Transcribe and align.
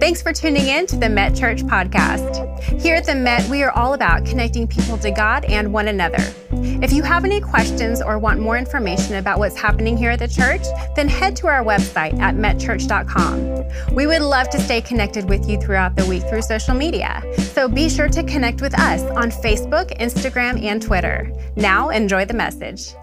Thanks 0.00 0.22
for 0.22 0.32
tuning 0.32 0.66
in 0.66 0.86
to 0.86 0.96
the 0.96 1.10
Met 1.10 1.36
Church 1.36 1.62
podcast. 1.62 2.58
Here 2.80 2.94
at 2.94 3.04
the 3.04 3.14
Met, 3.14 3.46
we 3.50 3.62
are 3.62 3.70
all 3.72 3.92
about 3.92 4.24
connecting 4.24 4.66
people 4.66 4.96
to 4.96 5.10
God 5.10 5.44
and 5.44 5.74
one 5.74 5.88
another. 5.88 6.24
If 6.52 6.90
you 6.90 7.02
have 7.02 7.26
any 7.26 7.38
questions 7.38 8.00
or 8.00 8.18
want 8.18 8.40
more 8.40 8.56
information 8.56 9.16
about 9.16 9.38
what's 9.38 9.58
happening 9.58 9.98
here 9.98 10.10
at 10.10 10.18
the 10.18 10.26
church, 10.26 10.62
then 10.96 11.06
head 11.06 11.36
to 11.36 11.48
our 11.48 11.62
website 11.62 12.18
at 12.18 12.34
metchurch.com. 12.34 13.94
We 13.94 14.06
would 14.06 14.22
love 14.22 14.48
to 14.50 14.60
stay 14.60 14.80
connected 14.80 15.28
with 15.28 15.46
you 15.46 15.60
throughout 15.60 15.96
the 15.96 16.06
week 16.06 16.22
through 16.30 16.42
social 16.42 16.74
media, 16.74 17.22
so 17.52 17.68
be 17.68 17.90
sure 17.90 18.08
to 18.08 18.22
connect 18.22 18.62
with 18.62 18.72
us 18.80 19.02
on 19.02 19.30
Facebook, 19.30 19.94
Instagram, 19.98 20.64
and 20.64 20.80
Twitter. 20.80 21.30
Now, 21.56 21.90
enjoy 21.90 22.24
the 22.24 22.32
message. 22.32 22.94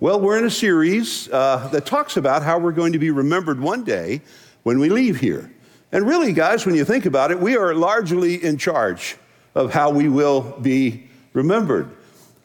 Well, 0.00 0.20
we're 0.20 0.38
in 0.38 0.44
a 0.44 0.50
series 0.50 1.30
uh, 1.30 1.68
that 1.68 1.86
talks 1.86 2.18
about 2.18 2.42
how 2.42 2.58
we're 2.58 2.72
going 2.72 2.92
to 2.92 2.98
be 2.98 3.10
remembered 3.10 3.58
one 3.58 3.82
day 3.82 4.20
when 4.62 4.78
we 4.78 4.90
leave 4.90 5.18
here. 5.18 5.50
And 5.92 6.06
really, 6.06 6.32
guys, 6.32 6.64
when 6.64 6.74
you 6.74 6.86
think 6.86 7.04
about 7.04 7.30
it, 7.30 7.38
we 7.38 7.54
are 7.54 7.74
largely 7.74 8.42
in 8.42 8.56
charge 8.56 9.16
of 9.54 9.74
how 9.74 9.90
we 9.90 10.08
will 10.08 10.40
be 10.62 11.04
remembered. 11.34 11.90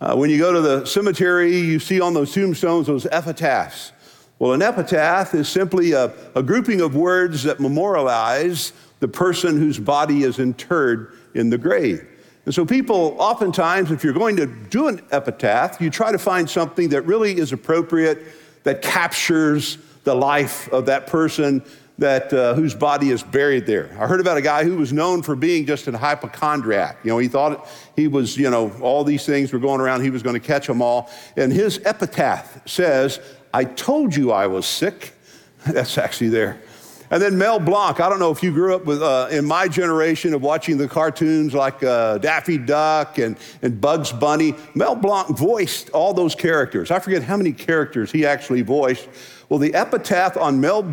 Uh, 0.01 0.15
when 0.15 0.29
you 0.29 0.37
go 0.37 0.51
to 0.51 0.59
the 0.59 0.85
cemetery, 0.85 1.57
you 1.57 1.79
see 1.79 2.01
on 2.01 2.13
those 2.13 2.33
tombstones 2.33 2.87
those 2.87 3.07
epitaphs. 3.07 3.93
Well, 4.37 4.51
an 4.51 4.61
epitaph 4.61 5.33
is 5.33 5.47
simply 5.47 5.93
a, 5.93 6.13
a 6.35 6.43
grouping 6.43 6.81
of 6.81 6.93
words 6.93 7.43
that 7.43 7.59
memorialize 7.61 8.73
the 8.99 9.07
person 9.07 9.57
whose 9.57 9.79
body 9.79 10.23
is 10.23 10.39
interred 10.39 11.17
in 11.33 11.49
the 11.49 11.57
grave. 11.57 12.05
And 12.45 12.53
so, 12.53 12.65
people 12.65 13.15
oftentimes, 13.17 13.91
if 13.91 14.03
you're 14.03 14.13
going 14.13 14.35
to 14.37 14.45
do 14.45 14.89
an 14.89 15.01
epitaph, 15.11 15.81
you 15.81 15.89
try 15.89 16.11
to 16.11 16.19
find 16.19 16.49
something 16.49 16.89
that 16.89 17.01
really 17.03 17.37
is 17.37 17.53
appropriate, 17.53 18.23
that 18.63 18.81
captures 18.81 19.77
the 20.03 20.13
life 20.13 20.71
of 20.71 20.85
that 20.85 21.07
person 21.07 21.63
that 21.97 22.31
uh, 22.31 22.53
whose 22.53 22.75
body 22.75 23.09
is 23.09 23.23
buried 23.23 23.65
there. 23.65 23.89
I 23.99 24.05
heard 24.05 24.19
about 24.19 24.37
a 24.37 24.41
guy 24.41 24.63
who 24.63 24.77
was 24.77 24.93
known 24.93 25.23
for 25.23 25.35
being 25.35 25.65
just 25.65 25.87
a 25.87 25.97
hypochondriac. 25.97 26.99
You 27.03 27.11
know, 27.11 27.17
he 27.17 27.27
thought 27.27 27.67
he 27.95 28.07
was, 28.07 28.37
you 28.37 28.49
know, 28.49 28.71
all 28.81 29.03
these 29.03 29.25
things 29.25 29.51
were 29.51 29.59
going 29.59 29.81
around, 29.81 30.01
he 30.01 30.11
was 30.11 30.21
going 30.21 30.39
to 30.39 30.45
catch 30.45 30.67
them 30.67 30.81
all. 30.81 31.09
And 31.35 31.51
his 31.51 31.81
epitaph 31.85 32.67
says, 32.67 33.19
I 33.53 33.63
told 33.63 34.15
you 34.15 34.31
I 34.31 34.47
was 34.47 34.65
sick. 34.65 35.13
That's 35.65 35.97
actually 35.97 36.29
there. 36.29 36.61
And 37.09 37.21
then 37.21 37.37
Mel 37.37 37.59
Blanc, 37.59 38.01
I 38.01 38.09
don't 38.09 38.19
know 38.19 38.31
if 38.31 38.43
you 38.43 38.51
grew 38.51 38.75
up 38.75 38.85
with, 38.85 39.01
uh, 39.01 39.29
in 39.31 39.45
my 39.45 39.69
generation 39.69 40.33
of 40.33 40.41
watching 40.41 40.77
the 40.77 40.89
cartoons 40.89 41.53
like 41.53 41.81
uh, 41.81 42.17
Daffy 42.17 42.57
Duck 42.57 43.17
and, 43.17 43.37
and 43.61 43.79
Bugs 43.79 44.11
Bunny. 44.11 44.55
Mel 44.75 44.95
Blanc 44.95 45.29
voiced 45.29 45.89
all 45.91 46.13
those 46.13 46.35
characters. 46.35 46.91
I 46.91 46.99
forget 46.99 47.23
how 47.23 47.37
many 47.37 47.53
characters 47.53 48.11
he 48.11 48.25
actually 48.25 48.61
voiced. 48.61 49.07
Well, 49.47 49.57
the 49.57 49.73
epitaph 49.73 50.35
on 50.35 50.59
Mel 50.59 50.83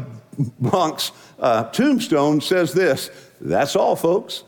Blanc's 0.61 1.13
uh, 1.39 1.65
tombstone 1.71 2.41
says 2.41 2.73
this 2.73 3.11
That's 3.41 3.77
all, 3.77 3.97
folks. 3.97 4.45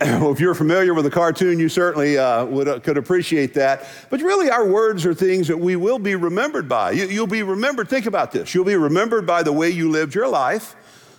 well, 0.00 0.32
if 0.32 0.40
you're 0.40 0.54
familiar 0.54 0.94
with 0.94 1.04
the 1.04 1.10
cartoon, 1.10 1.58
you 1.58 1.68
certainly 1.68 2.16
uh, 2.16 2.44
would, 2.46 2.66
uh, 2.66 2.80
could 2.80 2.96
appreciate 2.96 3.52
that. 3.52 3.86
But 4.08 4.22
really, 4.22 4.48
our 4.48 4.66
words 4.66 5.04
are 5.04 5.12
things 5.12 5.46
that 5.48 5.58
we 5.58 5.76
will 5.76 5.98
be 5.98 6.14
remembered 6.14 6.70
by. 6.70 6.92
You, 6.92 7.06
you'll 7.06 7.26
be 7.26 7.42
remembered, 7.42 7.88
think 7.90 8.06
about 8.06 8.32
this. 8.32 8.54
You'll 8.54 8.64
be 8.64 8.76
remembered 8.76 9.26
by 9.26 9.42
the 9.42 9.52
way 9.52 9.68
you 9.68 9.90
lived 9.90 10.14
your 10.14 10.26
life. 10.26 10.74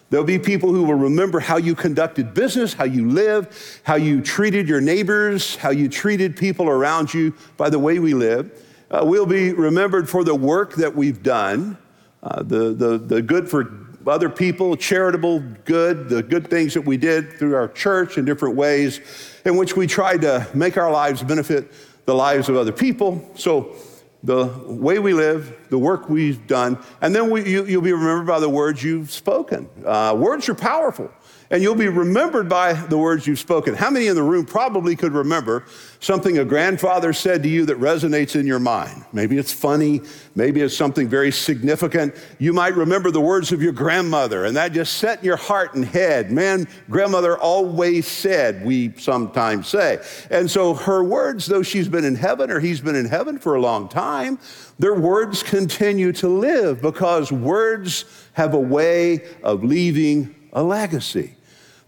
There'll 0.10 0.26
be 0.26 0.40
people 0.40 0.74
who 0.74 0.84
will 0.84 0.96
remember 0.96 1.40
how 1.40 1.58
you 1.58 1.76
conducted 1.76 2.34
business, 2.34 2.74
how 2.74 2.84
you 2.84 3.08
lived, 3.10 3.54
how 3.84 3.96
you 3.96 4.20
treated 4.20 4.68
your 4.68 4.82
neighbors, 4.82 5.56
how 5.56 5.70
you 5.70 5.88
treated 5.88 6.36
people 6.36 6.68
around 6.68 7.14
you 7.14 7.34
by 7.58 7.70
the 7.70 7.80
way 7.80 8.00
we 8.00 8.14
live. 8.14 8.52
Uh, 8.92 9.06
we'll 9.06 9.26
be 9.26 9.54
remembered 9.54 10.10
for 10.10 10.26
the 10.26 10.36
work 10.36 10.74
that 10.74 10.96
we've 10.96 11.24
done, 11.24 11.78
uh, 12.24 12.44
the, 12.44 12.74
the, 12.74 12.98
the 12.98 13.22
good 13.22 13.50
for 13.50 13.72
other 14.08 14.30
people, 14.30 14.76
charitable 14.76 15.40
good, 15.66 16.10
the 16.10 16.24
good 16.24 16.50
things 16.50 16.74
that 16.74 16.82
we 16.82 16.98
did 16.98 17.34
through 17.34 17.56
our 17.56 17.68
church 17.68 18.18
in 18.18 18.26
different 18.26 18.56
ways, 18.56 19.00
in 19.46 19.58
which 19.58 19.76
we 19.76 19.88
tried 19.88 20.22
to 20.22 20.48
make 20.54 20.78
our 20.78 20.92
lives 20.92 21.24
benefit 21.24 21.72
the 22.06 22.16
lives 22.16 22.50
of 22.50 22.56
other 22.56 22.72
people. 22.72 23.30
So, 23.36 23.76
the 24.24 24.46
way 24.68 25.00
we 25.00 25.16
live, 25.16 25.58
the 25.70 25.80
work 25.80 26.08
we've 26.08 26.46
done, 26.46 26.78
and 27.02 27.16
then 27.16 27.32
we, 27.32 27.44
you, 27.50 27.64
will 27.64 27.82
be 27.82 27.92
remembered 27.92 28.28
by 28.28 28.40
the 28.40 28.50
words 28.50 28.84
you've 28.84 29.12
spoken. 29.12 29.68
Uh, 29.84 30.16
words 30.16 30.48
are 30.48 30.54
powerful 30.54 31.12
and 31.52 31.62
you'll 31.62 31.76
be 31.76 31.90
remembered 31.90 32.50
by 32.50 32.74
the 32.74 32.98
words 32.98 33.28
you've 33.28 33.40
spoken. 33.40 33.76
How 33.76 33.90
many 33.90 34.08
in 34.08 34.16
the 34.16 34.24
room 34.24 34.46
probably 34.46 34.96
could 34.96 35.12
remember 35.12 35.66
something 36.02 36.40
a 36.40 36.44
grandfather 36.44 37.14
said 37.14 37.44
to 37.44 37.50
you 37.50 37.66
that 37.68 37.80
resonates 37.80 38.36
in 38.38 38.46
your 38.46 38.60
mind? 38.60 39.06
Maybe 39.14 39.38
it's 39.38 39.54
funny, 39.54 40.02
maybe 40.36 40.60
it's 40.62 40.76
something 40.76 41.08
very 41.08 41.32
significant. 41.32 42.16
You 42.40 42.52
might 42.52 42.76
remember 42.76 43.12
the 43.12 43.22
words 43.22 43.52
of 43.52 43.62
your 43.62 43.72
grandmother, 43.72 44.46
and 44.46 44.58
that 44.58 44.74
just 44.74 44.98
set 44.98 45.20
in 45.20 45.26
your 45.26 45.38
heart 45.38 45.76
and 45.76 45.86
head. 45.86 46.32
Man, 46.32 46.68
grandmother 46.90 47.38
always 47.38 48.08
said, 48.08 48.66
we 48.66 48.94
sometimes 48.98 49.68
say. 49.68 50.04
And 50.30 50.50
so 50.52 50.74
her 50.74 51.04
words, 51.04 51.46
though 51.46 51.64
she's 51.64 51.88
been 51.88 52.04
in 52.04 52.16
heaven 52.16 52.52
or 52.52 52.60
he's 52.60 52.82
been 52.82 52.96
in 52.96 53.06
heaven 53.06 53.38
for 53.38 53.56
a 53.56 53.62
long 53.62 53.88
time, 53.88 54.40
their 54.80 54.96
words 54.96 55.44
continue 55.44 56.12
to 56.14 56.28
live 56.28 56.82
because 56.82 57.32
words 57.32 58.06
have 58.34 58.56
a 58.56 58.60
way 58.60 59.24
of 59.44 59.64
leaving 59.64 60.36
a 60.52 60.64
legacy. 60.64 61.36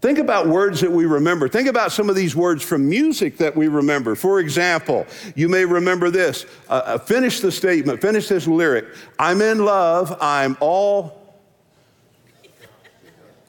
Think 0.04 0.18
about 0.18 0.48
words 0.48 0.82
that 0.82 0.92
we 0.92 1.06
remember. 1.06 1.48
Think 1.48 1.66
about 1.66 1.90
some 1.90 2.10
of 2.10 2.14
these 2.14 2.36
words 2.36 2.62
from 2.62 2.86
music 2.86 3.38
that 3.38 3.56
we 3.56 3.68
remember. 3.68 4.14
For 4.14 4.38
example, 4.38 5.06
you 5.34 5.48
may 5.48 5.64
remember 5.64 6.10
this. 6.10 6.44
Uh, 6.68 6.82
uh, 6.84 6.98
finish 6.98 7.40
the 7.40 7.50
statement, 7.50 8.02
finish 8.02 8.28
this 8.28 8.46
lyric. 8.46 8.84
I'm 9.18 9.40
in 9.40 9.64
love, 9.64 10.14
I'm 10.20 10.58
all 10.60 11.24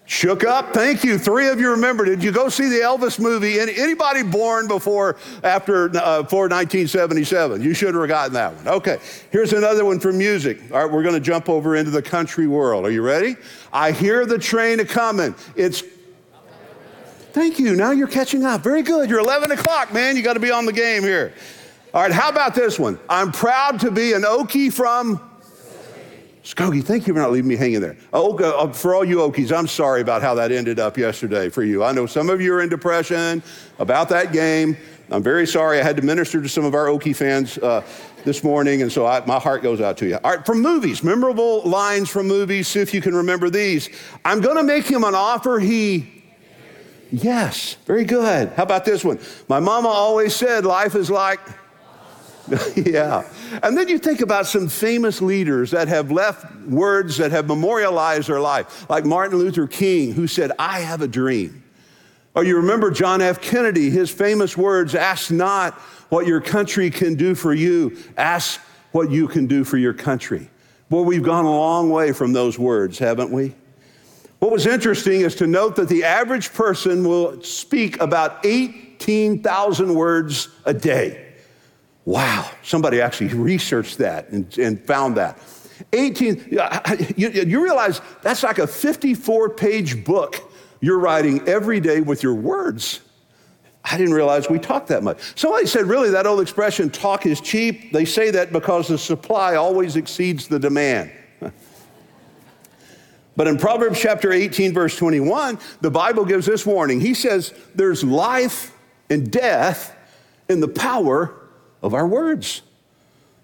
shook 0.05 0.45
up. 0.45 0.73
Thank 0.73 1.03
you. 1.03 1.17
Three 1.17 1.49
of 1.49 1.59
you 1.59 1.71
remember. 1.71 2.05
Did 2.05 2.23
you 2.23 2.31
go 2.31 2.47
see 2.47 2.69
the 2.69 2.77
Elvis 2.77 3.19
movie? 3.19 3.59
Anybody 3.59 4.23
born 4.23 4.69
before, 4.69 5.17
after, 5.43 5.87
uh, 5.97 6.21
before 6.21 6.47
1977? 6.47 7.61
You 7.61 7.73
should 7.73 7.95
have 7.95 8.07
gotten 8.07 8.33
that 8.33 8.53
one. 8.53 8.67
Okay, 8.75 8.99
here's 9.29 9.51
another 9.51 9.83
one 9.83 9.99
from 9.99 10.17
music. 10.17 10.61
All 10.71 10.85
right, 10.85 10.89
we're 10.89 11.03
going 11.03 11.15
to 11.15 11.19
jump 11.19 11.49
over 11.49 11.75
into 11.75 11.91
the 11.91 12.01
country 12.01 12.47
world. 12.47 12.85
Are 12.85 12.91
you 12.91 13.01
ready? 13.01 13.35
I 13.73 13.91
hear 13.91 14.25
the 14.25 14.37
train 14.37 14.79
a 14.79 14.85
coming. 14.85 15.35
It's 15.57 15.83
Thank 17.35 17.59
you. 17.59 17.75
Now 17.75 17.91
you're 17.91 18.07
catching 18.07 18.45
up. 18.45 18.61
Very 18.61 18.81
good. 18.81 19.09
You're 19.09 19.19
11 19.19 19.51
o'clock, 19.51 19.91
man. 19.91 20.15
You 20.15 20.21
got 20.21 20.35
to 20.35 20.39
be 20.39 20.51
on 20.51 20.65
the 20.65 20.71
game 20.71 21.03
here. 21.03 21.33
All 21.93 22.01
right, 22.01 22.09
how 22.09 22.29
about 22.29 22.55
this 22.55 22.79
one? 22.79 22.97
I'm 23.09 23.33
proud 23.33 23.81
to 23.81 23.91
be 23.91 24.13
an 24.13 24.21
Okie 24.21 24.71
from 24.71 25.19
Muskogee. 26.41 26.81
Thank 26.81 27.07
you 27.07 27.13
for 27.13 27.19
not 27.19 27.33
leaving 27.33 27.49
me 27.49 27.57
hanging 27.57 27.81
there. 27.81 27.97
Oh, 28.13 28.71
for 28.71 28.95
all 28.95 29.03
you 29.03 29.17
Okies, 29.17 29.51
I'm 29.51 29.67
sorry 29.67 29.99
about 29.99 30.21
how 30.21 30.33
that 30.35 30.53
ended 30.53 30.79
up 30.79 30.97
yesterday 30.97 31.49
for 31.49 31.61
you. 31.61 31.83
I 31.83 31.91
know 31.91 32.05
some 32.05 32.29
of 32.29 32.39
you 32.39 32.53
are 32.53 32.61
in 32.61 32.69
depression 32.69 33.43
about 33.79 34.07
that 34.07 34.31
game. 34.31 34.77
I'm 35.11 35.21
very 35.21 35.45
sorry. 35.45 35.81
I 35.81 35.83
had 35.83 35.97
to 35.97 36.03
minister 36.03 36.41
to 36.41 36.47
some 36.47 36.63
of 36.63 36.73
our 36.73 36.85
Okie 36.85 37.13
fans 37.13 37.57
uh, 37.57 37.83
this 38.23 38.45
morning, 38.45 38.81
and 38.81 38.89
so 38.89 39.05
I, 39.05 39.25
my 39.25 39.39
heart 39.39 39.61
goes 39.61 39.81
out 39.81 39.97
to 39.97 40.07
you. 40.07 40.17
All 40.23 40.37
right, 40.37 40.45
from 40.45 40.61
movies, 40.61 41.03
memorable 41.03 41.63
lines 41.63 42.09
from 42.09 42.29
movies, 42.29 42.69
see 42.69 42.79
if 42.79 42.93
you 42.93 43.01
can 43.01 43.13
remember 43.13 43.49
these. 43.49 43.89
I'm 44.23 44.39
going 44.39 44.55
to 44.55 44.63
make 44.63 44.85
him 44.85 45.03
an 45.03 45.15
offer 45.15 45.59
he 45.59 46.14
Yes, 47.11 47.75
very 47.85 48.03
good. 48.03 48.49
How 48.49 48.63
about 48.63 48.85
this 48.85 49.03
one? 49.03 49.19
My 49.47 49.59
mama 49.59 49.89
always 49.89 50.35
said 50.35 50.65
life 50.65 50.95
is 50.95 51.09
like. 51.09 51.39
yeah. 52.75 53.27
And 53.63 53.77
then 53.77 53.87
you 53.87 53.97
think 53.97 54.21
about 54.21 54.45
some 54.45 54.67
famous 54.67 55.21
leaders 55.21 55.71
that 55.71 55.87
have 55.87 56.11
left 56.11 56.45
words 56.67 57.17
that 57.17 57.31
have 57.31 57.47
memorialized 57.47 58.27
their 58.27 58.39
life, 58.39 58.87
like 58.89 59.05
Martin 59.05 59.39
Luther 59.39 59.67
King, 59.67 60.13
who 60.13 60.27
said, 60.27 60.51
I 60.59 60.81
have 60.81 61.01
a 61.01 61.07
dream. 61.07 61.63
Or 62.35 62.43
you 62.43 62.57
remember 62.57 62.91
John 62.91 63.21
F. 63.21 63.41
Kennedy, 63.41 63.89
his 63.89 64.11
famous 64.11 64.57
words 64.57 64.93
ask 64.93 65.31
not 65.31 65.73
what 66.09 66.27
your 66.27 66.41
country 66.41 66.91
can 66.91 67.15
do 67.15 67.33
for 67.33 67.53
you, 67.53 67.97
ask 68.17 68.59
what 68.91 69.09
you 69.09 69.27
can 69.27 69.47
do 69.47 69.63
for 69.63 69.77
your 69.77 69.93
country. 69.93 70.49
Boy, 70.89 71.01
we've 71.01 71.23
gone 71.23 71.45
a 71.45 71.51
long 71.51 71.89
way 71.89 72.11
from 72.11 72.33
those 72.33 72.59
words, 72.59 72.99
haven't 72.99 73.31
we? 73.31 73.55
What 74.45 74.51
was 74.51 74.67
interesting 74.67 75.21
is 75.21 75.33
to 75.37 75.47
note 75.47 75.75
that 75.77 75.89
the 75.89 76.03
average 76.03 76.53
person 76.53 77.03
will 77.03 77.41
speak 77.41 77.99
about 77.99 78.45
18,000 78.45 79.95
words 79.95 80.49
a 80.65 80.73
day. 80.73 81.33
Wow, 82.05 82.51
somebody 82.61 83.01
actually 83.01 83.29
researched 83.33 83.97
that 83.97 84.29
and, 84.29 84.55
and 84.59 84.79
found 84.79 85.17
that. 85.17 85.39
18, 85.93 86.59
you, 87.17 87.27
you 87.27 87.63
realize 87.63 88.01
that's 88.21 88.43
like 88.43 88.59
a 88.59 88.67
54 88.67 89.49
page 89.49 90.05
book 90.05 90.39
you're 90.79 90.99
writing 90.99 91.41
every 91.47 91.79
day 91.79 92.01
with 92.01 92.21
your 92.21 92.35
words. 92.35 93.01
I 93.83 93.97
didn't 93.97 94.13
realize 94.13 94.47
we 94.47 94.59
talked 94.59 94.89
that 94.89 95.01
much. 95.01 95.17
Somebody 95.33 95.65
said, 95.65 95.87
really, 95.87 96.11
that 96.11 96.27
old 96.27 96.39
expression, 96.39 96.91
talk 96.91 97.25
is 97.25 97.41
cheap. 97.41 97.91
They 97.91 98.05
say 98.05 98.29
that 98.29 98.53
because 98.53 98.89
the 98.89 98.99
supply 98.99 99.55
always 99.55 99.95
exceeds 99.95 100.47
the 100.47 100.59
demand. 100.59 101.11
But 103.35 103.47
in 103.47 103.57
Proverbs 103.57 103.99
chapter 103.99 104.31
18, 104.31 104.73
verse 104.73 104.95
21, 104.97 105.59
the 105.81 105.91
Bible 105.91 106.25
gives 106.25 106.45
this 106.45 106.65
warning. 106.65 107.01
He 107.01 107.13
says, 107.13 107.53
There's 107.73 108.03
life 108.03 108.75
and 109.09 109.29
death 109.31 109.95
in 110.47 110.61
the 110.61 110.67
power 110.67 111.33
of 111.81 111.93
our 111.93 112.07
words. 112.07 112.61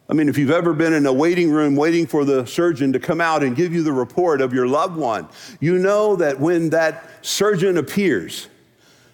I 0.10 0.14
mean, 0.14 0.28
if 0.28 0.38
you've 0.38 0.52
ever 0.52 0.74
been 0.74 0.94
in 0.94 1.06
a 1.06 1.14
waiting 1.14 1.50
room 1.50 1.76
waiting 1.76 2.06
for 2.06 2.26
the 2.26 2.46
surgeon 2.46 2.92
to 2.94 3.00
come 3.00 3.22
out 3.22 3.44
and 3.44 3.56
give 3.56 3.74
you 3.74 3.82
the 3.82 3.94
report 3.94 4.42
of 4.42 4.54
your 4.54 4.68
loved 4.68 4.98
one, 4.98 5.28
you 5.62 5.78
know 5.78 6.18
that 6.18 6.40
when 6.40 6.70
that 6.72 7.10
surgeon 7.22 7.78
appears, 7.78 8.50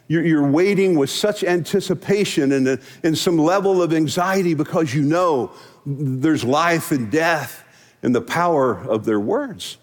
you're, 0.08 0.48
waiting 0.48 0.98
with 0.98 1.10
such 1.10 1.44
anticipation 1.44 2.54
and, 2.54 2.82
and 3.04 3.18
some 3.18 3.38
level 3.38 3.82
of 3.82 3.94
anxiety 3.94 4.54
because 4.54 4.94
you 4.94 5.02
know 5.02 5.52
there's 5.86 6.46
life 6.46 6.92
and 6.92 7.12
death 7.12 7.64
in 8.02 8.14
the 8.14 8.22
power 8.22 8.78
of 8.78 9.04
their 9.04 9.20
words. 9.20 9.78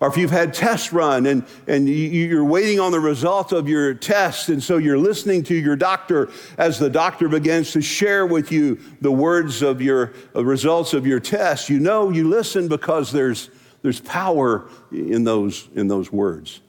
Or 0.00 0.08
if 0.08 0.16
you've 0.16 0.30
had 0.30 0.54
tests 0.54 0.92
run 0.92 1.26
and, 1.26 1.44
and 1.66 1.88
you're 1.88 2.44
waiting 2.44 2.78
on 2.78 2.92
the 2.92 3.00
results 3.00 3.52
of 3.52 3.68
your 3.68 3.94
test, 3.94 4.48
and 4.48 4.62
so 4.62 4.76
you're 4.76 4.98
listening 4.98 5.42
to 5.44 5.54
your 5.54 5.74
doctor 5.74 6.30
as 6.56 6.78
the 6.78 6.88
doctor 6.88 7.28
begins 7.28 7.72
to 7.72 7.82
share 7.82 8.24
with 8.24 8.52
you 8.52 8.78
the 9.00 9.10
words 9.10 9.60
of 9.60 9.82
your 9.82 10.12
uh, 10.36 10.44
results 10.44 10.94
of 10.94 11.04
your 11.04 11.18
test, 11.18 11.68
you 11.68 11.80
know 11.80 12.10
you 12.10 12.28
listen 12.28 12.68
because 12.68 13.10
there's, 13.10 13.50
there's 13.82 14.00
power 14.00 14.68
in 14.92 15.24
those, 15.24 15.68
in 15.74 15.88
those 15.88 16.12
words 16.12 16.60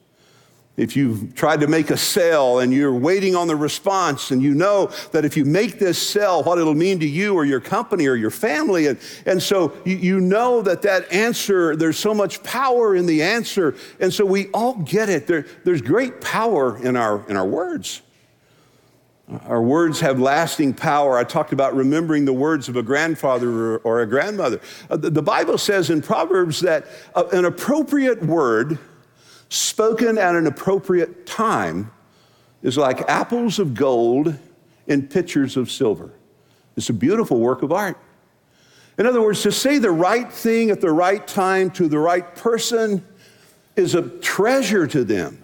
if 0.79 0.95
you've 0.95 1.35
tried 1.35 1.59
to 1.59 1.67
make 1.67 1.89
a 1.89 1.97
sale 1.97 2.59
and 2.59 2.73
you're 2.73 2.93
waiting 2.93 3.35
on 3.35 3.49
the 3.49 3.55
response 3.55 4.31
and 4.31 4.41
you 4.41 4.55
know 4.55 4.89
that 5.11 5.25
if 5.25 5.35
you 5.35 5.43
make 5.43 5.77
this 5.77 6.01
sale, 6.01 6.41
what 6.41 6.57
it'll 6.57 6.73
mean 6.73 7.01
to 7.01 7.07
you 7.07 7.35
or 7.35 7.43
your 7.43 7.59
company 7.59 8.07
or 8.07 8.15
your 8.15 8.31
family. 8.31 8.87
And, 8.87 8.97
and 9.25 9.43
so 9.43 9.73
you, 9.83 9.97
you 9.97 10.19
know 10.21 10.61
that 10.61 10.81
that 10.83 11.11
answer, 11.11 11.75
there's 11.75 11.99
so 11.99 12.13
much 12.13 12.41
power 12.43 12.95
in 12.95 13.05
the 13.05 13.21
answer. 13.21 13.75
And 13.99 14.13
so 14.13 14.25
we 14.25 14.47
all 14.51 14.75
get 14.75 15.09
it. 15.09 15.27
There, 15.27 15.45
there's 15.65 15.81
great 15.81 16.21
power 16.21 16.77
in 16.77 16.95
our, 16.95 17.27
in 17.29 17.35
our 17.35 17.45
words. 17.45 18.01
Our 19.45 19.61
words 19.61 19.99
have 19.99 20.19
lasting 20.19 20.73
power. 20.73 21.17
I 21.17 21.23
talked 21.25 21.51
about 21.51 21.75
remembering 21.75 22.23
the 22.23 22.33
words 22.33 22.69
of 22.69 22.77
a 22.77 22.81
grandfather 22.81 23.77
or 23.79 24.01
a 24.01 24.07
grandmother. 24.07 24.61
Uh, 24.89 24.95
the 24.97 25.21
Bible 25.21 25.57
says 25.57 25.89
in 25.89 26.01
Proverbs 26.01 26.61
that 26.61 26.87
an 27.15 27.45
appropriate 27.45 28.23
word 28.23 28.79
spoken 29.49 30.17
at 30.17 30.35
an 30.35 30.47
appropriate 30.47 31.25
time 31.25 31.91
is 32.61 32.77
like 32.77 33.01
apples 33.09 33.59
of 33.59 33.73
gold 33.73 34.37
in 34.87 35.07
pitchers 35.07 35.57
of 35.57 35.71
silver. 35.71 36.11
It's 36.77 36.89
a 36.89 36.93
beautiful 36.93 37.39
work 37.39 37.61
of 37.61 37.71
art. 37.71 37.97
In 38.97 39.05
other 39.05 39.21
words, 39.21 39.41
to 39.43 39.51
say 39.51 39.79
the 39.79 39.91
right 39.91 40.31
thing 40.31 40.69
at 40.69 40.81
the 40.81 40.91
right 40.91 41.25
time 41.25 41.71
to 41.71 41.87
the 41.87 41.99
right 41.99 42.35
person 42.35 43.05
is 43.75 43.95
a 43.95 44.01
treasure 44.01 44.87
to 44.87 45.03
them. 45.03 45.41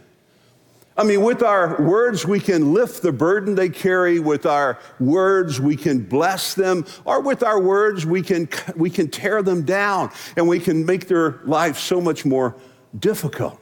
I 0.97 1.03
mean, 1.03 1.23
with 1.23 1.43
our 1.43 1.81
words, 1.81 2.25
we 2.25 2.39
can 2.39 2.73
lift 2.73 3.01
the 3.01 3.11
burden 3.11 3.55
they 3.55 3.67
carry. 3.67 4.19
With 4.19 4.45
our 4.45 4.79
words, 4.99 5.59
we 5.59 5.75
can 5.75 5.99
bless 5.99 6.53
them. 6.53 6.85
Or 7.03 7.21
with 7.21 7.43
our 7.43 7.59
words, 7.59 8.05
we 8.05 8.21
can, 8.21 8.47
we 8.77 8.89
can 8.89 9.09
tear 9.09 9.43
them 9.43 9.63
down 9.63 10.11
and 10.37 10.47
we 10.47 10.59
can 10.59 10.85
make 10.85 11.07
their 11.07 11.41
life 11.43 11.77
so 11.77 11.99
much 11.99 12.25
more 12.25 12.55
difficult. 12.97 13.59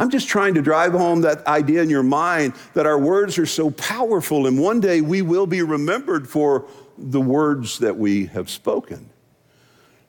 I'm 0.00 0.08
just 0.08 0.28
trying 0.28 0.54
to 0.54 0.62
drive 0.62 0.92
home 0.92 1.20
that 1.20 1.46
idea 1.46 1.82
in 1.82 1.90
your 1.90 2.02
mind 2.02 2.54
that 2.72 2.86
our 2.86 2.98
words 2.98 3.36
are 3.36 3.44
so 3.44 3.70
powerful, 3.70 4.46
and 4.46 4.58
one 4.58 4.80
day 4.80 5.02
we 5.02 5.20
will 5.20 5.46
be 5.46 5.60
remembered 5.60 6.26
for 6.26 6.66
the 6.96 7.20
words 7.20 7.80
that 7.80 7.98
we 7.98 8.24
have 8.26 8.48
spoken. 8.48 9.10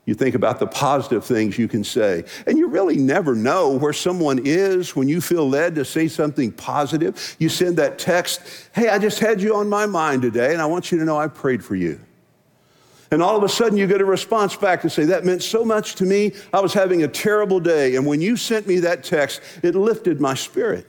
You 0.05 0.13
think 0.13 0.33
about 0.33 0.59
the 0.59 0.67
positive 0.67 1.25
things 1.25 1.59
you 1.59 1.67
can 1.67 1.83
say, 1.83 2.23
and 2.47 2.57
you 2.57 2.67
really 2.67 2.95
never 2.95 3.35
know 3.35 3.71
where 3.71 3.91
someone 3.91 4.39
is 4.45 4.95
when 4.95 5.09
you 5.09 5.19
feel 5.19 5.47
led 5.47 5.75
to 5.75 5.83
say 5.83 6.07
something 6.07 6.53
positive. 6.53 7.35
You 7.37 7.49
send 7.49 7.75
that 7.75 7.99
text, 7.99 8.39
Hey, 8.73 8.87
I 8.87 8.97
just 8.97 9.19
had 9.19 9.41
you 9.41 9.57
on 9.57 9.67
my 9.67 9.87
mind 9.87 10.21
today, 10.21 10.53
and 10.53 10.61
I 10.61 10.67
want 10.67 10.93
you 10.93 10.99
to 10.99 11.03
know 11.03 11.17
I 11.17 11.27
prayed 11.27 11.65
for 11.65 11.75
you. 11.75 11.99
And 13.11 13.21
all 13.21 13.35
of 13.35 13.43
a 13.43 13.49
sudden, 13.49 13.77
you 13.77 13.87
get 13.87 13.99
a 13.99 14.05
response 14.05 14.55
back 14.55 14.81
to 14.83 14.89
say, 14.89 15.03
That 15.03 15.25
meant 15.25 15.43
so 15.43 15.65
much 15.65 15.95
to 15.95 16.05
me. 16.05 16.31
I 16.53 16.61
was 16.61 16.73
having 16.73 17.03
a 17.03 17.07
terrible 17.07 17.59
day. 17.59 17.95
And 17.97 18.05
when 18.05 18.21
you 18.21 18.37
sent 18.37 18.67
me 18.67 18.79
that 18.79 19.03
text, 19.03 19.41
it 19.61 19.75
lifted 19.75 20.21
my 20.21 20.33
spirit. 20.33 20.87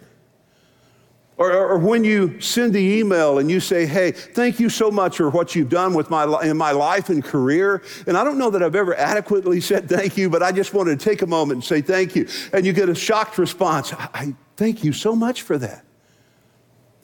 Or, 1.38 1.50
or, 1.50 1.78
when 1.78 2.04
you 2.04 2.40
send 2.40 2.72
the 2.74 2.98
email 2.98 3.38
and 3.38 3.50
you 3.50 3.58
say, 3.58 3.86
hey, 3.86 4.12
thank 4.12 4.60
you 4.60 4.68
so 4.68 4.90
much 4.90 5.16
for 5.16 5.30
what 5.30 5.56
you've 5.56 5.70
done 5.70 5.94
with 5.94 6.10
my, 6.10 6.24
in 6.42 6.56
my 6.58 6.72
life 6.72 7.08
and 7.08 7.24
career. 7.24 7.82
And 8.06 8.16
I 8.18 8.22
don't 8.22 8.38
know 8.38 8.50
that 8.50 8.62
I've 8.62 8.76
ever 8.76 8.94
adequately 8.94 9.60
said 9.62 9.88
thank 9.88 10.16
you, 10.16 10.28
but 10.28 10.42
I 10.42 10.52
just 10.52 10.74
wanted 10.74 11.00
to 11.00 11.04
take 11.04 11.22
a 11.22 11.26
moment 11.26 11.56
and 11.56 11.64
say 11.64 11.80
thank 11.80 12.14
you. 12.14 12.28
And 12.52 12.66
you 12.66 12.72
get 12.72 12.88
a 12.88 12.94
shocked 12.94 13.38
response. 13.38 13.92
I, 13.94 14.08
I 14.14 14.34
thank 14.56 14.84
you 14.84 14.92
so 14.92 15.16
much 15.16 15.42
for 15.42 15.56
that. 15.58 15.84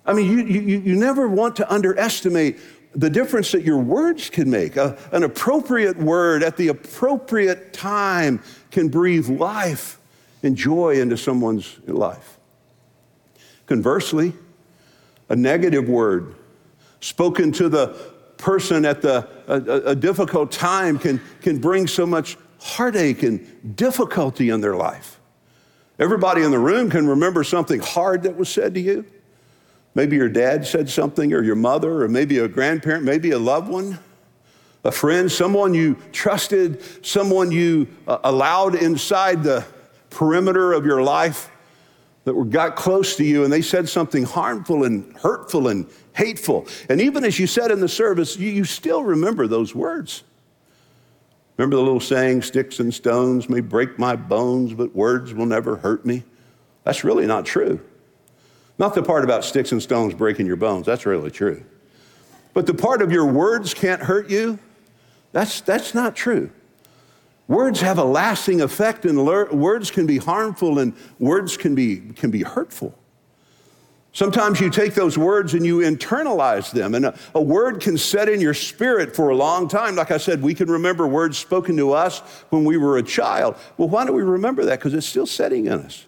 I 0.05 0.13
mean, 0.13 0.31
you, 0.31 0.45
you, 0.45 0.79
you 0.81 0.95
never 0.95 1.27
want 1.27 1.57
to 1.57 1.73
underestimate 1.73 2.59
the 2.99 3.09
difference 3.09 3.53
that 3.53 3.63
your 3.63 3.79
words 3.79 4.29
can 4.29 4.51
make. 4.51 4.77
A, 4.77 4.99
an 5.13 5.23
appropriate 5.23 5.97
word 5.97 6.43
at 6.43 6.57
the 6.57 6.69
appropriate 6.69 7.73
time 7.73 8.43
can 8.73 8.89
breathe 8.89 9.29
life 9.29 10.01
and 10.43 10.57
joy 10.57 11.01
into 11.01 11.17
someone's 11.17 11.79
life. 11.87 12.39
Conversely, 13.67 14.33
a 15.29 15.37
negative 15.37 15.89
word 15.89 16.35
spoken 17.01 17.53
to 17.53 17.69
the 17.69 17.89
person 18.37 18.85
at 18.85 19.01
the, 19.01 19.29
a, 19.47 19.91
a 19.91 19.95
difficult 19.95 20.51
time 20.51 20.99
can, 20.99 21.21
can 21.41 21.59
bring 21.59 21.87
so 21.87 22.05
much 22.05 22.37
heartache 22.61 23.23
and 23.23 23.77
difficulty 23.77 24.51
in 24.51 24.61
their 24.61 24.75
life. 24.75 25.21
Everybody 26.01 26.43
in 26.43 26.51
the 26.51 26.59
room 26.59 26.91
can 26.91 27.07
remember 27.07 27.45
something 27.45 27.79
hard 27.79 28.25
that 28.25 28.37
was 28.37 28.49
said 28.49 28.75
to 28.75 28.81
you. 28.81 29.05
Maybe 29.99 30.15
your 30.15 30.29
dad 30.29 30.65
said 30.65 30.89
something, 30.89 31.33
or 31.33 31.43
your 31.43 31.57
mother, 31.57 32.05
or 32.05 32.09
maybe 32.09 32.39
a 32.39 32.47
grandparent, 32.47 33.03
maybe 33.03 33.33
a 33.33 33.39
loved 33.41 33.69
one, 33.69 33.99
a 34.85 34.93
friend, 34.93 35.29
someone 35.29 35.75
you 35.75 35.97
trusted, 36.13 37.05
someone 37.05 37.51
you 37.51 37.89
uh, 38.07 38.19
allowed 38.23 38.77
inside 38.77 39.43
the 39.43 39.65
perimeter 40.09 40.73
of 40.73 40.87
your 40.87 41.03
life 41.03 41.51
that 42.23 42.33
were, 42.33 42.45
got 42.45 42.77
close 42.77 43.17
to 43.17 43.25
you 43.25 43.43
and 43.43 43.53
they 43.53 43.61
said 43.61 43.89
something 43.89 44.23
harmful 44.23 44.85
and 44.85 45.17
hurtful 45.17 45.67
and 45.67 45.85
hateful. 46.15 46.69
And 46.89 47.01
even 47.01 47.25
as 47.25 47.41
you 47.41 47.49
said 47.49 47.73
in 47.73 47.81
the 47.81 47.89
service, 47.89 48.37
you, 48.37 48.51
you 48.51 48.63
still 48.63 49.03
remember 49.03 49.49
those 49.49 49.75
words. 49.75 50.23
Remember 51.57 51.75
the 51.75 51.83
little 51.83 51.99
saying, 51.99 52.43
sticks 52.43 52.79
and 52.79 52.95
stones 52.95 53.49
may 53.49 53.59
break 53.59 53.99
my 53.99 54.15
bones, 54.15 54.73
but 54.75 54.95
words 54.95 55.35
will 55.35 55.47
never 55.47 55.75
hurt 55.75 56.07
me? 56.07 56.23
That's 56.85 57.03
really 57.03 57.27
not 57.27 57.45
true. 57.45 57.81
Not 58.79 58.95
the 58.95 59.03
part 59.03 59.25
about 59.25 59.45
sticks 59.45 59.73
and 59.73 59.83
stones 59.83 60.15
breaking 60.15 60.47
your 60.47 60.57
bones, 60.57 60.87
that's 60.87 61.05
really 61.05 61.31
true. 61.31 61.65
But 62.55 62.67
the 62.67 62.75
part 62.75 63.03
of 63.03 63.13
your 63.13 63.27
words 63.27 63.75
can't 63.75 64.03
hurt 64.03 64.31
you, 64.31 64.59
that's, 65.33 65.61
that's 65.61 65.95
not 65.95 66.17
true. 66.17 66.51
Words 67.49 67.81
have 67.81 67.99
a 67.99 68.05
lasting 68.05 68.61
effect, 68.61 69.05
and 69.05 69.27
words 69.27 69.91
can 69.91 70.07
be 70.07 70.19
harmful, 70.19 70.79
and 70.79 70.95
words 71.19 71.57
can 71.57 71.75
be, 71.75 71.99
can 72.15 72.31
be 72.31 72.43
hurtful. 72.43 72.97
Sometimes 74.13 74.61
you 74.61 74.71
take 74.71 74.95
those 74.95 75.17
words 75.17 75.55
and 75.55 75.65
you 75.65 75.79
internalize 75.79 76.73
them, 76.73 76.95
and 76.95 77.07
a, 77.07 77.19
a, 77.35 77.41
word 77.41 77.81
can 77.81 77.97
set 77.97 78.29
in 78.29 78.41
your 78.41 78.55
spirit 78.55 79.15
for 79.15 79.29
a 79.29 79.37
long 79.37 79.69
time. 79.69 79.97
Like 79.97 80.11
I 80.11 80.17
said, 80.17 80.43
we 80.43 80.55
can 80.55 80.71
remember 80.71 81.07
words 81.07 81.39
spoken 81.39 81.77
to 81.77 81.93
us 81.93 82.21
when 82.51 82.65
we 82.65 82.77
were 82.79 82.99
a 82.99 83.03
child. 83.03 83.57
Well, 83.77 83.89
why 83.89 84.07
do 84.07 84.13
we 84.13 84.23
remember 84.23 84.65
that? 84.65 84.79
Because 84.79 84.95
it's 84.95 85.07
still 85.07 85.27
setting 85.27 85.67
in 85.67 85.73
us. 85.73 86.07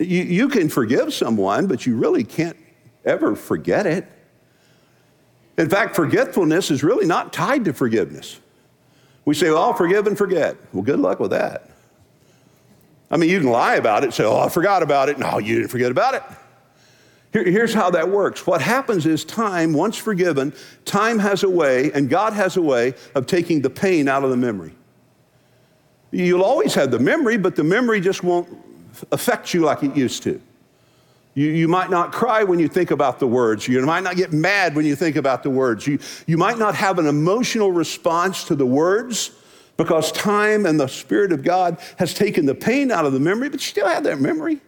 You, 0.00 0.22
you 0.22 0.48
can 0.48 0.70
forgive 0.70 1.12
someone, 1.12 1.66
but 1.66 1.84
you 1.84 1.94
really 1.94 2.24
can't 2.24 2.56
ever 3.04 3.36
forget 3.36 3.86
it. 3.86 4.06
In 5.58 5.68
fact, 5.68 5.94
forgetfulness 5.94 6.70
is 6.70 6.82
really 6.82 7.06
not 7.06 7.34
tied 7.34 7.66
to 7.66 7.74
forgiveness. 7.74 8.40
We 9.26 9.34
say, 9.34 9.50
well, 9.50 9.62
I'll 9.62 9.74
forgive 9.74 10.06
and 10.06 10.16
forget. 10.16 10.56
Well, 10.72 10.82
good 10.82 11.00
luck 11.00 11.20
with 11.20 11.32
that. 11.32 11.68
I 13.10 13.18
mean, 13.18 13.28
you 13.28 13.40
can 13.40 13.50
lie 13.50 13.74
about 13.74 14.02
it, 14.02 14.14
say, 14.14 14.24
oh, 14.24 14.38
I 14.38 14.48
forgot 14.48 14.82
about 14.82 15.10
it. 15.10 15.18
No, 15.18 15.38
you 15.38 15.56
didn't 15.56 15.70
forget 15.70 15.90
about 15.90 16.14
it. 16.14 16.22
Here, 17.34 17.44
here's 17.44 17.74
how 17.74 17.90
that 17.90 18.08
works. 18.08 18.46
What 18.46 18.62
happens 18.62 19.04
is 19.04 19.22
time, 19.22 19.74
once 19.74 19.98
forgiven, 19.98 20.54
time 20.86 21.18
has 21.18 21.42
a 21.42 21.50
way, 21.50 21.92
and 21.92 22.08
God 22.08 22.32
has 22.32 22.56
a 22.56 22.62
way 22.62 22.94
of 23.14 23.26
taking 23.26 23.60
the 23.60 23.70
pain 23.70 24.08
out 24.08 24.24
of 24.24 24.30
the 24.30 24.36
memory. 24.36 24.74
You'll 26.10 26.42
always 26.42 26.72
have 26.74 26.90
the 26.90 26.98
memory, 26.98 27.36
but 27.36 27.54
the 27.54 27.64
memory 27.64 28.00
just 28.00 28.24
won't 28.24 28.48
affect 29.12 29.54
you 29.54 29.60
like 29.60 29.82
it 29.82 29.96
used 29.96 30.22
to. 30.24 30.40
You, 31.34 31.46
you 31.46 31.68
might 31.68 31.90
not 31.90 32.12
cry 32.12 32.42
when 32.42 32.58
you 32.58 32.68
think 32.68 32.90
about 32.90 33.20
the 33.20 33.26
words. 33.26 33.68
You 33.68 33.80
might 33.82 34.02
not 34.02 34.16
get 34.16 34.32
mad 34.32 34.74
when 34.74 34.84
you 34.84 34.96
think 34.96 35.16
about 35.16 35.42
the 35.42 35.50
words. 35.50 35.86
You, 35.86 35.98
you 36.26 36.36
might 36.36 36.58
not 36.58 36.74
have 36.74 36.98
an 36.98 37.06
emotional 37.06 37.70
response 37.70 38.44
to 38.44 38.56
the 38.56 38.66
words 38.66 39.30
because 39.76 40.12
time 40.12 40.66
and 40.66 40.78
the 40.78 40.88
Spirit 40.88 41.32
of 41.32 41.42
God 41.42 41.78
has 41.98 42.12
taken 42.12 42.46
the 42.46 42.54
pain 42.54 42.90
out 42.90 43.06
of 43.06 43.12
the 43.12 43.20
memory, 43.20 43.48
but 43.48 43.60
you 43.60 43.66
still 43.66 43.88
have 43.88 44.04
that 44.04 44.20
memory. 44.20 44.60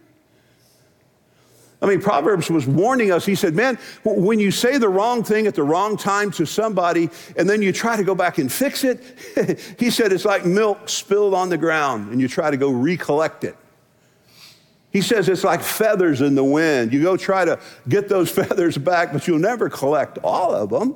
I 1.83 1.85
mean, 1.85 2.01
Proverbs 2.01 2.49
was 2.49 2.65
warning 2.65 3.11
us. 3.11 3.25
He 3.25 3.35
said, 3.35 3.53
Man, 3.55 3.77
when 4.05 4.39
you 4.39 4.51
say 4.51 4.77
the 4.77 4.87
wrong 4.87 5.21
thing 5.21 5.47
at 5.47 5.53
the 5.53 5.63
wrong 5.63 5.97
time 5.97 6.31
to 6.31 6.45
somebody 6.45 7.09
and 7.35 7.47
then 7.47 7.61
you 7.61 7.73
try 7.73 7.97
to 7.97 8.05
go 8.05 8.15
back 8.15 8.37
and 8.37 8.49
fix 8.49 8.85
it, 8.85 9.03
he 9.77 9.89
said 9.89 10.13
it's 10.13 10.23
like 10.23 10.45
milk 10.45 10.87
spilled 10.87 11.33
on 11.33 11.49
the 11.49 11.57
ground 11.57 12.09
and 12.13 12.21
you 12.21 12.29
try 12.29 12.49
to 12.49 12.55
go 12.55 12.71
recollect 12.71 13.43
it. 13.43 13.57
He 14.93 15.01
says 15.01 15.27
it's 15.27 15.43
like 15.43 15.61
feathers 15.61 16.21
in 16.21 16.35
the 16.35 16.43
wind. 16.43 16.93
You 16.93 17.01
go 17.01 17.17
try 17.17 17.43
to 17.43 17.59
get 17.89 18.07
those 18.07 18.29
feathers 18.39 18.77
back, 18.77 19.11
but 19.11 19.27
you'll 19.27 19.39
never 19.39 19.67
collect 19.67 20.19
all 20.23 20.53
of 20.53 20.69
them. 20.69 20.95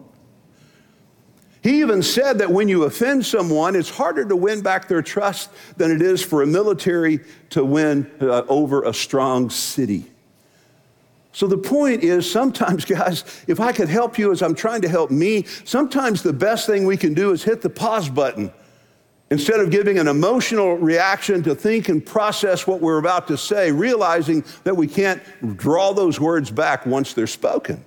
He 1.64 1.82
even 1.82 2.04
said 2.04 2.38
that 2.38 2.52
when 2.52 2.70
you 2.70 2.84
offend 2.84 3.26
someone, 3.26 3.76
it's 3.76 3.90
harder 3.90 4.24
to 4.24 4.36
win 4.36 4.62
back 4.62 4.88
their 4.88 5.02
trust 5.02 5.50
than 5.76 5.92
it 5.92 6.04
is 6.04 6.24
for 6.24 6.44
a 6.44 6.48
military 6.48 7.20
to 7.50 7.66
win 7.66 8.10
uh, 8.22 8.44
over 8.48 8.84
a 8.84 8.94
strong 8.94 9.50
city. 9.50 10.06
So 11.34 11.48
the 11.48 11.58
point 11.58 12.04
is 12.04 12.30
sometimes, 12.32 12.86
guys, 12.86 13.44
if 13.48 13.60
I 13.60 13.72
could 13.72 13.90
help 13.90 14.18
you 14.20 14.32
as 14.32 14.44
I'm 14.44 14.56
trying 14.56 14.82
to 14.84 14.88
help 14.90 15.10
me, 15.10 15.44
sometimes 15.66 16.22
the 16.22 16.34
best 16.34 16.68
thing 16.68 16.86
we 16.86 16.98
can 16.98 17.16
do 17.16 17.32
is 17.32 17.44
hit 17.44 17.62
the 17.62 17.70
pause 17.70 18.10
button. 18.10 18.52
Instead 19.30 19.60
of 19.60 19.70
giving 19.70 20.00
an 20.00 20.08
emotional 20.08 20.78
reaction 20.78 21.44
to 21.44 21.54
think 21.54 21.90
and 21.90 22.06
process 22.06 22.66
what 22.66 22.80
we're 22.80 22.98
about 22.98 23.28
to 23.28 23.38
say, 23.38 23.72
realizing 23.72 24.44
that 24.64 24.76
we 24.76 24.88
can't 24.88 25.22
draw 25.58 25.94
those 25.94 26.20
words 26.20 26.50
back 26.50 26.86
once 26.86 27.14
they're 27.14 27.28
spoken. 27.28 27.84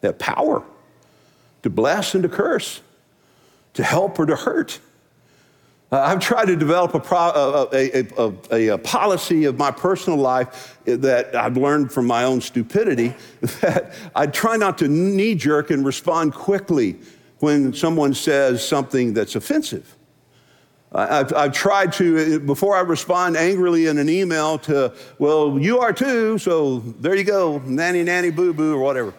That 0.00 0.18
power 0.18 0.64
to 1.62 1.70
bless 1.70 2.14
and 2.14 2.22
to 2.22 2.28
curse, 2.30 2.80
to 3.74 3.84
help 3.84 4.18
or 4.18 4.24
to 4.24 4.36
hurt. 4.36 4.80
Uh, 5.92 5.98
I've 6.00 6.20
tried 6.20 6.46
to 6.46 6.56
develop 6.56 6.94
a, 6.94 7.00
pro, 7.00 7.68
a, 7.72 8.06
a, 8.50 8.68
a, 8.74 8.78
policy 8.78 9.44
of 9.44 9.58
my 9.58 9.70
personal 9.70 10.18
life 10.18 10.78
that 10.84 11.34
I've 11.34 11.56
learned 11.56 11.92
from 11.92 12.06
my 12.06 12.24
own 12.24 12.40
stupidity 12.40 13.12
that 13.60 13.92
I 14.14 14.28
try 14.28 14.56
not 14.56 14.78
to 14.78 14.88
knee 14.88 15.34
jerk 15.34 15.70
and 15.70 15.84
respond 15.84 16.32
quickly 16.32 16.96
when 17.40 17.74
someone 17.74 18.14
says 18.14 18.66
something 18.66 19.12
that's 19.12 19.34
offensive. 19.34 19.96
I've, 20.92 21.32
I've, 21.32 21.52
tried 21.52 21.92
to, 21.94 22.40
before 22.40 22.76
I 22.76 22.80
respond 22.80 23.36
angrily 23.36 23.86
in 23.86 23.98
an 23.98 24.08
email 24.08 24.58
to, 24.60 24.92
well, 25.18 25.56
you 25.58 25.78
are 25.78 25.92
too, 25.92 26.36
so 26.38 26.80
there 26.80 27.14
you 27.14 27.22
go, 27.22 27.58
nanny, 27.58 28.02
nanny, 28.02 28.30
boo 28.30 28.52
boo, 28.52 28.74
or 28.74 28.80
whatever 28.80 29.14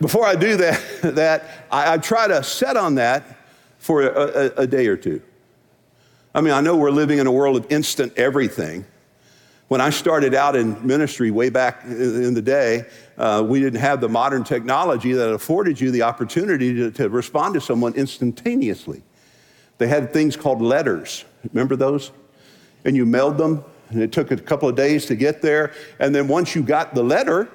before 0.00 0.26
I 0.26 0.34
do 0.34 0.56
that, 0.56 0.82
that 1.14 1.66
I, 1.70 1.94
I 1.94 1.98
try 1.98 2.28
to 2.28 2.42
set 2.42 2.76
on 2.76 2.96
that 2.96 3.24
for 3.78 4.02
a, 4.02 4.08
a, 4.08 4.44
a 4.62 4.66
day 4.66 4.86
or 4.86 4.96
two. 4.96 5.22
I 6.34 6.40
mean, 6.40 6.52
I 6.52 6.60
know 6.60 6.76
we're 6.76 6.90
living 6.90 7.18
in 7.18 7.26
a 7.26 7.32
world 7.32 7.56
of 7.56 7.72
instant 7.72 8.12
everything. 8.16 8.84
When 9.68 9.80
I 9.80 9.90
started 9.90 10.32
out 10.32 10.54
in 10.54 10.86
ministry 10.86 11.32
way 11.32 11.50
back 11.50 11.82
in 11.84 12.34
the 12.34 12.42
day, 12.42 12.86
uh, 13.18 13.44
we 13.44 13.58
didn't 13.58 13.80
have 13.80 14.00
the 14.00 14.08
modern 14.08 14.44
technology 14.44 15.12
that 15.12 15.32
afforded 15.32 15.80
you 15.80 15.90
the 15.90 16.02
opportunity 16.02 16.72
to, 16.74 16.90
to, 16.92 17.08
respond 17.08 17.54
to 17.54 17.60
someone 17.60 17.92
instantaneously. 17.94 19.02
They 19.78 19.88
had 19.88 20.12
things 20.12 20.36
called 20.36 20.62
letters. 20.62 21.24
Remember 21.52 21.74
those? 21.74 22.12
And 22.84 22.94
you 22.94 23.04
mailed 23.04 23.38
them, 23.38 23.64
and 23.88 24.00
it 24.00 24.12
took 24.12 24.30
a 24.30 24.36
couple 24.36 24.68
of 24.68 24.76
days 24.76 25.06
to 25.06 25.16
get 25.16 25.42
there. 25.42 25.72
And 25.98 26.14
then 26.14 26.28
once 26.28 26.54
you 26.54 26.62
got 26.62 26.94
the 26.94 27.02
letter, 27.02 27.48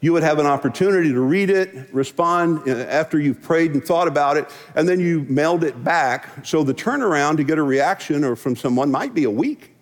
you 0.00 0.12
would 0.12 0.22
have 0.22 0.38
an 0.38 0.46
opportunity 0.46 1.12
to 1.12 1.20
read 1.20 1.50
it, 1.50 1.92
respond 1.92 2.68
uh, 2.68 2.84
after 2.84 3.18
you've 3.18 3.42
prayed 3.42 3.72
and 3.72 3.84
thought 3.84 4.06
about 4.06 4.36
it, 4.36 4.48
and 4.76 4.88
then 4.88 5.00
you 5.00 5.26
mailed 5.28 5.64
it 5.64 5.82
back. 5.82 6.46
So 6.46 6.62
the 6.62 6.74
turnaround 6.74 7.36
to 7.38 7.42
get 7.42 7.58
a 7.58 7.64
reaction 7.64 8.22
or 8.22 8.36
from 8.36 8.54
someone 8.54 8.92
might 8.92 9.12
be 9.12 9.24
a 9.24 9.30
week. 9.30 9.74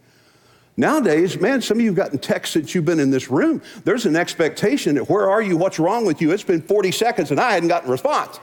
Nowadays, 0.77 1.41
man, 1.41 1.63
some 1.63 1.79
of 1.79 1.83
you 1.83 1.89
have 1.91 1.97
gotten 1.97 2.19
texts 2.19 2.53
since 2.53 2.75
you've 2.75 2.85
been 2.85 3.01
in 3.01 3.11
this 3.11 3.31
room. 3.31 3.63
There's 3.85 4.05
an 4.05 4.15
expectation 4.15 4.97
that 4.97 5.09
where 5.09 5.31
are 5.31 5.41
you? 5.41 5.57
What's 5.57 5.79
wrong 5.79 6.05
with 6.05 6.21
you? 6.21 6.33
It's 6.33 6.43
been 6.43 6.61
40 6.61 6.93
seconds 6.93 7.31
and 7.31 7.41
I 7.41 7.53
hadn't 7.53 7.69
gotten 7.69 7.89
a 7.89 7.93
response. 7.93 8.39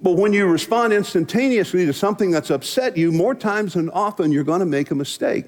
But 0.00 0.12
when 0.12 0.32
you 0.32 0.46
respond 0.46 0.92
instantaneously 0.92 1.86
to 1.86 1.92
something 1.92 2.30
that's 2.30 2.50
upset 2.50 2.96
you, 2.96 3.12
more 3.12 3.34
times 3.34 3.74
than 3.74 3.90
often, 3.90 4.32
you're 4.32 4.44
going 4.44 4.60
to 4.60 4.66
make 4.66 4.90
a 4.90 4.94
mistake. 4.94 5.46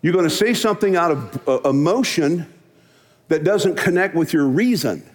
You're 0.00 0.12
going 0.12 0.28
to 0.28 0.30
say 0.30 0.54
something 0.54 0.96
out 0.96 1.12
of 1.12 1.48
uh, 1.48 1.60
emotion 1.68 2.52
that 3.28 3.44
doesn't 3.44 3.76
connect 3.76 4.14
with 4.14 4.32
your 4.32 4.46
reason. 4.46 5.08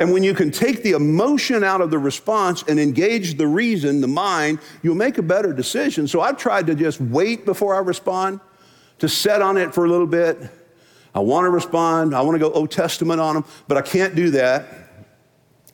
And 0.00 0.14
when 0.14 0.22
you 0.22 0.32
can 0.32 0.50
take 0.50 0.82
the 0.82 0.92
emotion 0.92 1.62
out 1.62 1.82
of 1.82 1.90
the 1.90 1.98
response 1.98 2.64
and 2.66 2.80
engage 2.80 3.36
the 3.36 3.46
reason, 3.46 4.00
the 4.00 4.08
mind, 4.08 4.58
you'll 4.82 4.94
make 4.94 5.18
a 5.18 5.22
better 5.22 5.52
decision. 5.52 6.08
So 6.08 6.22
I've 6.22 6.38
tried 6.38 6.66
to 6.68 6.74
just 6.74 7.02
wait 7.02 7.44
before 7.44 7.74
I 7.74 7.80
respond, 7.80 8.40
to 8.98 9.08
set 9.10 9.42
on 9.42 9.58
it 9.58 9.74
for 9.74 9.84
a 9.84 9.88
little 9.88 10.06
bit. 10.06 10.38
I 11.14 11.20
want 11.20 11.44
to 11.44 11.50
respond, 11.50 12.14
I 12.14 12.22
want 12.22 12.34
to 12.34 12.38
go 12.38 12.50
Old 12.50 12.70
Testament 12.70 13.20
on 13.20 13.34
them, 13.34 13.44
but 13.68 13.76
I 13.76 13.82
can't 13.82 14.14
do 14.14 14.30
that. 14.30 14.66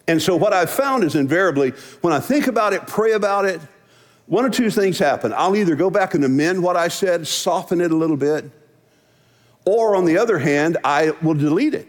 And 0.09 0.21
so 0.21 0.35
what 0.35 0.53
I've 0.53 0.71
found 0.71 1.05
is 1.05 1.15
invariably, 1.15 1.71
when 2.01 2.13
I 2.13 2.19
think 2.19 2.49
about 2.49 2.73
it, 2.73 2.85
pray 2.87 3.13
about 3.13 3.45
it, 3.45 3.61
one 4.27 4.45
or 4.45 4.51
two 4.51 4.71
things 4.71 4.99
happen. 4.99 5.33
I'll 5.37 5.55
either 5.55 5.77
go 5.77 5.89
back 5.89 6.15
and 6.15 6.25
amend 6.25 6.63
what 6.63 6.77
I 6.77 6.89
said, 6.89 7.29
soften 7.29 7.81
it 7.81 7.93
a 7.93 7.97
little 7.97 8.17
bit, 8.17 8.51
or 9.65 9.95
on 9.95 10.05
the 10.05 10.19
other 10.19 10.39
hand, 10.39 10.79
I 10.83 11.11
will 11.23 11.35
delete 11.35 11.75
it. 11.75 11.87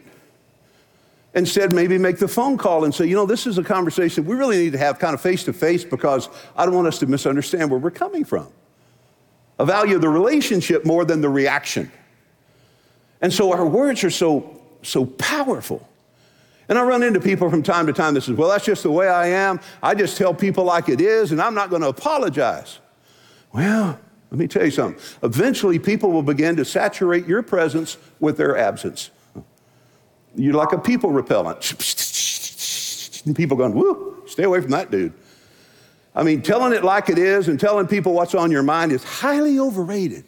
Instead, 1.38 1.72
maybe 1.72 2.00
make 2.00 2.18
the 2.18 2.28
phone 2.28 2.58
call 2.58 2.84
and 2.84 2.94
say, 2.94 3.06
you 3.06 3.16
know, 3.16 3.28
this 3.28 3.46
is 3.46 3.60
a 3.60 3.64
conversation 3.64 4.26
we 4.26 4.36
really 4.36 4.58
need 4.58 4.72
to 4.72 4.78
have 4.80 4.98
kind 4.98 5.14
of 5.14 5.22
face 5.22 5.44
to 5.44 5.54
face 5.54 5.84
because 5.84 6.30
I 6.56 6.66
don't 6.66 6.74
want 6.74 6.88
us 6.88 6.98
to 7.00 7.06
misunderstand 7.06 7.70
where 7.70 7.80
we're 7.80 7.92
coming 7.92 8.26
from. 8.26 8.48
I 9.60 9.64
value 9.64 10.00
the 10.00 10.10
relationship 10.10 10.84
more 10.84 11.06
than 11.06 11.22
the 11.22 11.30
reaction. 11.30 11.92
And 13.22 13.32
so 13.32 13.54
our 13.54 13.68
words 13.68 14.04
are 14.04 14.10
so, 14.10 14.60
so 14.82 15.06
powerful. 15.06 15.88
And 16.70 16.78
I 16.80 16.82
run 16.82 17.04
into 17.04 17.20
people 17.20 17.52
from 17.52 17.62
time 17.62 17.86
to 17.86 17.94
time 17.94 18.16
that 18.16 18.22
says, 18.22 18.36
well, 18.36 18.50
that's 18.50 18.66
just 18.66 18.82
the 18.82 18.92
way 18.92 19.08
I 19.08 19.28
am. 19.28 19.60
I 19.84 19.94
just 19.94 20.18
tell 20.18 20.34
people 20.34 20.64
like 20.64 20.90
it 20.90 21.00
is, 21.00 21.32
and 21.32 21.40
I'm 21.40 21.54
not 21.54 21.70
going 21.70 21.84
to 21.84 21.90
apologize. 21.90 22.80
Well, 23.54 24.00
let 24.32 24.40
me 24.40 24.48
tell 24.48 24.66
you 24.66 24.72
something. 24.72 25.00
Eventually, 25.22 25.78
people 25.78 26.12
will 26.12 26.24
begin 26.24 26.56
to 26.56 26.66
saturate 26.66 27.28
your 27.28 27.44
presence 27.44 27.98
with 28.20 28.38
their 28.38 28.58
absence. 28.58 29.12
You're 30.38 30.54
like 30.54 30.72
a 30.72 30.78
people 30.78 31.10
repellent. 31.10 31.74
And 33.26 33.36
people 33.36 33.58
going, 33.58 33.74
whoo, 33.74 34.24
stay 34.28 34.44
away 34.44 34.62
from 34.62 34.72
that 34.72 34.92
dude. 34.92 35.14
I 36.16 36.24
mean, 36.24 36.42
telling 36.42 36.74
it 36.74 36.84
like 36.84 37.10
it 37.10 37.18
is 37.18 37.48
and 37.48 37.60
telling 37.60 37.88
people 37.88 38.14
what's 38.14 38.36
on 38.36 38.52
your 38.52 38.64
mind 38.64 38.92
is 38.92 39.04
highly 39.04 39.60
overrated. 39.60 40.24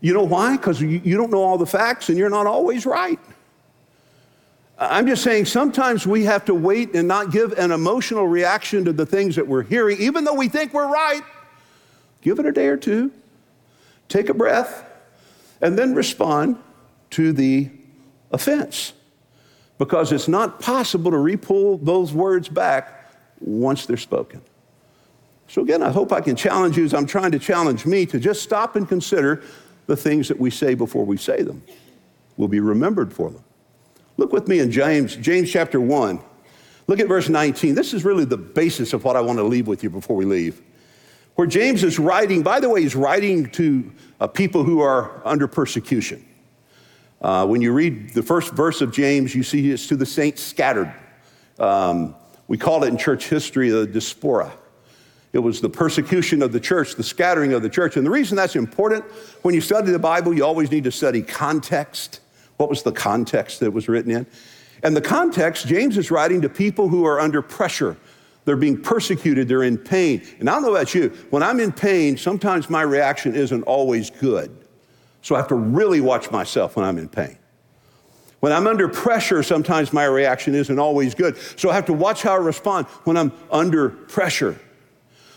You 0.00 0.14
know 0.14 0.22
why? 0.22 0.56
Because 0.56 0.80
you, 0.80 0.88
you 0.88 1.16
don't 1.16 1.30
know 1.30 1.42
all 1.42 1.58
the 1.58 1.66
facts 1.66 2.08
and 2.08 2.16
you're 2.16 2.30
not 2.30 2.46
always 2.46 2.86
right. 2.86 3.18
I'm 4.78 5.06
just 5.06 5.22
saying 5.22 5.44
sometimes 5.46 6.06
we 6.06 6.24
have 6.24 6.46
to 6.46 6.54
wait 6.54 6.94
and 6.94 7.06
not 7.06 7.30
give 7.30 7.52
an 7.58 7.70
emotional 7.70 8.26
reaction 8.26 8.84
to 8.86 8.92
the 8.92 9.04
things 9.04 9.36
that 9.36 9.46
we're 9.46 9.62
hearing, 9.62 10.00
even 10.00 10.24
though 10.24 10.34
we 10.34 10.48
think 10.48 10.72
we're 10.72 10.90
right. 10.90 11.22
Give 12.22 12.38
it 12.38 12.46
a 12.46 12.52
day 12.52 12.68
or 12.68 12.78
two, 12.78 13.12
take 14.08 14.30
a 14.30 14.34
breath, 14.34 14.84
and 15.60 15.78
then 15.78 15.94
respond 15.94 16.56
to 17.10 17.32
the 17.32 17.70
offense. 18.30 18.92
Because 19.78 20.12
it's 20.12 20.28
not 20.28 20.60
possible 20.60 21.10
to 21.10 21.16
repull 21.16 21.82
those 21.84 22.12
words 22.12 22.48
back 22.48 23.10
once 23.40 23.86
they're 23.86 23.96
spoken. 23.96 24.42
So, 25.48 25.62
again, 25.62 25.82
I 25.82 25.90
hope 25.90 26.12
I 26.12 26.20
can 26.20 26.36
challenge 26.36 26.76
you 26.76 26.84
as 26.84 26.92
I'm 26.94 27.06
trying 27.06 27.32
to 27.32 27.38
challenge 27.38 27.86
me 27.86 28.06
to 28.06 28.20
just 28.20 28.42
stop 28.42 28.76
and 28.76 28.88
consider 28.88 29.42
the 29.86 29.96
things 29.96 30.28
that 30.28 30.38
we 30.38 30.50
say 30.50 30.74
before 30.74 31.04
we 31.04 31.16
say 31.16 31.42
them. 31.42 31.62
We'll 32.36 32.48
be 32.48 32.60
remembered 32.60 33.12
for 33.12 33.30
them. 33.30 33.42
Look 34.16 34.32
with 34.32 34.48
me 34.48 34.60
in 34.60 34.70
James, 34.70 35.16
James 35.16 35.50
chapter 35.50 35.80
1. 35.80 36.20
Look 36.86 37.00
at 37.00 37.08
verse 37.08 37.28
19. 37.28 37.74
This 37.74 37.94
is 37.94 38.04
really 38.04 38.24
the 38.24 38.36
basis 38.36 38.92
of 38.92 39.02
what 39.04 39.16
I 39.16 39.20
want 39.22 39.38
to 39.38 39.44
leave 39.44 39.66
with 39.66 39.82
you 39.82 39.90
before 39.90 40.16
we 40.16 40.24
leave 40.24 40.60
where 41.40 41.46
James 41.46 41.82
is 41.82 41.98
writing, 41.98 42.42
by 42.42 42.60
the 42.60 42.68
way, 42.68 42.82
he's 42.82 42.94
writing 42.94 43.48
to 43.52 43.90
uh, 44.20 44.26
people 44.26 44.62
who 44.62 44.80
are 44.80 45.22
under 45.24 45.48
persecution. 45.48 46.22
Uh, 47.20 47.46
when 47.46 47.60
you 47.60 47.72
read 47.72 48.10
the 48.14 48.22
first 48.22 48.52
verse 48.52 48.80
of 48.80 48.92
James, 48.92 49.34
you 49.34 49.42
see 49.42 49.70
it's 49.70 49.86
to 49.88 49.96
the 49.96 50.06
saints 50.06 50.42
scattered. 50.42 50.92
Um, 51.58 52.14
we 52.48 52.56
call 52.56 52.82
it 52.84 52.88
in 52.88 52.96
church 52.96 53.28
history 53.28 53.70
the 53.70 53.86
diaspora. 53.86 54.52
It 55.32 55.38
was 55.38 55.60
the 55.60 55.68
persecution 55.68 56.42
of 56.42 56.52
the 56.52 56.58
church, 56.58 56.96
the 56.96 57.04
scattering 57.04 57.52
of 57.52 57.62
the 57.62 57.68
church. 57.68 57.96
And 57.96 58.04
the 58.04 58.10
reason 58.10 58.36
that's 58.36 58.56
important, 58.56 59.04
when 59.42 59.54
you 59.54 59.60
study 59.60 59.92
the 59.92 59.98
Bible, 59.98 60.34
you 60.34 60.44
always 60.44 60.70
need 60.70 60.84
to 60.84 60.90
study 60.90 61.22
context. 61.22 62.20
What 62.56 62.68
was 62.68 62.82
the 62.82 62.92
context 62.92 63.60
that 63.60 63.70
was 63.70 63.88
written 63.88 64.10
in? 64.10 64.26
And 64.82 64.96
the 64.96 65.00
context, 65.00 65.68
James 65.68 65.96
is 65.98 66.10
writing 66.10 66.40
to 66.40 66.48
people 66.48 66.88
who 66.88 67.04
are 67.04 67.20
under 67.20 67.42
pressure 67.42 67.96
they're 68.44 68.56
being 68.56 68.80
persecuted, 68.80 69.48
they're 69.48 69.62
in 69.62 69.78
pain. 69.78 70.26
And 70.38 70.48
I 70.48 70.54
don't 70.54 70.62
know 70.62 70.70
about 70.74 70.94
you, 70.94 71.10
when 71.30 71.42
I'm 71.42 71.60
in 71.60 71.72
pain, 71.72 72.16
sometimes 72.16 72.70
my 72.70 72.82
reaction 72.82 73.34
isn't 73.34 73.62
always 73.62 74.10
good. 74.10 74.59
So 75.22 75.34
I 75.34 75.38
have 75.38 75.48
to 75.48 75.54
really 75.54 76.00
watch 76.00 76.30
myself 76.30 76.76
when 76.76 76.84
I'm 76.84 76.98
in 76.98 77.08
pain. 77.08 77.36
When 78.40 78.52
I'm 78.52 78.66
under 78.66 78.88
pressure, 78.88 79.42
sometimes 79.42 79.92
my 79.92 80.04
reaction 80.04 80.54
isn't 80.54 80.78
always 80.78 81.14
good. 81.14 81.36
So 81.56 81.68
I 81.68 81.74
have 81.74 81.84
to 81.86 81.92
watch 81.92 82.22
how 82.22 82.32
I 82.32 82.36
respond 82.36 82.86
when 83.04 83.16
I'm 83.16 83.32
under 83.50 83.90
pressure. 83.90 84.58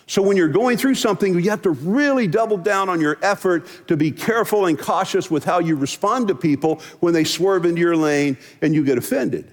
So 0.08 0.22
when 0.22 0.38
you're 0.38 0.50
going 0.50 0.78
through 0.78 0.96
something, 0.96 1.34
you 1.40 1.50
have 1.50 1.62
to 1.64 1.72
really 1.72 2.28
double 2.28 2.58
down 2.58 2.90
on 2.90 3.00
your 3.00 3.18
effort 3.22 3.68
to 3.88 3.98
be 3.98 4.12
careful 4.12 4.66
and 4.66 4.78
cautious 4.78 5.30
with 5.32 5.44
how 5.44 5.60
you 5.60 5.76
respond 5.76 6.28
to 6.30 6.36
people 6.36 6.82
when 7.00 7.14
they 7.14 7.24
swerve 7.24 7.66
into 7.66 7.80
your 7.80 7.96
lane 7.96 8.38
and 8.62 8.74
you 8.74 8.84
get 8.84 8.98
offended. 8.98 9.52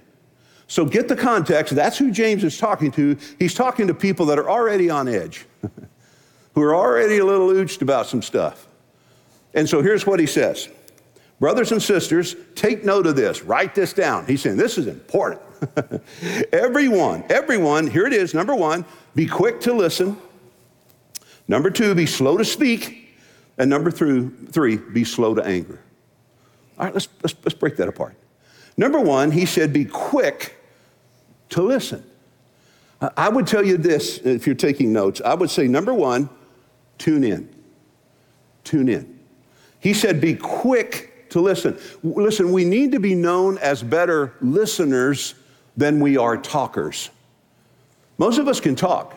So 0.66 0.84
get 0.84 1.08
the 1.08 1.16
context. 1.16 1.75
That's 1.75 1.99
who 1.99 2.12
James 2.12 2.44
is 2.44 2.56
talking 2.56 2.92
to. 2.92 3.16
He's 3.38 3.54
talking 3.54 3.88
to 3.88 3.94
people 3.94 4.26
that 4.26 4.38
are 4.38 4.49
already 4.49 4.90
on 4.90 5.08
edge, 5.08 5.46
who 6.54 6.62
are 6.62 6.75
already 6.75 7.18
a 7.18 7.25
little 7.25 7.49
ooched 7.49 7.82
about 7.82 8.06
some 8.06 8.22
stuff. 8.22 8.68
And 9.54 9.69
so 9.69 9.83
here's 9.83 10.07
what 10.07 10.21
he 10.21 10.26
says 10.26 10.69
Brothers 11.40 11.73
and 11.73 11.83
sisters, 11.83 12.37
take 12.54 12.85
note 12.85 13.07
of 13.07 13.16
this. 13.16 13.42
Write 13.42 13.75
this 13.75 13.92
down. 13.92 14.26
He's 14.26 14.42
saying 14.42 14.59
this 14.59 14.76
is 14.76 14.87
important. 14.87 15.40
everyone, 16.52 17.25
everyone, 17.30 17.87
here 17.87 18.07
it 18.07 18.12
is. 18.12 18.35
Number 18.35 18.54
one, 18.54 18.85
be 19.14 19.26
quick 19.26 19.61
to 19.62 19.73
listen. 19.73 20.16
Number 21.49 21.71
two, 21.71 21.95
be 21.95 22.07
slow 22.07 22.37
to 22.37 22.45
speak. 22.45 23.19
And 23.59 23.69
number 23.69 23.90
three, 23.90 24.76
be 24.76 25.04
slow 25.04 25.35
to 25.35 25.45
anger. 25.45 25.80
All 26.78 26.87
right, 26.87 26.95
let's, 26.95 27.09
let's, 27.23 27.35
let's 27.45 27.54
break 27.54 27.76
that 27.76 27.88
apart. 27.88 28.14
Number 28.76 29.00
one, 29.00 29.30
he 29.30 29.45
said, 29.45 29.73
be 29.73 29.85
quick 29.85 30.57
to 31.50 31.62
listen. 31.62 32.04
I 33.16 33.28
would 33.28 33.47
tell 33.47 33.64
you 33.64 33.76
this 33.78 34.19
if 34.19 34.47
you're 34.47 34.54
taking 34.54 34.92
notes. 34.92 35.21
I 35.25 35.35
would 35.35 35.50
say, 35.50 35.66
number 35.66 35.92
one, 35.92 36.28
tune 36.99 37.25
in. 37.25 37.49
Tune 38.62 38.88
in. 38.88 39.09
He 39.80 39.94
said, 39.94 40.20
be 40.20 40.34
quick 40.34 41.30
to 41.30 41.40
listen. 41.40 41.78
Listen, 42.02 42.52
we 42.52 42.64
need 42.64 42.92
to 42.92 43.00
be 43.00 43.14
known 43.14 43.58
as 43.58 43.82
better 43.82 44.34
listeners 44.40 45.34
than 45.76 46.00
we 46.00 46.16
are 46.16 46.37
talkers. 46.37 47.10
Most 48.18 48.38
of 48.38 48.49
us 48.49 48.60
can 48.60 48.76
talk. 48.76 49.16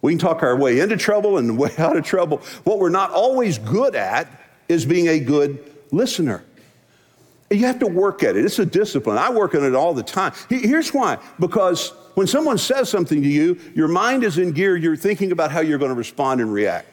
We 0.00 0.12
can 0.12 0.18
talk 0.18 0.42
our 0.42 0.56
way 0.56 0.80
into 0.80 0.96
trouble 0.96 1.38
and 1.38 1.58
way 1.58 1.72
out 1.78 1.96
of 1.96 2.04
trouble. 2.04 2.38
What 2.64 2.78
we're 2.78 2.90
not 2.90 3.10
always 3.10 3.58
good 3.58 3.94
at 3.94 4.28
is 4.68 4.84
being 4.84 5.08
a 5.08 5.18
good 5.18 5.72
listener. 5.90 6.44
You 7.50 7.66
have 7.66 7.80
to 7.80 7.86
work 7.86 8.22
at 8.22 8.36
it. 8.36 8.44
It's 8.44 8.58
a 8.58 8.66
discipline. 8.66 9.18
I 9.18 9.30
work 9.30 9.54
on 9.54 9.62
it 9.62 9.74
all 9.74 9.92
the 9.92 10.02
time. 10.02 10.32
Here's 10.48 10.94
why 10.94 11.18
because 11.38 11.92
when 12.14 12.26
someone 12.26 12.56
says 12.56 12.88
something 12.88 13.22
to 13.22 13.28
you, 13.28 13.58
your 13.74 13.88
mind 13.88 14.24
is 14.24 14.38
in 14.38 14.52
gear. 14.52 14.76
You're 14.76 14.96
thinking 14.96 15.32
about 15.32 15.50
how 15.50 15.60
you're 15.60 15.78
going 15.78 15.90
to 15.90 15.96
respond 15.96 16.40
and 16.40 16.52
react. 16.52 16.88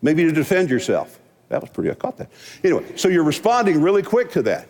Maybe 0.00 0.24
to 0.24 0.32
defend 0.32 0.70
yourself. 0.70 1.19
That 1.50 1.60
was 1.60 1.70
pretty, 1.70 1.90
I 1.90 1.94
caught 1.94 2.16
that. 2.18 2.30
Anyway, 2.64 2.96
so 2.96 3.08
you're 3.08 3.24
responding 3.24 3.82
really 3.82 4.02
quick 4.02 4.30
to 4.32 4.42
that. 4.42 4.68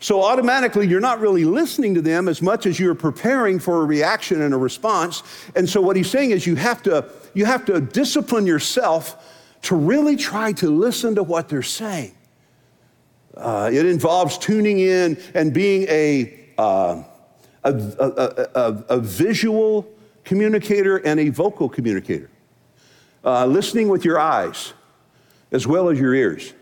So 0.00 0.22
automatically, 0.22 0.86
you're 0.86 1.00
not 1.00 1.20
really 1.20 1.44
listening 1.44 1.94
to 1.94 2.02
them 2.02 2.28
as 2.28 2.42
much 2.42 2.66
as 2.66 2.78
you're 2.78 2.94
preparing 2.94 3.58
for 3.58 3.82
a 3.82 3.84
reaction 3.84 4.42
and 4.42 4.52
a 4.52 4.56
response. 4.56 5.22
And 5.56 5.68
so 5.68 5.80
what 5.80 5.96
he's 5.96 6.10
saying 6.10 6.32
is 6.32 6.46
you 6.46 6.56
have 6.56 6.82
to, 6.84 7.08
you 7.34 7.44
have 7.46 7.64
to 7.66 7.80
discipline 7.80 8.46
yourself 8.46 9.24
to 9.62 9.76
really 9.76 10.16
try 10.16 10.52
to 10.52 10.70
listen 10.70 11.14
to 11.14 11.22
what 11.22 11.48
they're 11.48 11.62
saying. 11.62 12.14
Uh, 13.36 13.70
it 13.72 13.86
involves 13.86 14.38
tuning 14.38 14.80
in 14.80 15.20
and 15.34 15.54
being 15.54 15.86
a, 15.88 16.48
uh, 16.58 17.02
a, 17.62 17.72
a, 17.72 18.60
a, 18.60 18.84
a, 18.88 19.00
visual 19.00 19.88
communicator 20.24 20.96
and 20.98 21.20
a 21.20 21.28
vocal 21.28 21.68
communicator. 21.68 22.30
Uh, 23.24 23.46
listening 23.46 23.88
with 23.88 24.04
your 24.04 24.18
eyes 24.18 24.72
as 25.52 25.66
well 25.66 25.88
as 25.88 25.98
your 25.98 26.14
ears. 26.14 26.52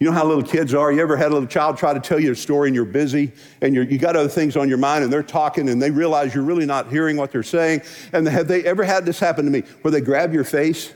You 0.00 0.06
know 0.06 0.12
how 0.12 0.24
little 0.24 0.42
kids 0.42 0.72
are? 0.72 0.90
You 0.90 1.02
ever 1.02 1.14
had 1.14 1.28
a 1.28 1.34
little 1.34 1.46
child 1.46 1.76
try 1.76 1.92
to 1.92 2.00
tell 2.00 2.18
you 2.18 2.32
a 2.32 2.34
story 2.36 2.68
and 2.68 2.74
you're 2.74 2.86
busy 2.86 3.32
and 3.60 3.74
you're, 3.74 3.84
you 3.84 3.98
got 3.98 4.16
other 4.16 4.30
things 4.30 4.56
on 4.56 4.66
your 4.66 4.78
mind 4.78 5.04
and 5.04 5.12
they're 5.12 5.22
talking 5.22 5.68
and 5.68 5.80
they 5.80 5.90
realize 5.90 6.34
you're 6.34 6.42
really 6.42 6.64
not 6.64 6.88
hearing 6.88 7.18
what 7.18 7.30
they're 7.30 7.42
saying? 7.42 7.82
And 8.14 8.26
have 8.26 8.48
they 8.48 8.64
ever 8.64 8.82
had 8.82 9.04
this 9.04 9.18
happen 9.18 9.44
to 9.44 9.50
me 9.50 9.60
where 9.82 9.92
they 9.92 10.00
grab 10.00 10.32
your 10.32 10.44
face 10.44 10.94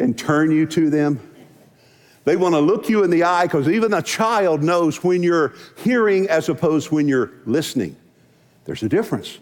and 0.00 0.18
turn 0.18 0.50
you 0.50 0.66
to 0.66 0.90
them? 0.90 1.20
They 2.24 2.34
want 2.34 2.56
to 2.56 2.60
look 2.60 2.88
you 2.88 3.04
in 3.04 3.10
the 3.10 3.22
eye 3.22 3.44
because 3.44 3.68
even 3.68 3.94
a 3.94 4.02
child 4.02 4.60
knows 4.60 5.04
when 5.04 5.22
you're 5.22 5.54
hearing 5.84 6.28
as 6.28 6.48
opposed 6.48 6.90
when 6.90 7.06
you're 7.06 7.30
listening. 7.44 7.94
There's 8.64 8.82
a 8.82 8.88
difference. 8.88 9.38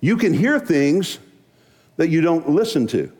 You 0.00 0.16
can 0.16 0.32
hear 0.32 0.58
things 0.58 1.18
that 1.98 2.08
you 2.08 2.22
don't 2.22 2.48
listen 2.48 2.86
to. 2.88 3.12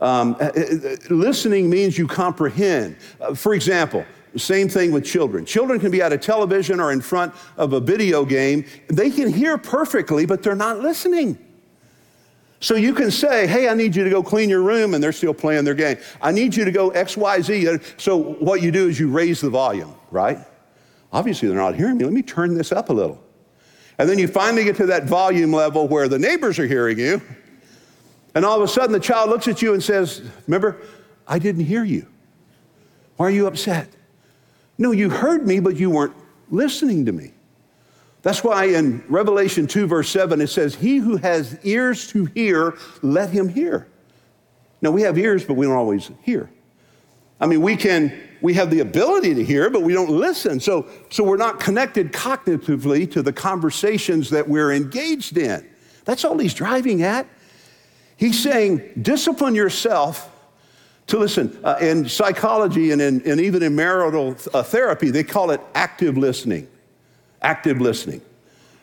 Um, 0.00 0.36
uh, 0.40 0.44
uh, 0.44 0.96
listening 1.10 1.68
means 1.68 1.98
you 1.98 2.06
comprehend. 2.06 2.96
Uh, 3.20 3.34
for 3.34 3.54
example, 3.54 4.04
same 4.36 4.68
thing 4.68 4.92
with 4.92 5.04
children. 5.04 5.44
Children 5.44 5.80
can 5.80 5.90
be 5.90 6.00
at 6.00 6.12
a 6.12 6.18
television 6.18 6.80
or 6.80 6.92
in 6.92 7.00
front 7.00 7.34
of 7.56 7.72
a 7.72 7.80
video 7.80 8.24
game. 8.24 8.64
They 8.88 9.10
can 9.10 9.32
hear 9.32 9.58
perfectly, 9.58 10.26
but 10.26 10.42
they're 10.42 10.54
not 10.54 10.78
listening. 10.78 11.38
So 12.60 12.74
you 12.74 12.92
can 12.92 13.10
say, 13.10 13.46
hey, 13.46 13.68
I 13.68 13.74
need 13.74 13.94
you 13.94 14.04
to 14.04 14.10
go 14.10 14.22
clean 14.22 14.48
your 14.48 14.62
room, 14.62 14.94
and 14.94 15.02
they're 15.02 15.12
still 15.12 15.34
playing 15.34 15.64
their 15.64 15.74
game. 15.74 15.96
I 16.20 16.32
need 16.32 16.56
you 16.56 16.64
to 16.64 16.72
go 16.72 16.90
X, 16.90 17.16
Y, 17.16 17.40
Z. 17.40 17.78
So 17.96 18.16
what 18.16 18.62
you 18.62 18.72
do 18.72 18.88
is 18.88 18.98
you 18.98 19.08
raise 19.08 19.40
the 19.40 19.50
volume, 19.50 19.94
right? 20.10 20.38
Obviously, 21.12 21.48
they're 21.48 21.56
not 21.56 21.76
hearing 21.76 21.98
me. 21.98 22.04
Let 22.04 22.12
me 22.12 22.22
turn 22.22 22.54
this 22.54 22.72
up 22.72 22.90
a 22.90 22.92
little. 22.92 23.22
And 23.98 24.08
then 24.08 24.18
you 24.18 24.28
finally 24.28 24.64
get 24.64 24.76
to 24.76 24.86
that 24.86 25.04
volume 25.04 25.52
level 25.52 25.88
where 25.88 26.08
the 26.08 26.18
neighbors 26.18 26.58
are 26.58 26.66
hearing 26.66 26.98
you. 26.98 27.22
And 28.38 28.44
all 28.44 28.56
of 28.56 28.62
a 28.62 28.68
sudden, 28.68 28.92
the 28.92 29.00
child 29.00 29.30
looks 29.30 29.48
at 29.48 29.62
you 29.62 29.74
and 29.74 29.82
says, 29.82 30.22
Remember, 30.46 30.80
I 31.26 31.40
didn't 31.40 31.64
hear 31.64 31.82
you. 31.82 32.06
Why 33.16 33.26
are 33.26 33.30
you 33.30 33.48
upset? 33.48 33.88
No, 34.78 34.92
you 34.92 35.10
heard 35.10 35.44
me, 35.44 35.58
but 35.58 35.74
you 35.74 35.90
weren't 35.90 36.14
listening 36.48 37.06
to 37.06 37.10
me. 37.10 37.32
That's 38.22 38.44
why 38.44 38.66
in 38.66 39.02
Revelation 39.08 39.66
2, 39.66 39.88
verse 39.88 40.08
7, 40.10 40.40
it 40.40 40.46
says, 40.46 40.76
He 40.76 40.98
who 40.98 41.16
has 41.16 41.58
ears 41.64 42.06
to 42.12 42.26
hear, 42.26 42.78
let 43.02 43.30
him 43.30 43.48
hear. 43.48 43.88
Now, 44.82 44.92
we 44.92 45.02
have 45.02 45.18
ears, 45.18 45.44
but 45.44 45.54
we 45.54 45.66
don't 45.66 45.74
always 45.74 46.08
hear. 46.22 46.48
I 47.40 47.46
mean, 47.48 47.60
we 47.60 47.74
can, 47.74 48.16
we 48.40 48.54
have 48.54 48.70
the 48.70 48.78
ability 48.78 49.34
to 49.34 49.44
hear, 49.44 49.68
but 49.68 49.82
we 49.82 49.94
don't 49.94 50.10
listen. 50.10 50.60
So, 50.60 50.86
so 51.10 51.24
we're 51.24 51.38
not 51.38 51.58
connected 51.58 52.12
cognitively 52.12 53.10
to 53.10 53.20
the 53.20 53.32
conversations 53.32 54.30
that 54.30 54.48
we're 54.48 54.72
engaged 54.72 55.36
in. 55.36 55.68
That's 56.04 56.24
all 56.24 56.38
he's 56.38 56.54
driving 56.54 57.02
at. 57.02 57.26
He's 58.18 58.38
saying, 58.42 58.82
discipline 59.00 59.54
yourself 59.54 60.30
to 61.06 61.18
listen. 61.18 61.58
Uh, 61.64 61.78
in 61.80 62.06
psychology 62.06 62.90
and, 62.90 63.00
in, 63.00 63.22
and 63.24 63.40
even 63.40 63.62
in 63.62 63.74
marital 63.74 64.36
uh, 64.52 64.62
therapy, 64.62 65.10
they 65.10 65.24
call 65.24 65.50
it 65.52 65.62
active 65.74 66.18
listening 66.18 66.68
active 67.42 67.80
listening. 67.80 68.22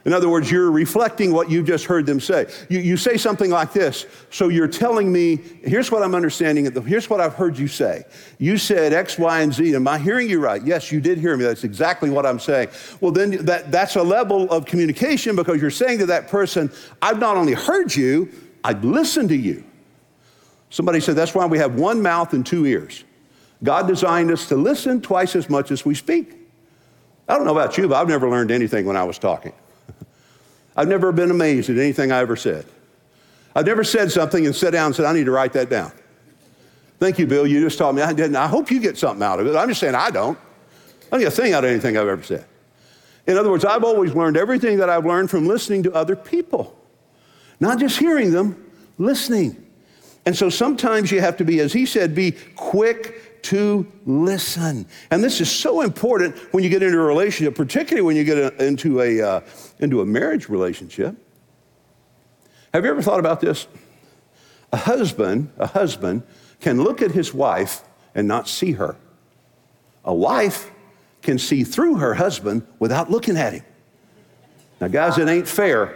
In 0.06 0.14
other 0.14 0.30
words, 0.30 0.52
you're 0.52 0.70
reflecting 0.70 1.34
what 1.34 1.50
you 1.50 1.64
just 1.64 1.86
heard 1.86 2.06
them 2.06 2.20
say. 2.20 2.46
You, 2.70 2.78
you 2.78 2.96
say 2.96 3.18
something 3.18 3.50
like 3.50 3.74
this. 3.74 4.06
So 4.30 4.50
you're 4.50 4.68
telling 4.68 5.12
me, 5.12 5.38
here's 5.64 5.92
what 5.92 6.04
I'm 6.04 6.14
understanding, 6.14 6.72
here's 6.86 7.10
what 7.10 7.20
I've 7.20 7.34
heard 7.34 7.58
you 7.58 7.68
say. 7.68 8.04
You 8.38 8.60
said 8.60 8.94
X, 8.94 9.18
Y, 9.18 9.42
and 9.42 9.52
Z. 9.52 9.74
Am 9.74 9.88
I 9.88 9.98
hearing 9.98 10.30
you 10.30 10.40
right? 10.40 10.64
Yes, 10.64 10.92
you 10.92 11.02
did 11.02 11.18
hear 11.18 11.36
me. 11.36 11.44
That's 11.44 11.64
exactly 11.64 12.12
what 12.12 12.24
I'm 12.24 12.40
saying. 12.40 12.70
Well, 13.02 13.12
then 13.12 13.46
that, 13.46 13.72
that's 13.72 13.96
a 13.96 14.04
level 14.04 14.48
of 14.52 14.66
communication 14.66 15.36
because 15.36 15.60
you're 15.60 15.72
saying 15.72 15.98
to 16.00 16.06
that 16.06 16.28
person, 16.28 16.72
I've 17.02 17.18
not 17.18 17.36
only 17.36 17.54
heard 17.54 17.96
you, 17.96 18.32
I've 18.66 18.84
listened 18.84 19.30
to 19.30 19.36
you. 19.36 19.64
Somebody 20.72 21.00
said 21.00 21.16
that's 21.16 21.36
why 21.36 21.46
we 21.46 21.60
have 21.60 21.76
one 21.76 22.02
mouth 22.02 22.34
and 22.34 22.44
two 22.44 22.66
ears. 22.66 23.04
God 23.64 23.88
designed 23.88 24.32
us 24.32 24.48
to 24.48 24.56
listen 24.56 25.02
twice 25.02 25.36
as 25.36 25.52
much 25.52 25.70
as 25.70 25.86
we 25.86 25.94
speak. 25.94 26.34
I 27.28 27.36
don't 27.36 27.46
know 27.46 27.52
about 27.52 27.78
you, 27.78 27.88
but 27.88 28.02
I've 28.02 28.08
never 28.08 28.28
learned 28.28 28.50
anything 28.50 28.88
when 28.88 28.98
I 28.98 29.04
was 29.04 29.20
talking. 29.20 29.54
I've 30.76 30.88
never 30.88 31.12
been 31.12 31.30
amazed 31.30 31.70
at 31.70 31.78
anything 31.78 32.12
I 32.12 32.18
ever 32.18 32.36
said. 32.36 32.66
I've 33.56 33.68
never 33.68 33.84
said 33.84 34.12
something 34.12 34.48
and 34.48 34.56
sat 34.56 34.72
down 34.72 34.88
and 34.88 34.96
said, 34.96 35.06
I 35.06 35.14
need 35.14 35.26
to 35.26 35.32
write 35.32 35.54
that 35.54 35.70
down. 35.70 35.92
Thank 37.00 37.20
you, 37.20 37.28
Bill. 37.28 37.46
You 37.46 37.62
just 37.62 37.78
taught 37.78 37.94
me 37.94 38.02
I 38.02 38.14
didn't. 38.14 38.36
I 38.36 38.48
hope 38.48 38.72
you 38.72 38.80
get 38.80 38.98
something 38.98 39.24
out 39.24 39.40
of 39.40 39.46
it. 39.46 39.56
I'm 39.56 39.70
just 39.70 39.80
saying 39.80 39.94
I 39.94 40.10
don't. 40.10 40.40
I 40.40 41.10
don't 41.12 41.20
get 41.20 41.28
a 41.28 41.36
thing 41.36 41.54
out 41.54 41.64
of 41.64 41.70
anything 41.70 41.98
I've 41.98 42.08
ever 42.08 42.24
said. 42.24 42.46
In 43.28 43.38
other 43.38 43.52
words, 43.52 43.64
I've 43.64 43.84
always 43.84 44.16
learned 44.16 44.38
everything 44.38 44.78
that 44.78 44.90
I've 44.90 45.06
learned 45.06 45.30
from 45.30 45.46
listening 45.46 45.84
to 45.84 45.94
other 45.94 46.16
people, 46.16 46.76
not 47.60 47.80
just 47.80 47.98
hearing 47.98 48.32
them, 48.32 48.72
listening. 48.98 49.66
And 50.26 50.36
so 50.36 50.50
sometimes 50.50 51.12
you 51.12 51.22
have 51.22 51.38
to 51.38 51.46
be, 51.46 51.60
as 51.60 51.72
he 51.72 51.86
said, 51.86 52.16
be 52.16 52.32
quick 52.56 53.44
to 53.44 53.86
listen. 54.06 54.88
And 55.12 55.24
this 55.24 55.40
is 55.40 55.52
so 55.52 55.82
important 55.82 56.36
when 56.52 56.64
you 56.64 56.70
get 56.70 56.82
into 56.82 56.98
a 56.98 57.04
relationship, 57.04 57.56
particularly 57.56 58.02
when 58.02 58.16
you 58.16 58.24
get 58.24 58.60
into 58.60 59.02
a, 59.02 59.22
uh, 59.22 59.42
into 59.80 60.02
a 60.02 60.06
marriage 60.06 60.50
relationship. 60.50 61.16
Have 62.74 62.84
you 62.84 62.90
ever 62.90 63.04
thought 63.04 63.20
about 63.20 63.40
this? 63.40 63.68
A 64.74 64.78
husband, 64.78 65.52
a 65.58 65.68
husband 65.68 66.24
can 66.60 66.82
look 66.82 67.02
at 67.02 67.12
his 67.12 67.34
wife 67.34 67.84
and 68.16 68.28
not 68.28 68.48
see 68.48 68.74
her. 68.74 68.98
A 70.04 70.14
wife 70.14 70.72
can 71.22 71.38
see 71.38 71.64
through 71.64 71.98
her 71.98 72.16
husband 72.16 72.66
without 72.80 73.12
looking 73.12 73.38
at 73.38 73.54
him. 73.54 73.64
Now, 74.82 74.88
guys, 74.88 75.18
it 75.18 75.28
ain't 75.28 75.48
fair, 75.48 75.96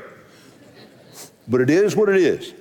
but 1.50 1.62
it 1.62 1.70
is 1.70 1.96
what 1.96 2.08
it 2.10 2.18
is. 2.18 2.54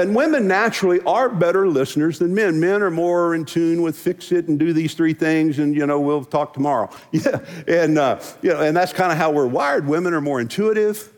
And 0.00 0.16
women 0.16 0.48
naturally 0.48 1.00
are 1.02 1.28
better 1.28 1.68
listeners 1.68 2.18
than 2.18 2.34
men. 2.34 2.58
Men 2.58 2.82
are 2.82 2.90
more 2.90 3.34
in 3.34 3.44
tune 3.44 3.82
with 3.82 3.98
fix 3.98 4.32
it 4.32 4.48
and 4.48 4.58
do 4.58 4.72
these 4.72 4.94
three 4.94 5.12
things, 5.12 5.58
and 5.58 5.76
you 5.76 5.86
know 5.86 6.00
we'll 6.00 6.24
talk 6.24 6.54
tomorrow. 6.54 6.88
Yeah, 7.12 7.44
and 7.68 7.98
uh, 7.98 8.20
you 8.40 8.50
know, 8.50 8.62
and 8.62 8.74
that's 8.74 8.94
kind 8.94 9.12
of 9.12 9.18
how 9.18 9.30
we're 9.30 9.46
wired. 9.46 9.86
Women 9.86 10.14
are 10.14 10.22
more 10.22 10.40
intuitive. 10.40 11.12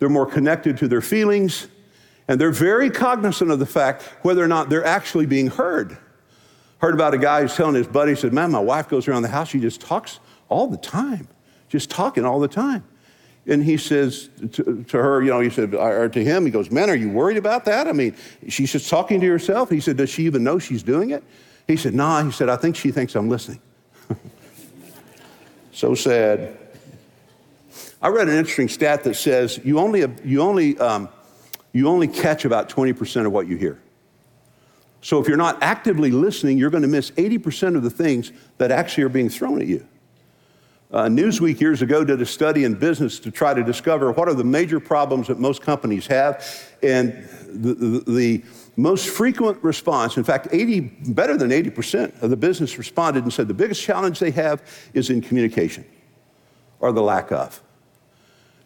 They're 0.00 0.08
more 0.08 0.26
connected 0.26 0.78
to 0.78 0.88
their 0.88 1.00
feelings, 1.00 1.68
and 2.26 2.40
they're 2.40 2.50
very 2.50 2.90
cognizant 2.90 3.52
of 3.52 3.60
the 3.60 3.66
fact 3.66 4.02
whether 4.22 4.42
or 4.42 4.48
not 4.48 4.68
they're 4.68 4.84
actually 4.84 5.26
being 5.26 5.46
heard. 5.46 5.96
Heard 6.78 6.94
about 6.94 7.14
a 7.14 7.18
guy 7.18 7.42
who's 7.42 7.54
telling 7.54 7.76
his 7.76 7.86
buddy, 7.86 8.12
he 8.12 8.16
said, 8.16 8.32
"Man, 8.32 8.50
my 8.50 8.58
wife 8.58 8.88
goes 8.88 9.06
around 9.06 9.22
the 9.22 9.28
house. 9.28 9.50
She 9.50 9.60
just 9.60 9.80
talks 9.80 10.18
all 10.48 10.66
the 10.66 10.76
time, 10.76 11.28
just 11.68 11.88
talking 11.88 12.24
all 12.24 12.40
the 12.40 12.48
time." 12.48 12.82
And 13.46 13.62
he 13.62 13.76
says 13.76 14.30
to, 14.52 14.84
to, 14.84 14.96
her, 14.96 15.22
you 15.22 15.30
know, 15.30 15.40
he 15.40 15.50
said, 15.50 15.74
or 15.74 16.08
to 16.08 16.24
him, 16.24 16.46
he 16.46 16.50
goes, 16.50 16.70
Man, 16.70 16.88
are 16.88 16.94
you 16.94 17.10
worried 17.10 17.36
about 17.36 17.66
that? 17.66 17.86
I 17.86 17.92
mean, 17.92 18.16
she's 18.48 18.72
just 18.72 18.88
talking 18.88 19.20
to 19.20 19.26
herself. 19.26 19.68
He 19.68 19.80
said, 19.80 19.98
Does 19.98 20.10
she 20.10 20.24
even 20.24 20.42
know 20.42 20.58
she's 20.58 20.82
doing 20.82 21.10
it? 21.10 21.22
He 21.66 21.76
said, 21.76 21.94
Nah. 21.94 22.22
He 22.22 22.30
said, 22.30 22.48
I 22.48 22.56
think 22.56 22.76
she 22.76 22.90
thinks 22.90 23.14
I'm 23.14 23.28
listening. 23.28 23.60
so 25.72 25.94
sad. 25.94 26.56
I 28.00 28.08
read 28.08 28.28
an 28.28 28.36
interesting 28.36 28.68
stat 28.68 29.04
that 29.04 29.14
says 29.14 29.60
you 29.62 29.78
only, 29.78 30.04
you 30.24 30.40
only, 30.40 30.78
um, 30.78 31.08
you 31.72 31.88
only 31.88 32.08
catch 32.08 32.44
about 32.44 32.68
20% 32.68 33.26
of 33.26 33.32
what 33.32 33.46
you 33.46 33.56
hear. 33.56 33.80
So 35.00 35.20
if 35.20 35.28
you're 35.28 35.36
not 35.36 35.62
actively 35.62 36.10
listening, 36.10 36.56
you're 36.56 36.70
going 36.70 36.82
to 36.82 36.88
miss 36.88 37.10
80% 37.10 37.76
of 37.76 37.82
the 37.82 37.90
things 37.90 38.32
that 38.56 38.70
actually 38.70 39.04
are 39.04 39.10
being 39.10 39.28
thrown 39.28 39.60
at 39.60 39.66
you. 39.66 39.86
Uh, 40.94 41.08
Newsweek 41.08 41.58
years 41.58 41.82
ago 41.82 42.04
did 42.04 42.22
a 42.22 42.26
study 42.26 42.62
in 42.62 42.74
business 42.74 43.18
to 43.18 43.32
try 43.32 43.52
to 43.52 43.64
discover 43.64 44.12
what 44.12 44.28
are 44.28 44.34
the 44.34 44.44
major 44.44 44.78
problems 44.78 45.26
that 45.26 45.40
most 45.40 45.60
companies 45.60 46.06
have. 46.06 46.48
And 46.84 47.28
the, 47.48 47.74
the, 47.74 48.12
the 48.12 48.44
most 48.76 49.08
frequent 49.08 49.60
response, 49.64 50.16
in 50.16 50.22
fact, 50.22 50.46
80, 50.52 50.80
better 51.08 51.36
than 51.36 51.50
80% 51.50 52.22
of 52.22 52.30
the 52.30 52.36
business 52.36 52.78
responded 52.78 53.24
and 53.24 53.32
said 53.32 53.48
the 53.48 53.54
biggest 53.54 53.82
challenge 53.82 54.20
they 54.20 54.30
have 54.30 54.62
is 54.92 55.10
in 55.10 55.20
communication 55.20 55.84
or 56.78 56.92
the 56.92 57.02
lack 57.02 57.32
of. 57.32 57.60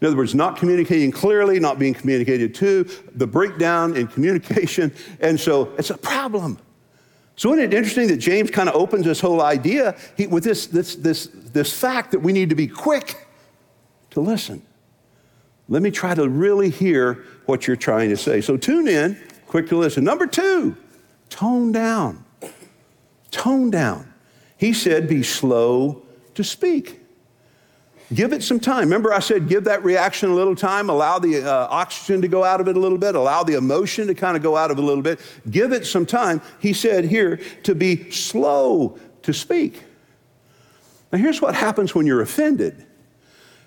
In 0.02 0.06
other 0.06 0.16
words, 0.16 0.34
not 0.34 0.58
communicating 0.58 1.10
clearly, 1.10 1.58
not 1.58 1.78
being 1.78 1.94
communicated 1.94 2.54
to, 2.56 2.84
the 3.14 3.26
breakdown 3.26 3.96
in 3.96 4.06
communication. 4.06 4.92
And 5.20 5.40
so 5.40 5.72
it's 5.78 5.88
a 5.88 5.96
problem. 5.96 6.58
So 7.38 7.52
isn't 7.52 7.72
it 7.72 7.74
interesting 7.74 8.08
that 8.08 8.16
James 8.16 8.50
kind 8.50 8.68
of 8.68 8.74
opens 8.74 9.04
this 9.06 9.20
whole 9.20 9.40
idea 9.40 9.96
he, 10.16 10.26
with 10.26 10.42
this, 10.42 10.66
this, 10.66 10.96
this, 10.96 11.28
this 11.32 11.72
fact 11.72 12.10
that 12.10 12.18
we 12.18 12.32
need 12.32 12.50
to 12.50 12.56
be 12.56 12.66
quick 12.66 13.28
to 14.10 14.20
listen? 14.20 14.60
Let 15.68 15.82
me 15.82 15.92
try 15.92 16.16
to 16.16 16.28
really 16.28 16.68
hear 16.68 17.24
what 17.46 17.68
you're 17.68 17.76
trying 17.76 18.08
to 18.08 18.16
say. 18.16 18.40
So 18.40 18.56
tune 18.56 18.88
in, 18.88 19.16
quick 19.46 19.68
to 19.68 19.76
listen. 19.76 20.02
Number 20.02 20.26
two, 20.26 20.76
tone 21.30 21.70
down. 21.70 22.24
Tone 23.30 23.70
down. 23.70 24.12
He 24.56 24.72
said, 24.72 25.08
be 25.08 25.22
slow 25.22 26.02
to 26.34 26.42
speak. 26.42 27.02
Give 28.14 28.32
it 28.32 28.42
some 28.42 28.58
time. 28.58 28.84
Remember, 28.84 29.12
I 29.12 29.18
said 29.18 29.48
give 29.48 29.64
that 29.64 29.84
reaction 29.84 30.30
a 30.30 30.34
little 30.34 30.56
time, 30.56 30.88
allow 30.88 31.18
the 31.18 31.42
uh, 31.42 31.66
oxygen 31.68 32.22
to 32.22 32.28
go 32.28 32.42
out 32.42 32.58
of 32.60 32.66
it 32.66 32.76
a 32.76 32.80
little 32.80 32.96
bit, 32.96 33.14
allow 33.14 33.42
the 33.42 33.54
emotion 33.54 34.06
to 34.06 34.14
kind 34.14 34.34
of 34.34 34.42
go 34.42 34.56
out 34.56 34.70
of 34.70 34.78
it 34.78 34.82
a 34.82 34.84
little 34.84 35.02
bit. 35.02 35.20
Give 35.50 35.72
it 35.72 35.86
some 35.86 36.06
time. 36.06 36.40
He 36.58 36.72
said 36.72 37.04
here 37.04 37.38
to 37.64 37.74
be 37.74 38.10
slow 38.10 38.98
to 39.22 39.34
speak. 39.34 39.82
Now, 41.12 41.18
here's 41.18 41.42
what 41.42 41.54
happens 41.54 41.94
when 41.94 42.06
you're 42.06 42.22
offended. 42.22 42.86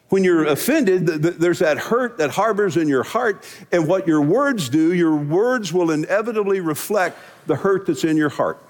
When 0.10 0.24
you're 0.24 0.46
offended, 0.46 1.06
there's 1.06 1.60
that 1.60 1.78
hurt 1.78 2.18
that 2.18 2.32
harbors 2.32 2.78
in 2.78 2.88
your 2.88 3.04
heart, 3.04 3.46
and 3.72 3.88
what 3.88 4.08
your 4.08 4.22
words 4.22 4.70
do, 4.70 4.94
your 4.94 5.16
words 5.16 5.72
will 5.72 5.92
inevitably 5.92 6.60
reflect 6.60 7.18
the 7.46 7.56
hurt 7.56 7.86
that's 7.86 8.04
in 8.04 8.18
your 8.18 8.30
heart. 8.30 8.62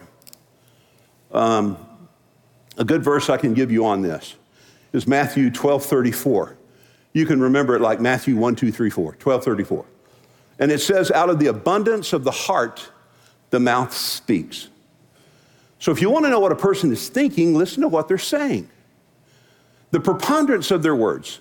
Um, 1.32 1.78
a 2.78 2.84
good 2.84 3.04
verse 3.04 3.30
I 3.30 3.38
can 3.38 3.54
give 3.54 3.72
you 3.72 3.86
on 3.86 4.02
this 4.02 4.36
is 4.93 5.08
Matthew 5.08 5.49
12 5.49 5.86
34. 5.86 6.58
You 7.13 7.25
can 7.25 7.41
remember 7.41 7.75
it 7.75 7.82
like 7.82 7.99
Matthew 7.99 8.38
1, 8.38 8.56
2, 8.56 8.71
3, 8.71 8.89
4, 8.89 9.15
12 9.15 9.43
34. 9.43 9.86
And 10.60 10.71
it 10.71 10.80
says, 10.80 11.12
out 11.12 11.30
of 11.30 11.39
the 11.39 11.47
abundance 11.47 12.13
of 12.13 12.23
the 12.23 12.32
heart, 12.32 12.89
the 13.49 13.60
mouth 13.60 13.93
speaks. 13.93 14.69
So 15.80 15.91
if 15.91 16.01
you 16.01 16.10
want 16.10 16.25
to 16.25 16.30
know 16.30 16.39
what 16.39 16.51
a 16.51 16.56
person 16.56 16.91
is 16.91 17.10
thinking, 17.10 17.56
listen 17.56 17.82
to 17.82 17.88
what 17.88 18.08
they're 18.08 18.19
saying. 18.19 18.69
The 19.89 19.99
preponderance 19.99 20.69
of 20.69 20.84
their 20.84 20.95
words. 20.95 21.39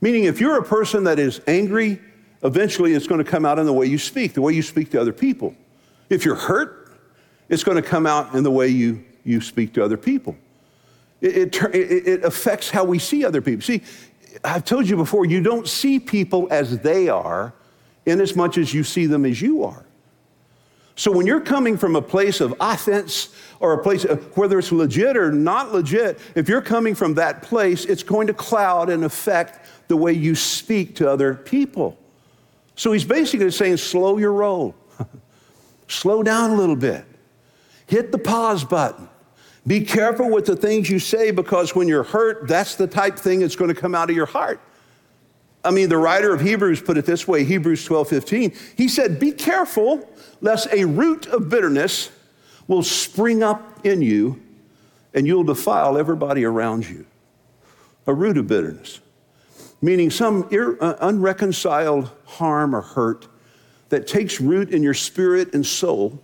Meaning, 0.00 0.24
if 0.24 0.40
you're 0.40 0.58
a 0.58 0.64
person 0.64 1.04
that 1.04 1.18
is 1.18 1.40
angry, 1.46 2.00
eventually 2.42 2.94
it's 2.94 3.06
going 3.06 3.22
to 3.22 3.30
come 3.30 3.44
out 3.44 3.58
in 3.58 3.66
the 3.66 3.72
way 3.72 3.86
you 3.86 3.98
speak, 3.98 4.32
the 4.32 4.42
way 4.42 4.52
you 4.52 4.62
speak 4.62 4.90
to 4.92 5.00
other 5.00 5.12
people. 5.12 5.54
If 6.08 6.24
you're 6.24 6.34
hurt, 6.34 6.98
it's 7.48 7.64
going 7.64 7.80
to 7.80 7.86
come 7.86 8.06
out 8.06 8.34
in 8.34 8.42
the 8.44 8.50
way 8.50 8.68
you, 8.68 9.04
you 9.24 9.40
speak 9.40 9.74
to 9.74 9.84
other 9.84 9.96
people. 9.96 10.36
It, 11.20 11.56
it, 11.56 11.74
it, 11.74 12.24
affects 12.24 12.70
how 12.70 12.84
we 12.84 12.98
see 12.98 13.24
other 13.24 13.40
people. 13.40 13.62
See, 13.62 13.82
I've 14.44 14.64
told 14.64 14.88
you 14.88 14.96
before, 14.96 15.24
you 15.26 15.42
don't 15.42 15.66
see 15.66 15.98
people 15.98 16.46
as 16.50 16.78
they 16.78 17.08
are 17.08 17.52
in 18.06 18.20
as 18.20 18.36
much 18.36 18.56
as 18.56 18.72
you 18.72 18.84
see 18.84 19.06
them 19.06 19.24
as 19.24 19.42
you 19.42 19.64
are. 19.64 19.84
So 20.94 21.12
when 21.12 21.26
you're 21.26 21.40
coming 21.40 21.76
from 21.76 21.94
a 21.94 22.02
place 22.02 22.40
of 22.40 22.54
offense 22.58 23.28
or 23.60 23.72
a 23.72 23.82
place, 23.82 24.04
of, 24.04 24.36
whether 24.36 24.58
it's 24.58 24.72
legit 24.72 25.16
or 25.16 25.30
not 25.30 25.72
legit, 25.72 26.18
if 26.34 26.48
you're 26.48 26.62
coming 26.62 26.94
from 26.94 27.14
that 27.14 27.42
place, 27.42 27.84
it's 27.84 28.02
going 28.02 28.26
to 28.26 28.34
cloud 28.34 28.90
and 28.90 29.04
affect 29.04 29.64
the 29.86 29.96
way 29.96 30.12
you 30.12 30.34
speak 30.34 30.96
to 30.96 31.08
other 31.08 31.34
people. 31.34 31.96
So 32.74 32.92
he's 32.92 33.04
basically 33.04 33.50
saying, 33.50 33.76
slow 33.76 34.18
your 34.18 34.32
roll, 34.32 34.74
slow 35.88 36.22
down 36.22 36.50
a 36.50 36.54
little 36.54 36.76
bit, 36.76 37.04
hit 37.86 38.10
the 38.10 38.18
pause 38.18 38.64
button. 38.64 39.08
Be 39.68 39.84
careful 39.84 40.30
with 40.30 40.46
the 40.46 40.56
things 40.56 40.88
you 40.88 40.98
say 40.98 41.30
because 41.30 41.74
when 41.74 41.88
you're 41.88 42.02
hurt, 42.02 42.48
that's 42.48 42.74
the 42.74 42.86
type 42.86 43.18
thing 43.18 43.40
that's 43.40 43.54
going 43.54 43.72
to 43.72 43.78
come 43.78 43.94
out 43.94 44.08
of 44.08 44.16
your 44.16 44.26
heart. 44.26 44.60
I 45.62 45.70
mean, 45.70 45.90
the 45.90 45.98
writer 45.98 46.32
of 46.32 46.40
Hebrews 46.40 46.80
put 46.80 46.96
it 46.96 47.04
this 47.04 47.28
way 47.28 47.44
Hebrews 47.44 47.84
12 47.84 48.08
15. 48.08 48.52
He 48.76 48.88
said, 48.88 49.20
Be 49.20 49.30
careful 49.30 50.08
lest 50.40 50.68
a 50.72 50.86
root 50.86 51.26
of 51.26 51.50
bitterness 51.50 52.10
will 52.66 52.82
spring 52.82 53.42
up 53.42 53.84
in 53.84 54.00
you 54.00 54.40
and 55.12 55.26
you'll 55.26 55.44
defile 55.44 55.98
everybody 55.98 56.44
around 56.44 56.88
you. 56.88 57.04
A 58.06 58.14
root 58.14 58.38
of 58.38 58.46
bitterness, 58.46 59.00
meaning 59.82 60.08
some 60.08 60.48
ir- 60.50 60.82
uh, 60.82 60.94
unreconciled 61.00 62.10
harm 62.24 62.74
or 62.74 62.80
hurt 62.80 63.28
that 63.90 64.06
takes 64.06 64.40
root 64.40 64.70
in 64.70 64.82
your 64.82 64.94
spirit 64.94 65.52
and 65.52 65.66
soul. 65.66 66.22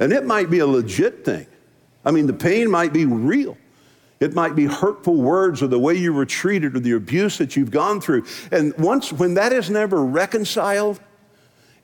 And 0.00 0.12
it 0.12 0.26
might 0.26 0.50
be 0.50 0.58
a 0.58 0.66
legit 0.66 1.24
thing. 1.24 1.46
I 2.04 2.10
mean, 2.10 2.26
the 2.26 2.32
pain 2.32 2.70
might 2.70 2.92
be 2.92 3.06
real. 3.06 3.56
It 4.20 4.34
might 4.34 4.54
be 4.54 4.66
hurtful 4.66 5.16
words 5.16 5.62
or 5.62 5.66
the 5.66 5.78
way 5.78 5.94
you 5.94 6.12
were 6.12 6.24
treated 6.24 6.76
or 6.76 6.80
the 6.80 6.92
abuse 6.92 7.38
that 7.38 7.56
you've 7.56 7.70
gone 7.70 8.00
through. 8.00 8.24
And 8.50 8.76
once, 8.78 9.12
when 9.12 9.34
that 9.34 9.52
is 9.52 9.70
never 9.70 10.02
reconciled 10.04 11.00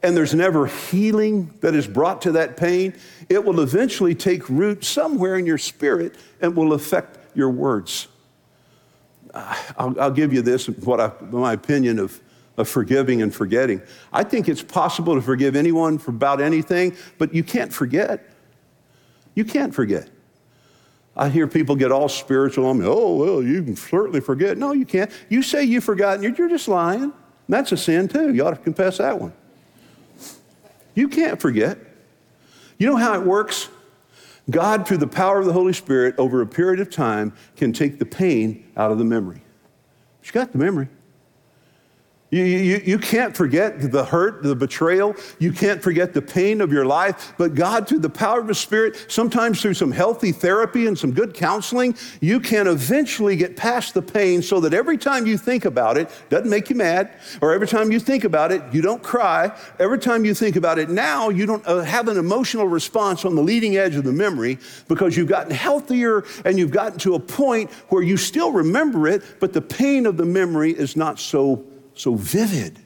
and 0.02 0.16
there's 0.16 0.35
never 0.35 0.66
healing 0.66 1.52
that 1.61 1.74
is 1.74 1.87
brought 1.87 2.22
to 2.22 2.33
that 2.33 2.56
pain, 2.56 2.94
it 3.28 3.44
will 3.44 3.61
eventually 3.61 4.14
take 4.14 4.48
root 4.48 4.85
somewhere 4.85 5.37
in 5.37 5.44
your 5.44 5.59
spirit 5.59 6.16
and 6.40 6.56
will 6.56 6.72
affect 6.72 7.18
your 7.37 7.50
words. 7.50 8.09
Ah, 9.35 9.74
I'll, 9.76 10.00
I'll 10.00 10.11
give 10.11 10.33
you 10.33 10.42
this, 10.42 10.68
what 10.68 11.00
I, 11.00 11.12
my 11.30 11.52
opinion 11.52 11.98
of, 11.98 12.18
of 12.56 12.68
forgiving 12.68 13.20
and 13.22 13.35
forgetting. 13.35 13.83
I 14.12 14.24
think 14.24 14.48
it's 14.48 14.62
possible 14.62 15.14
to 15.14 15.20
forgive 15.20 15.56
anyone 15.56 15.98
for 15.98 16.11
about 16.11 16.40
anything, 16.40 16.96
but 17.18 17.35
you 17.35 17.44
can't 17.44 17.72
forget. 17.72 18.30
You 19.35 19.45
can't 19.45 19.75
forget. 19.75 20.09
I 21.16 21.29
hear 21.29 21.47
people 21.47 21.77
get 21.77 21.93
all 21.93 22.09
spiritual 22.09 22.66
on 22.66 22.79
me. 22.79 22.87
Oh, 22.87 23.16
well, 23.16 23.43
you 23.43 23.62
can 23.62 23.77
certainly 23.77 24.21
forget. 24.21 24.57
No, 24.57 24.73
you 24.73 24.87
can't. 24.87 25.11
You 25.29 25.43
say 25.43 25.64
you've 25.64 25.85
forgotten, 25.85 26.23
you're 26.23 26.49
just 26.49 26.69
lying. 26.69 27.12
That's 27.49 27.73
a 27.73 27.77
sin 27.77 28.09
too. 28.09 28.33
You 28.33 28.47
ought 28.47 28.51
to 28.51 28.57
confess 28.57 28.99
that 28.99 29.21
one. 29.21 29.33
You 30.95 31.09
can't 31.09 31.40
forget. 31.40 31.79
You 32.79 32.87
know 32.87 32.97
how 32.97 33.14
it 33.14 33.27
works? 33.27 33.69
God, 34.49 34.87
through 34.87 34.99
the 34.99 35.07
power 35.07 35.40
of 35.40 35.47
the 35.47 35.53
Holy 35.53 35.73
Spirit, 35.73 36.14
over 36.19 36.40
a 36.40 36.47
period 36.47 36.81
of 36.81 36.90
time, 36.90 37.33
can 37.57 37.73
take 37.73 37.99
the 37.99 38.07
pain 38.07 38.71
out 38.77 38.90
of 38.90 38.99
the 38.99 39.05
memory. 39.05 39.43
She's 40.23 40.33
got 40.33 40.53
the 40.53 40.59
memory. 40.59 40.88
You, 42.31 42.45
you, 42.45 42.83
you 42.85 42.99
can't 42.99 43.37
forget 43.37 43.90
the 43.90 44.05
hurt, 44.05 44.45
the 44.45 44.55
betrayal. 44.55 45.16
You 45.40 45.53
can't 45.53 45.83
forget 45.83 46.14
the 46.14 46.23
pain 46.23 46.61
of 46.61 46.73
your 46.73 46.87
life. 46.87 47.35
But 47.37 47.57
God, 47.57 47.88
through 47.88 47.99
the 47.99 48.11
power 48.11 48.40
of 48.40 48.47
His 48.47 48.59
Spirit, 48.59 49.07
sometimes 49.09 49.61
through 49.61 49.75
some 49.75 49.90
healthy 49.90 50.31
therapy 50.31 50.87
and 50.87 50.97
some 50.97 51.11
good 51.11 51.35
counseling, 51.35 51.97
you 52.21 52.38
can 52.38 52.69
eventually 52.69 53.35
get 53.35 53.57
past 53.57 53.95
the 53.95 54.03
pain 54.03 54.43
so 54.43 54.61
that 54.61 54.73
every 54.73 54.97
time 54.97 55.27
you 55.27 55.37
think 55.37 55.64
about 55.64 55.99
it, 55.99 56.09
doesn't 56.29 56.49
make 56.49 56.71
you 56.71 56.77
mad, 56.77 57.11
or 57.43 57.53
every 57.53 57.66
time 57.66 57.90
you 57.90 57.99
think 57.99 58.23
about 58.23 58.53
it, 58.53 58.62
you 58.73 58.81
don't 58.81 59.03
cry. 59.03 59.51
Every 59.81 59.99
time 59.99 60.25
you 60.25 60.33
think 60.33 60.55
about 60.55 60.79
it 60.79 60.88
now, 60.88 61.31
you 61.31 61.47
don't 61.47 61.66
uh, 61.66 61.81
have 61.81 62.07
an 62.07 62.16
emotional 62.16 62.69
response 62.69 63.25
on 63.25 63.35
the 63.35 63.43
leading 63.43 63.77
edge 63.77 63.97
of 63.97 64.05
the 64.05 64.12
memory 64.12 64.59
because 64.87 65.16
you've 65.16 65.29
gotten 65.29 65.51
healthier 65.51 66.25
and 66.45 66.59
you've 66.59 66.71
gotten 66.71 66.99
to 67.01 67.16
a 67.16 67.21
point 67.21 67.71
where 67.88 68.03
you 68.03 68.16
still 68.16 68.53
remember 68.53 69.09
it, 69.09 69.23
but 69.40 69.53
the 69.53 69.61
pain 69.61 70.07
of 70.07 70.16
the 70.16 70.25
memory 70.25 70.71
is 70.71 70.95
not 70.95 71.19
so 71.19 71.64
so 72.00 72.14
vivid. 72.14 72.78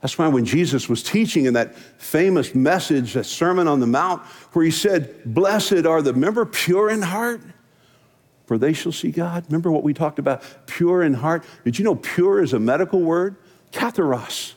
That's 0.00 0.18
why 0.18 0.28
when 0.28 0.44
Jesus 0.44 0.88
was 0.88 1.02
teaching 1.02 1.46
in 1.46 1.54
that 1.54 1.76
famous 1.76 2.54
message, 2.54 3.14
that 3.14 3.24
Sermon 3.24 3.66
on 3.66 3.80
the 3.80 3.86
Mount, 3.86 4.22
where 4.52 4.64
he 4.64 4.70
said, 4.70 5.22
Blessed 5.24 5.86
are 5.86 6.02
the, 6.02 6.12
remember, 6.12 6.44
pure 6.44 6.90
in 6.90 7.02
heart, 7.02 7.40
for 8.46 8.58
they 8.58 8.72
shall 8.72 8.92
see 8.92 9.10
God. 9.10 9.44
Remember 9.46 9.70
what 9.70 9.82
we 9.82 9.92
talked 9.92 10.18
about, 10.18 10.42
pure 10.66 11.02
in 11.02 11.14
heart? 11.14 11.44
Did 11.64 11.78
you 11.78 11.84
know 11.84 11.94
pure 11.94 12.42
is 12.42 12.52
a 12.52 12.60
medical 12.60 13.00
word? 13.00 13.36
Katharos. 13.72 14.54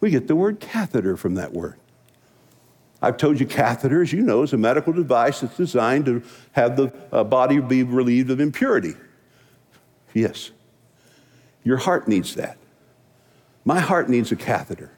We 0.00 0.10
get 0.10 0.28
the 0.28 0.36
word 0.36 0.60
catheter 0.60 1.16
from 1.16 1.34
that 1.36 1.52
word. 1.52 1.78
I've 3.00 3.16
told 3.16 3.40
you 3.40 3.46
catheters, 3.46 4.12
you 4.12 4.22
know, 4.22 4.42
is 4.42 4.52
a 4.52 4.56
medical 4.56 4.92
device 4.92 5.40
that's 5.40 5.56
designed 5.56 6.06
to 6.06 6.22
have 6.52 6.76
the 6.76 6.92
uh, 7.10 7.24
body 7.24 7.58
be 7.58 7.82
relieved 7.82 8.30
of 8.30 8.38
impurity. 8.38 8.94
Yes. 10.14 10.52
Your 11.64 11.76
heart 11.76 12.08
needs 12.08 12.34
that. 12.34 12.58
My 13.64 13.78
heart 13.78 14.08
needs 14.08 14.32
a 14.32 14.36
catheter 14.36 14.92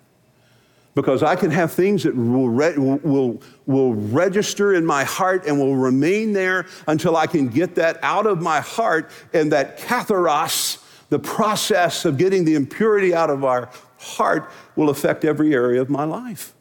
because 0.94 1.22
I 1.22 1.36
can 1.36 1.50
have 1.50 1.72
things 1.72 2.04
that 2.04 2.16
will, 2.16 2.48
re- 2.48 2.76
will, 2.78 3.42
will 3.66 3.94
register 3.94 4.74
in 4.74 4.86
my 4.86 5.04
heart 5.04 5.46
and 5.46 5.58
will 5.58 5.76
remain 5.76 6.32
there 6.32 6.66
until 6.86 7.16
I 7.16 7.26
can 7.26 7.48
get 7.48 7.74
that 7.74 7.98
out 8.02 8.26
of 8.26 8.40
my 8.40 8.60
heart 8.60 9.10
and 9.32 9.52
that 9.52 9.78
catheros 9.78 10.80
the 11.10 11.18
process 11.18 12.04
of 12.04 12.16
getting 12.16 12.44
the 12.44 12.54
impurity 12.54 13.14
out 13.14 13.30
of 13.30 13.44
our 13.44 13.70
heart 13.98 14.50
will 14.74 14.90
affect 14.90 15.24
every 15.24 15.54
area 15.54 15.80
of 15.80 15.90
my 15.90 16.04
life. 16.04 16.54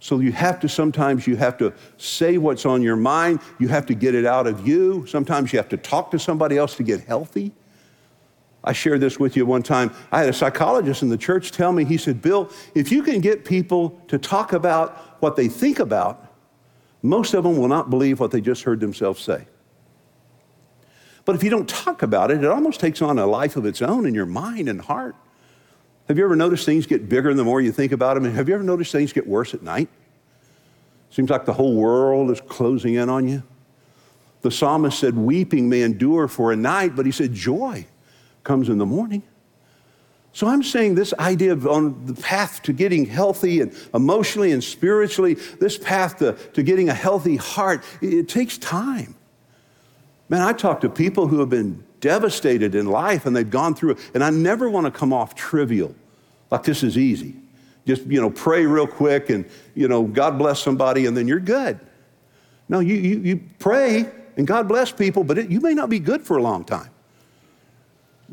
So 0.00 0.18
you 0.18 0.32
have 0.32 0.58
to 0.60 0.68
sometimes 0.68 1.26
you 1.26 1.36
have 1.36 1.56
to 1.58 1.72
say 1.96 2.36
what's 2.36 2.66
on 2.66 2.82
your 2.82 2.96
mind, 2.96 3.40
you 3.60 3.68
have 3.68 3.86
to 3.86 3.94
get 3.94 4.14
it 4.14 4.26
out 4.26 4.48
of 4.48 4.66
you. 4.66 5.06
Sometimes 5.06 5.52
you 5.52 5.58
have 5.58 5.68
to 5.68 5.76
talk 5.76 6.10
to 6.10 6.18
somebody 6.18 6.58
else 6.58 6.74
to 6.76 6.82
get 6.82 7.04
healthy. 7.04 7.52
I 8.64 8.72
shared 8.72 9.00
this 9.00 9.18
with 9.18 9.36
you 9.36 9.44
one 9.44 9.62
time. 9.62 9.92
I 10.12 10.20
had 10.20 10.28
a 10.28 10.32
psychologist 10.32 11.02
in 11.02 11.08
the 11.08 11.18
church 11.18 11.50
tell 11.50 11.72
me, 11.72 11.84
he 11.84 11.96
said, 11.96 12.22
Bill, 12.22 12.50
if 12.74 12.92
you 12.92 13.02
can 13.02 13.20
get 13.20 13.44
people 13.44 14.00
to 14.08 14.18
talk 14.18 14.52
about 14.52 14.96
what 15.20 15.34
they 15.34 15.48
think 15.48 15.80
about, 15.80 16.32
most 17.02 17.34
of 17.34 17.42
them 17.42 17.56
will 17.56 17.68
not 17.68 17.90
believe 17.90 18.20
what 18.20 18.30
they 18.30 18.40
just 18.40 18.62
heard 18.62 18.78
themselves 18.78 19.20
say. 19.20 19.46
But 21.24 21.34
if 21.34 21.42
you 21.42 21.50
don't 21.50 21.68
talk 21.68 22.02
about 22.02 22.30
it, 22.30 22.42
it 22.42 22.50
almost 22.50 22.78
takes 22.78 23.02
on 23.02 23.18
a 23.18 23.26
life 23.26 23.56
of 23.56 23.66
its 23.66 23.82
own 23.82 24.06
in 24.06 24.14
your 24.14 24.26
mind 24.26 24.68
and 24.68 24.80
heart. 24.80 25.16
Have 26.08 26.18
you 26.18 26.24
ever 26.24 26.36
noticed 26.36 26.64
things 26.64 26.86
get 26.86 27.08
bigger 27.08 27.32
the 27.34 27.44
more 27.44 27.60
you 27.60 27.72
think 27.72 27.92
about 27.92 28.14
them? 28.14 28.24
And 28.24 28.34
have 28.34 28.48
you 28.48 28.54
ever 28.54 28.64
noticed 28.64 28.92
things 28.92 29.12
get 29.12 29.26
worse 29.26 29.54
at 29.54 29.62
night? 29.62 29.88
Seems 31.10 31.30
like 31.30 31.44
the 31.44 31.52
whole 31.52 31.74
world 31.74 32.30
is 32.30 32.40
closing 32.40 32.94
in 32.94 33.08
on 33.08 33.28
you. 33.28 33.42
The 34.42 34.50
psalmist 34.50 34.98
said, 34.98 35.16
Weeping 35.16 35.68
may 35.68 35.82
endure 35.82 36.26
for 36.26 36.52
a 36.52 36.56
night, 36.56 36.96
but 36.96 37.06
he 37.06 37.12
said, 37.12 37.32
Joy 37.32 37.86
comes 38.44 38.68
in 38.68 38.78
the 38.78 38.86
morning. 38.86 39.22
So 40.34 40.46
I'm 40.48 40.62
saying 40.62 40.94
this 40.94 41.12
idea 41.18 41.52
of 41.52 41.66
on 41.66 42.06
the 42.06 42.14
path 42.14 42.62
to 42.62 42.72
getting 42.72 43.04
healthy 43.04 43.60
and 43.60 43.74
emotionally 43.92 44.52
and 44.52 44.64
spiritually, 44.64 45.34
this 45.34 45.76
path 45.76 46.18
to, 46.18 46.32
to 46.54 46.62
getting 46.62 46.88
a 46.88 46.94
healthy 46.94 47.36
heart, 47.36 47.84
it, 48.00 48.14
it 48.14 48.28
takes 48.28 48.56
time. 48.56 49.14
Man, 50.30 50.40
I 50.40 50.54
talk 50.54 50.80
to 50.80 50.88
people 50.88 51.26
who 51.26 51.40
have 51.40 51.50
been 51.50 51.84
devastated 52.00 52.74
in 52.74 52.86
life 52.86 53.26
and 53.26 53.36
they've 53.36 53.48
gone 53.48 53.74
through 53.74 53.90
it, 53.90 53.98
and 54.14 54.24
I 54.24 54.30
never 54.30 54.70
want 54.70 54.86
to 54.86 54.90
come 54.90 55.12
off 55.12 55.34
trivial, 55.34 55.94
like 56.50 56.62
this 56.62 56.82
is 56.82 56.96
easy. 56.96 57.36
Just, 57.86 58.06
you 58.06 58.20
know, 58.20 58.30
pray 58.30 58.64
real 58.64 58.86
quick 58.86 59.28
and, 59.28 59.44
you 59.74 59.88
know, 59.88 60.04
God 60.04 60.38
bless 60.38 60.60
somebody 60.60 61.04
and 61.04 61.14
then 61.14 61.28
you're 61.28 61.40
good. 61.40 61.78
No, 62.68 62.80
you, 62.80 62.94
you, 62.94 63.18
you 63.18 63.40
pray 63.58 64.10
and 64.38 64.46
God 64.46 64.66
bless 64.66 64.92
people, 64.92 65.24
but 65.24 65.36
it, 65.36 65.50
you 65.50 65.60
may 65.60 65.74
not 65.74 65.90
be 65.90 65.98
good 65.98 66.22
for 66.22 66.38
a 66.38 66.42
long 66.42 66.64
time. 66.64 66.88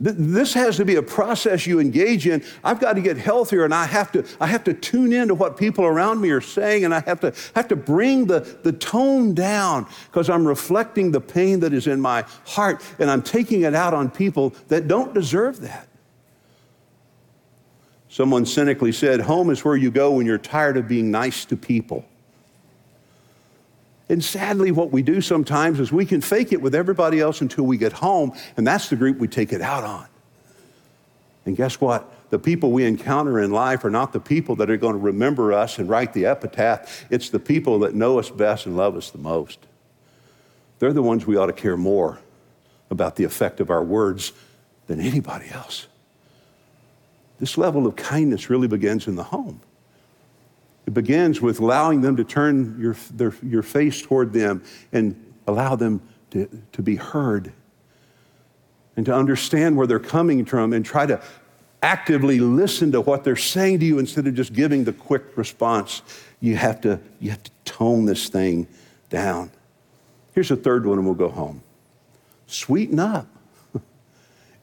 This 0.02 0.54
has 0.54 0.78
to 0.78 0.86
be 0.86 0.96
a 0.96 1.04
process 1.04 1.68
you 1.68 1.82
engage 1.82 2.26
in. 2.26 2.42
I've 2.64 2.80
got 2.80 2.94
to 2.94 3.02
get 3.02 3.18
healthier 3.18 3.66
and 3.66 3.74
I 3.74 3.86
have 3.86 4.14
to, 4.14 4.26
I 4.40 4.48
have 4.48 4.64
to 4.64 4.74
tune 4.74 5.12
in 5.12 5.28
to 5.28 5.36
what 5.36 5.58
people 5.58 5.86
around 5.86 6.22
me 6.22 6.30
are 6.30 6.40
saying 6.40 6.86
and 6.86 6.96
I 6.96 7.02
have 7.02 7.20
to, 7.20 7.34
have 7.54 7.68
to 7.68 7.76
bring 7.76 8.26
the, 8.26 8.40
the 8.64 8.72
tone 8.72 9.34
down 9.34 9.88
because 10.06 10.30
I'm 10.30 10.48
reflecting 10.48 11.12
the 11.12 11.20
pain 11.20 11.60
that 11.60 11.74
is 11.74 11.86
in 11.86 12.00
my 12.00 12.24
heart 12.46 12.82
and 12.98 13.12
I'm 13.12 13.22
taking 13.22 13.64
it 13.64 13.76
out 13.76 13.94
on 13.94 14.10
people 14.10 14.56
that 14.70 14.88
don't 14.88 15.14
deserve 15.14 15.60
that. 15.62 15.90
Someone 18.08 18.46
cynically 18.46 18.94
said, 18.94 19.20
Home 19.20 19.50
is 19.50 19.66
where 19.66 19.76
you 19.76 19.92
go 19.92 20.14
when 20.14 20.26
you're 20.26 20.38
tired 20.38 20.78
of 20.78 20.88
being 20.88 21.12
nice 21.12 21.44
to 21.46 21.58
people. 21.58 22.06
And 24.10 24.24
sadly, 24.24 24.72
what 24.72 24.92
we 24.92 25.04
do 25.04 25.22
sometimes 25.22 25.80
is 25.80 25.92
we 25.92 26.06
can 26.06 26.20
fake 26.20 26.52
it 26.52 26.62
with 26.62 26.74
everybody 26.74 27.20
else 27.20 27.42
until 27.42 27.66
we 27.66 27.78
get 27.78 27.94
home, 27.94 28.34
and 28.58 28.66
that's 28.66 28.90
the 28.90 28.96
group 28.96 29.20
we 29.20 29.28
take 29.28 29.54
it 29.54 29.62
out 29.62 29.84
on. 29.84 30.08
And 31.46 31.56
guess 31.56 31.80
what? 31.80 32.12
The 32.32 32.40
people 32.40 32.72
we 32.72 32.86
encounter 32.86 33.40
in 33.40 33.52
life 33.52 33.86
are 33.86 33.90
not 33.90 34.14
the 34.14 34.20
people 34.20 34.56
that 34.58 34.70
are 34.70 34.78
going 34.78 34.94
to 34.94 35.00
remember 35.00 35.54
us 35.54 35.78
and 35.78 35.88
write 35.88 36.14
the 36.14 36.26
epitaph. 36.26 37.06
It's 37.10 37.30
the 37.30 37.40
people 37.40 37.80
that 37.80 37.94
know 37.94 38.20
us 38.20 38.30
best 38.30 38.66
and 38.66 38.76
love 38.76 38.96
us 38.96 39.12
the 39.12 39.20
most. 39.20 39.60
They're 40.80 40.94
the 40.94 41.04
ones 41.04 41.26
we 41.26 41.38
ought 41.38 41.48
to 41.48 41.54
care 41.54 41.78
more 41.78 42.20
about 42.90 43.16
the 43.16 43.24
effect 43.24 43.60
of 43.60 43.70
our 43.70 43.84
words 43.84 44.32
than 44.88 45.00
anybody 45.00 45.50
else. 45.52 45.88
This 47.40 47.58
level 47.58 47.86
of 47.86 47.96
kindness 47.96 48.50
really 48.50 48.68
begins 48.68 49.08
in 49.08 49.16
the 49.16 49.24
home. 49.24 49.62
It 50.90 50.96
begins 50.96 51.40
with 51.40 51.60
allowing 51.60 52.02
them 52.02 52.16
to 52.18 52.24
turn 52.24 52.76
your, 52.80 52.96
their, 53.14 53.32
your 53.44 53.62
face 53.62 54.02
toward 54.02 54.34
them 54.34 54.64
and 54.92 55.16
allow 55.46 55.76
them 55.76 56.02
to, 56.32 56.50
to 56.72 56.82
be 56.82 56.96
heard 56.96 57.54
and 58.98 59.06
to 59.06 59.14
understand 59.14 59.78
where 59.78 59.86
they're 59.86 60.00
coming 60.00 60.46
from 60.46 60.74
and 60.74 60.84
try 60.84 61.06
to 61.06 61.22
actively 61.84 62.40
listen 62.40 62.92
to 62.94 63.02
what 63.02 63.24
they're 63.24 63.36
saying 63.36 63.82
to 63.82 63.86
you 63.86 64.00
instead 64.00 64.26
of 64.26 64.34
just 64.34 64.52
giving 64.52 64.84
the 64.84 64.92
quick 64.92 65.38
response. 65.38 66.02
You 66.40 66.56
have 66.56 66.82
to, 66.82 67.00
you 67.20 67.30
have 67.30 67.44
to 67.44 67.52
tone 67.66 68.06
this 68.06 68.28
thing 68.28 68.68
down. 69.12 69.52
Here's 70.34 70.50
a 70.50 70.56
third 70.56 70.88
one, 70.88 70.98
and 70.98 71.06
we'll 71.06 71.14
go 71.14 71.30
home. 71.30 71.62
Sweeten 72.48 73.00
up. 73.00 73.28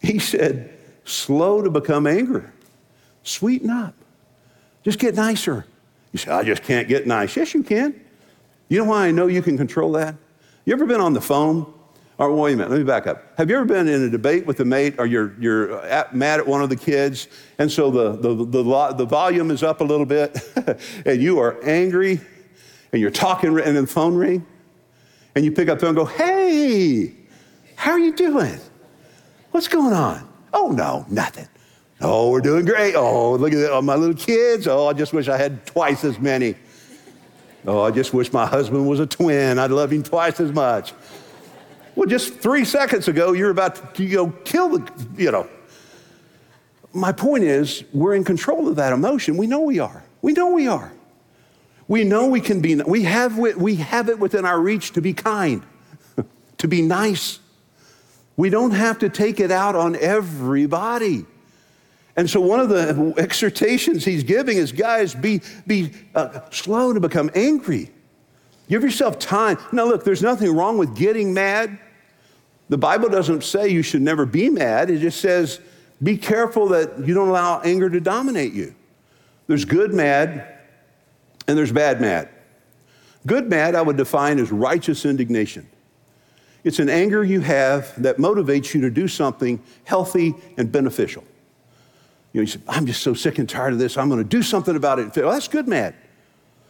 he 0.02 0.18
said, 0.18 0.76
slow 1.04 1.62
to 1.62 1.70
become 1.70 2.04
angry. 2.04 2.42
Sweeten 3.22 3.70
up. 3.70 3.94
Just 4.82 4.98
get 4.98 5.14
nicer. 5.14 5.66
You 6.16 6.18
say, 6.18 6.31
I 6.31 6.44
just 6.44 6.62
can't 6.62 6.88
get 6.88 7.07
nice. 7.07 7.37
Yes, 7.37 7.52
you 7.52 7.62
can. 7.62 7.94
You 8.70 8.79
know 8.79 8.87
why 8.87 9.07
I 9.07 9.11
know 9.11 9.26
you 9.26 9.42
can 9.42 9.59
control 9.59 9.92
that? 9.92 10.14
You 10.64 10.72
ever 10.72 10.87
been 10.87 11.02
on 11.02 11.12
the 11.12 11.20
phone? 11.20 11.70
Or 12.16 12.35
wait 12.35 12.55
a 12.55 12.57
minute, 12.57 12.70
let 12.70 12.79
me 12.79 12.85
back 12.85 13.07
up. 13.07 13.37
Have 13.37 13.50
you 13.50 13.57
ever 13.57 13.66
been 13.66 13.87
in 13.87 14.02
a 14.02 14.09
debate 14.09 14.46
with 14.46 14.59
a 14.61 14.64
mate 14.64 14.94
or 14.98 15.05
you're, 15.05 15.35
you're 15.38 15.79
uh, 15.79 15.87
at, 15.87 16.16
mad 16.16 16.40
at 16.40 16.46
one 16.46 16.62
of 16.62 16.70
the 16.70 16.76
kids 16.76 17.29
and 17.59 17.70
so 17.70 17.90
the, 17.90 18.12
the, 18.12 18.46
the, 18.46 18.94
the 18.96 19.05
volume 19.05 19.50
is 19.50 19.62
up 19.62 19.83
a 19.83 19.85
little 19.85 20.07
bit 20.07 20.38
and 21.05 21.20
you 21.20 21.38
are 21.38 21.62
angry 21.62 22.18
and 22.94 23.02
you're 23.02 23.11
talking 23.11 23.61
and 23.61 23.76
the 23.76 23.87
phone 23.87 24.14
ring 24.14 24.46
and 25.35 25.44
you 25.44 25.52
pick 25.52 25.68
up 25.68 25.79
the 25.79 25.83
phone 25.85 25.90
and 25.90 25.98
go, 25.98 26.07
hey, 26.07 27.14
how 27.74 27.90
are 27.90 27.98
you 27.98 28.16
doing? 28.16 28.59
What's 29.50 29.68
going 29.68 29.92
on? 29.92 30.26
Oh, 30.55 30.70
no, 30.70 31.05
nothing. 31.11 31.48
Oh, 32.00 32.30
we're 32.30 32.40
doing 32.40 32.64
great. 32.64 32.94
Oh, 32.94 33.35
look 33.35 33.52
at 33.52 33.59
that. 33.59 33.72
Oh, 33.72 33.82
my 33.82 33.94
little 33.94 34.14
kids. 34.14 34.66
Oh, 34.66 34.88
I 34.88 34.92
just 34.92 35.12
wish 35.12 35.28
I 35.28 35.37
had 35.37 35.64
twice 35.66 36.04
as 36.04 36.18
many. 36.18 36.54
Oh, 37.66 37.82
I 37.82 37.90
just 37.90 38.12
wish 38.12 38.32
my 38.32 38.46
husband 38.46 38.87
was 38.87 39.00
a 39.00 39.06
twin. 39.06 39.59
I'd 39.59 39.70
love 39.70 39.92
him 39.92 40.02
twice 40.02 40.38
as 40.38 40.52
much. 40.52 40.92
Well, 41.94 42.06
just 42.06 42.35
three 42.35 42.64
seconds 42.64 43.09
ago, 43.09 43.32
you're 43.32 43.50
about 43.50 43.94
to 43.94 44.09
go 44.09 44.30
kill 44.44 44.68
the, 44.78 45.06
you 45.16 45.30
know. 45.30 45.48
My 46.92 47.12
point 47.12 47.44
is, 47.44 47.82
we're 47.92 48.14
in 48.14 48.24
control 48.24 48.68
of 48.68 48.76
that 48.76 48.92
emotion. 48.92 49.37
We 49.37 49.46
know 49.46 49.61
we 49.61 49.78
are. 49.78 50.04
We 50.20 50.32
know 50.32 50.50
we 50.50 50.68
are. 50.68 50.92
We 51.88 52.04
know 52.04 52.26
we 52.26 52.40
can 52.40 52.61
be, 52.61 52.74
we 52.74 53.04
have, 53.04 53.38
we 53.38 53.76
have 53.76 54.09
it 54.09 54.18
within 54.18 54.44
our 54.44 54.61
reach 54.61 54.92
to 54.92 55.00
be 55.00 55.12
kind, 55.12 55.64
to 56.59 56.68
be 56.68 56.82
nice. 56.82 57.38
We 58.37 58.50
don't 58.50 58.72
have 58.72 58.98
to 59.00 59.09
take 59.09 59.40
it 59.40 59.50
out 59.50 59.76
on 59.76 59.96
everybody. 59.96 61.26
And 62.16 62.29
so, 62.29 62.40
one 62.40 62.61
of 62.61 62.68
the 62.68 63.14
exhortations 63.18 64.05
he's 64.05 64.24
giving 64.24 64.57
is 64.57 64.72
guys, 64.72 65.14
be, 65.14 65.42
be 65.66 65.92
uh, 66.14 66.40
slow 66.50 66.92
to 66.92 67.00
become 67.00 67.31
angry. 67.35 67.90
Give 68.68 68.83
yourself 68.83 69.18
time. 69.18 69.59
Now, 69.70 69.85
look, 69.85 70.05
there's 70.05 70.22
nothing 70.22 70.55
wrong 70.55 70.79
with 70.79 70.96
getting 70.96 71.35
mad. 71.35 71.79
The 72.68 72.79
Bible 72.79 73.09
doesn't 73.09 73.44
say 73.44 73.68
you 73.68 73.83
should 73.83 74.02
never 74.02 74.26
be 74.26 74.48
mad, 74.48 74.90
it 74.90 75.00
just 75.00 75.20
says 75.20 75.61
be 76.02 76.18
careful 76.18 76.68
that 76.68 77.07
you 77.07 77.14
don't 77.14 77.29
allow 77.29 77.61
anger 77.61 77.88
to 77.88 78.00
dominate 78.00 78.52
you. 78.52 78.74
There's 79.46 79.64
good 79.64 79.94
mad 79.94 80.59
and 81.48 81.57
there's 81.57 81.72
bad 81.72 82.00
mad. 82.00 82.29
Good 83.26 83.48
mad, 83.48 83.74
I 83.74 83.83
would 83.83 83.96
define 83.96 84.38
as 84.38 84.52
righteous 84.52 85.05
indignation. 85.05 85.66
It's 86.64 86.81
an 86.81 86.90
anger 86.90 87.24
you 87.24 87.40
have 87.40 88.00
that 88.02 88.18
motivates 88.18 88.74
you 88.74 88.81
to 88.83 88.90
do 88.90 89.09
something 89.09 89.62
healthy 89.85 90.35
and 90.59 90.70
beneficial. 90.70 91.24
You 92.37 92.42
know, 92.42 92.44
you 92.44 92.49
say, 92.49 92.61
I'm 92.68 92.85
just 92.85 93.03
so 93.03 93.14
sick 93.14 93.38
and 93.38 93.49
tired 93.49 93.72
of 93.72 93.79
this. 93.79 93.96
I'm 93.96 94.11
going 94.11 94.22
to 94.22 94.29
do 94.29 94.42
something 94.42 94.77
about 94.77 94.99
it. 94.99 95.16
Well, 95.16 95.31
that's 95.31 95.49
good 95.49 95.66
mad. 95.66 95.94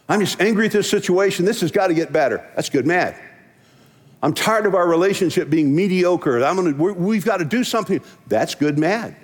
I'm 0.09 0.21
just 0.21 0.41
angry 0.41 0.67
at 0.67 0.71
this 0.71 0.89
situation. 0.89 1.45
This 1.45 1.61
has 1.61 1.73
got 1.73 1.89
to 1.89 1.95
get 1.95 2.13
better. 2.13 2.49
That's 2.55 2.71
good 2.71 2.87
mad. 2.87 3.21
I'm 4.23 4.33
tired 4.33 4.67
of 4.67 4.77
our 4.77 4.87
relationship 4.87 5.51
being 5.51 5.75
mediocre. 5.75 6.45
I'm 6.45 6.55
gonna, 6.55 6.93
we've 6.93 7.25
got 7.25 7.39
to 7.39 7.45
do 7.45 7.65
something. 7.65 8.01
That's 8.29 8.55
good 8.55 8.79
mad. 8.79 9.17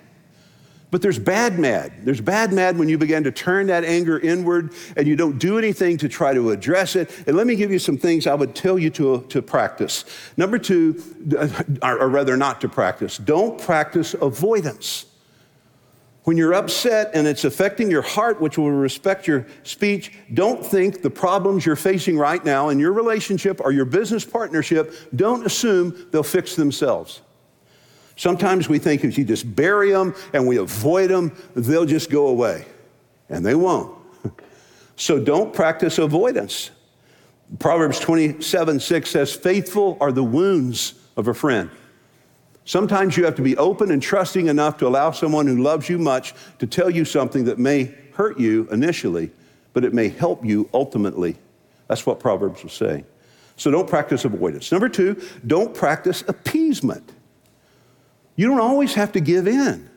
But 0.91 1.01
there's 1.01 1.17
bad 1.17 1.61
mad. 1.61 1.93
There's 2.03 2.21
bad 2.21 2.53
mad 2.53 2.77
when 2.77 2.89
you 2.89 2.99
begin 2.99 3.23
to 3.23 3.31
turn 3.31 3.69
that 3.69 3.85
anger 3.85 4.19
inward 4.19 4.75
and 4.97 5.07
you 5.07 5.15
don't 5.15 5.39
do 5.39 5.59
anything 5.59 5.97
to 5.99 6.09
try 6.09 6.35
to 6.35 6.51
address 6.51 6.97
it. 6.97 7.17
And 7.29 7.37
let 7.37 7.47
me 7.47 7.55
give 7.55 7.71
you 7.71 7.79
some 7.79 7.97
things 7.97 8.27
I 8.27 8.35
would 8.35 8.57
tell 8.57 8.81
you 8.81 8.91
to, 8.91 9.25
to 9.29 9.43
practice. 9.43 10.05
Number 10.37 10.59
two, 10.59 11.01
uh, 11.39 11.63
or 11.85 12.09
rather 12.09 12.37
not 12.37 12.61
to 12.63 12.69
practice, 12.69 13.17
don't 13.17 13.61
practice 13.61 14.15
avoidance. 14.15 15.07
When 16.25 16.37
you're 16.37 16.55
upset 16.55 17.11
and 17.15 17.27
it's 17.27 17.45
affecting 17.45 17.91
your 17.91 18.03
heart, 18.03 18.41
which 18.41 18.57
will 18.57 18.71
respect 18.71 19.27
your 19.27 19.47
speech, 19.65 20.13
don't 20.33 20.65
think 20.65 21.03
the 21.03 21.11
problems 21.11 21.67
you're 21.67 21.75
facing 21.75 22.17
right 22.17 22.45
now 22.45 22.69
in 22.69 22.79
your 22.79 22.93
relationship 22.93 23.61
or 23.61 23.73
your 23.73 23.85
business 23.85 24.25
partnership, 24.25 24.95
don't 25.17 25.45
assume 25.45 26.09
they'll 26.13 26.23
fix 26.23 26.55
themselves. 26.55 27.23
Sometimes 28.15 28.69
we 28.69 28.79
think 28.79 29.03
if 29.05 29.19
you 29.19 29.25
just 29.25 29.57
bury 29.57 29.91
them 29.91 30.15
and 30.33 30.47
we 30.47 30.59
avoid 30.59 31.11
them, 31.11 31.37
they'll 31.57 31.87
just 31.87 32.09
go 32.09 32.29
away. 32.29 32.67
And 33.29 33.45
they 33.45 33.55
won't. 33.55 33.99
So 34.95 35.19
don't 35.19 35.53
practice 35.53 35.99
avoidance. 35.99 36.71
Proverbs 37.59 37.99
27 37.99 38.79
6 38.79 39.11
says, 39.11 39.35
Faithful 39.35 39.97
are 40.01 40.13
the 40.13 40.23
wounds 40.23 40.95
of 41.17 41.29
a 41.29 41.35
friend, 41.35 41.71
Sometimes 42.65 43.17
you 43.17 43.25
have 43.25 43.35
to 43.37 43.43
be 43.43 43.57
open 43.57 43.91
and 43.91 44.03
trusting 44.03 44.47
enough 44.47 44.79
to 44.79 44.87
allow 44.87 45.11
someone 45.11 45.47
who 45.47 45.63
loves 45.63 45.89
you 45.89 45.99
much 45.99 46.35
to 46.59 46.67
tell 46.67 46.89
you 46.89 47.05
something 47.05 47.45
that 47.45 47.59
may 47.59 47.93
hurt 48.15 48.39
you 48.39 48.69
initially, 48.71 49.31
but 49.73 49.85
it 49.85 49.93
may 49.93 50.09
help 50.09 50.45
you 50.45 50.69
ultimately. 50.73 51.37
That's 51.89 52.07
what 52.07 52.21
Proverbs 52.21 52.63
was 52.63 52.73
saying. 52.73 53.05
So 53.57 53.71
don't 53.71 53.89
practice 53.89 54.25
avoidance. 54.25 54.71
Number 54.71 54.89
two, 54.89 55.21
don't 55.47 55.75
practice 55.75 56.23
appeasement. 56.29 57.13
You 58.37 58.49
don't 58.49 58.61
always 58.61 58.95
have 58.95 59.13
to 59.13 59.21
give 59.21 59.47
in. 59.47 59.91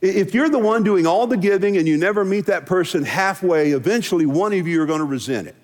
If 0.00 0.34
you're 0.34 0.50
the 0.50 0.58
one 0.58 0.82
doing 0.82 1.06
all 1.06 1.26
the 1.26 1.36
giving 1.36 1.78
and 1.78 1.88
you 1.88 1.96
never 1.96 2.24
meet 2.24 2.46
that 2.46 2.66
person 2.66 3.04
halfway, 3.04 3.70
eventually 3.70 4.26
one 4.26 4.52
of 4.52 4.66
you 4.66 4.82
are 4.82 4.86
going 4.86 4.98
to 4.98 5.06
resent 5.06 5.48
it. 5.48 5.56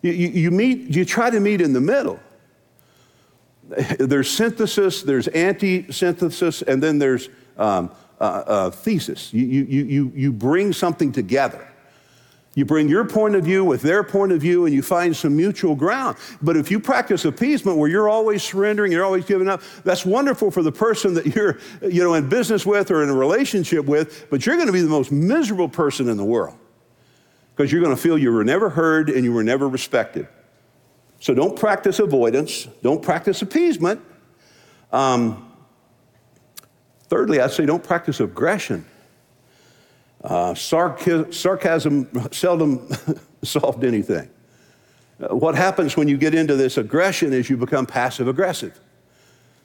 You, 0.00 0.12
you, 0.12 0.28
you, 0.28 0.50
meet, 0.50 0.96
you 0.96 1.04
try 1.04 1.28
to 1.28 1.38
meet 1.38 1.60
in 1.60 1.74
the 1.74 1.80
middle. 1.80 2.18
There's 3.98 4.28
synthesis, 4.28 5.02
there's 5.02 5.28
anti 5.28 5.90
synthesis, 5.92 6.62
and 6.62 6.82
then 6.82 6.98
there's 6.98 7.28
um, 7.56 7.90
uh, 8.20 8.24
uh, 8.24 8.70
thesis. 8.70 9.32
You, 9.32 9.46
you, 9.46 9.84
you, 9.84 10.12
you 10.14 10.32
bring 10.32 10.72
something 10.72 11.12
together. 11.12 11.66
You 12.54 12.64
bring 12.64 12.88
your 12.88 13.04
point 13.04 13.36
of 13.36 13.44
view 13.44 13.64
with 13.64 13.80
their 13.80 14.02
point 14.02 14.32
of 14.32 14.40
view 14.40 14.66
and 14.66 14.74
you 14.74 14.82
find 14.82 15.16
some 15.16 15.36
mutual 15.36 15.76
ground. 15.76 16.16
But 16.42 16.56
if 16.56 16.68
you 16.68 16.80
practice 16.80 17.24
appeasement 17.24 17.78
where 17.78 17.88
you're 17.88 18.08
always 18.08 18.42
surrendering, 18.42 18.90
you're 18.90 19.04
always 19.04 19.24
giving 19.24 19.48
up, 19.48 19.62
that's 19.84 20.04
wonderful 20.04 20.50
for 20.50 20.62
the 20.62 20.72
person 20.72 21.14
that 21.14 21.26
you're 21.26 21.60
you 21.80 22.02
know, 22.02 22.14
in 22.14 22.28
business 22.28 22.66
with 22.66 22.90
or 22.90 23.04
in 23.04 23.08
a 23.08 23.14
relationship 23.14 23.84
with, 23.86 24.26
but 24.30 24.44
you're 24.44 24.56
going 24.56 24.66
to 24.66 24.72
be 24.72 24.82
the 24.82 24.88
most 24.88 25.12
miserable 25.12 25.68
person 25.68 26.08
in 26.08 26.16
the 26.16 26.24
world 26.24 26.58
because 27.54 27.70
you're 27.70 27.82
going 27.82 27.94
to 27.94 28.02
feel 28.02 28.18
you 28.18 28.32
were 28.32 28.44
never 28.44 28.68
heard 28.68 29.08
and 29.08 29.24
you 29.24 29.32
were 29.32 29.44
never 29.44 29.68
respected. 29.68 30.26
So 31.20 31.34
don't 31.34 31.54
practice 31.54 31.98
avoidance, 31.98 32.66
don't 32.82 33.02
practice 33.02 33.42
appeasement. 33.42 34.00
Um, 34.90 35.52
thirdly, 37.08 37.40
I'd 37.40 37.52
say 37.52 37.66
don't 37.66 37.84
practice 37.84 38.20
aggression. 38.20 38.86
Uh, 40.24 40.54
sarcasm 40.54 42.08
seldom 42.32 42.88
solved 43.42 43.84
anything. 43.84 44.30
Uh, 45.20 45.36
what 45.36 45.54
happens 45.54 45.96
when 45.96 46.08
you 46.08 46.16
get 46.16 46.34
into 46.34 46.56
this 46.56 46.78
aggression 46.78 47.34
is 47.34 47.50
you 47.50 47.56
become 47.56 47.86
passive 47.86 48.26
aggressive. 48.26 48.78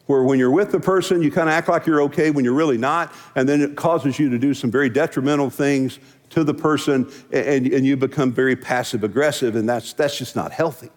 Where 0.07 0.23
when 0.23 0.37
you're 0.37 0.51
with 0.51 0.71
the 0.71 0.79
person, 0.79 1.21
you 1.21 1.31
kind 1.31 1.49
of 1.49 1.55
act 1.55 1.69
like 1.69 1.85
you're 1.85 2.01
okay 2.03 2.31
when 2.31 2.45
you're 2.45 2.53
really 2.53 2.77
not, 2.77 3.13
and 3.35 3.47
then 3.47 3.61
it 3.61 3.75
causes 3.75 4.19
you 4.19 4.29
to 4.29 4.37
do 4.37 4.53
some 4.53 4.69
very 4.69 4.89
detrimental 4.89 5.49
things 5.49 5.99
to 6.31 6.43
the 6.43 6.53
person, 6.53 7.09
and, 7.31 7.65
and 7.67 7.85
you 7.85 7.95
become 7.95 8.31
very 8.31 8.55
passive 8.55 9.03
aggressive, 9.03 9.55
and 9.55 9.67
that's, 9.67 9.93
that's 9.93 10.17
just 10.17 10.35
not 10.35 10.51
healthy. 10.51 10.89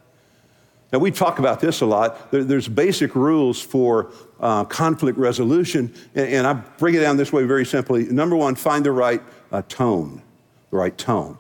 Now, 0.93 0.99
we 1.01 1.11
talk 1.11 1.39
about 1.39 1.61
this 1.61 1.83
a 1.83 1.87
lot. 1.87 2.31
There, 2.31 2.43
there's 2.45 2.67
basic 2.67 3.15
rules 3.15 3.61
for 3.61 4.11
uh, 4.41 4.65
conflict 4.65 5.19
resolution, 5.19 5.95
and, 6.15 6.29
and 6.29 6.47
I 6.47 6.55
bring 6.55 6.95
it 6.95 7.01
down 7.01 7.19
this 7.19 7.33
way 7.33 7.45
very 7.45 7.67
simply. 7.67 8.05
Number 8.05 8.37
one, 8.37 8.55
find 8.55 8.85
the 8.85 8.93
right 8.93 9.23
a 9.53 9.63
tone, 9.63 10.23
the 10.71 10.77
right 10.77 10.97
tone. 10.97 11.37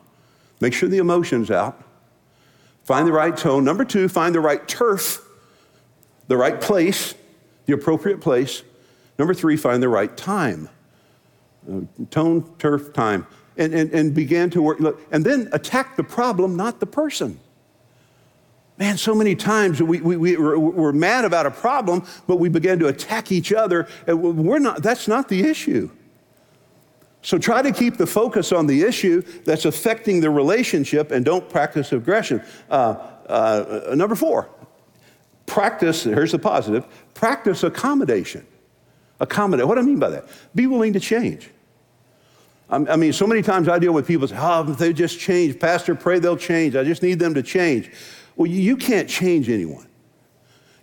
Make 0.60 0.74
sure 0.74 0.88
the 0.88 0.98
emotion's 0.98 1.50
out. 1.50 1.82
Find 2.84 3.06
the 3.06 3.12
right 3.12 3.36
tone. 3.36 3.64
Number 3.64 3.84
two, 3.84 4.08
find 4.08 4.34
the 4.34 4.40
right 4.40 4.66
turf, 4.66 5.26
the 6.26 6.36
right 6.36 6.60
place, 6.60 7.14
the 7.66 7.74
appropriate 7.74 8.20
place. 8.20 8.62
Number 9.18 9.34
three, 9.34 9.56
find 9.56 9.82
the 9.82 9.88
right 9.88 10.14
time. 10.16 10.68
Uh, 11.70 11.80
tone, 12.10 12.50
turf, 12.58 12.92
time. 12.92 13.26
And, 13.56 13.74
and, 13.74 13.92
and 13.92 14.14
began 14.14 14.50
to 14.50 14.62
work. 14.62 14.78
Look, 14.78 15.00
And 15.10 15.24
then 15.24 15.48
attack 15.52 15.96
the 15.96 16.04
problem, 16.04 16.56
not 16.56 16.80
the 16.80 16.86
person. 16.86 17.40
Man, 18.78 18.96
so 18.96 19.12
many 19.12 19.34
times 19.34 19.82
we, 19.82 20.00
we, 20.00 20.16
we, 20.16 20.36
we're, 20.36 20.92
mad 20.92 21.24
about 21.24 21.46
a 21.46 21.50
problem, 21.50 22.06
but 22.28 22.36
we 22.36 22.48
begin 22.48 22.78
to 22.78 22.86
attack 22.86 23.32
each 23.32 23.52
other. 23.52 23.88
And 24.06 24.22
we're 24.22 24.60
not, 24.60 24.84
that's 24.84 25.08
not 25.08 25.28
the 25.28 25.40
issue. 25.40 25.90
So 27.22 27.38
try 27.38 27.60
to 27.60 27.72
keep 27.72 27.96
the 27.96 28.06
focus 28.06 28.52
on 28.52 28.68
the 28.68 28.82
issue 28.82 29.22
that's 29.44 29.64
affecting 29.64 30.20
the 30.20 30.30
relationship 30.30 31.10
and 31.10 31.24
don't 31.24 31.48
practice 31.48 31.92
aggression. 31.92 32.40
Uh, 32.70 32.94
uh, 33.28 33.94
number 33.96 34.14
four, 34.14 34.48
practice, 35.46 36.04
here's 36.04 36.30
the 36.30 36.38
positive, 36.38 36.86
practice 37.14 37.64
accommodation. 37.64 38.46
Accommodate. 39.18 39.66
What 39.66 39.74
do 39.74 39.80
I 39.80 39.84
mean 39.84 39.98
by 39.98 40.10
that? 40.10 40.26
Be 40.54 40.68
willing 40.68 40.92
to 40.92 41.00
change. 41.00 41.50
I 42.70 42.96
mean, 42.96 43.14
so 43.14 43.26
many 43.26 43.40
times 43.40 43.66
I 43.66 43.78
deal 43.78 43.94
with 43.94 44.06
people 44.06 44.28
say, 44.28 44.36
oh, 44.38 44.62
they 44.62 44.92
just 44.92 45.18
change. 45.18 45.58
Pastor, 45.58 45.94
pray 45.94 46.18
they'll 46.18 46.36
change. 46.36 46.76
I 46.76 46.84
just 46.84 47.02
need 47.02 47.18
them 47.18 47.32
to 47.32 47.42
change. 47.42 47.90
Well, 48.38 48.46
you 48.46 48.76
can't 48.76 49.08
change 49.08 49.50
anyone. 49.50 49.88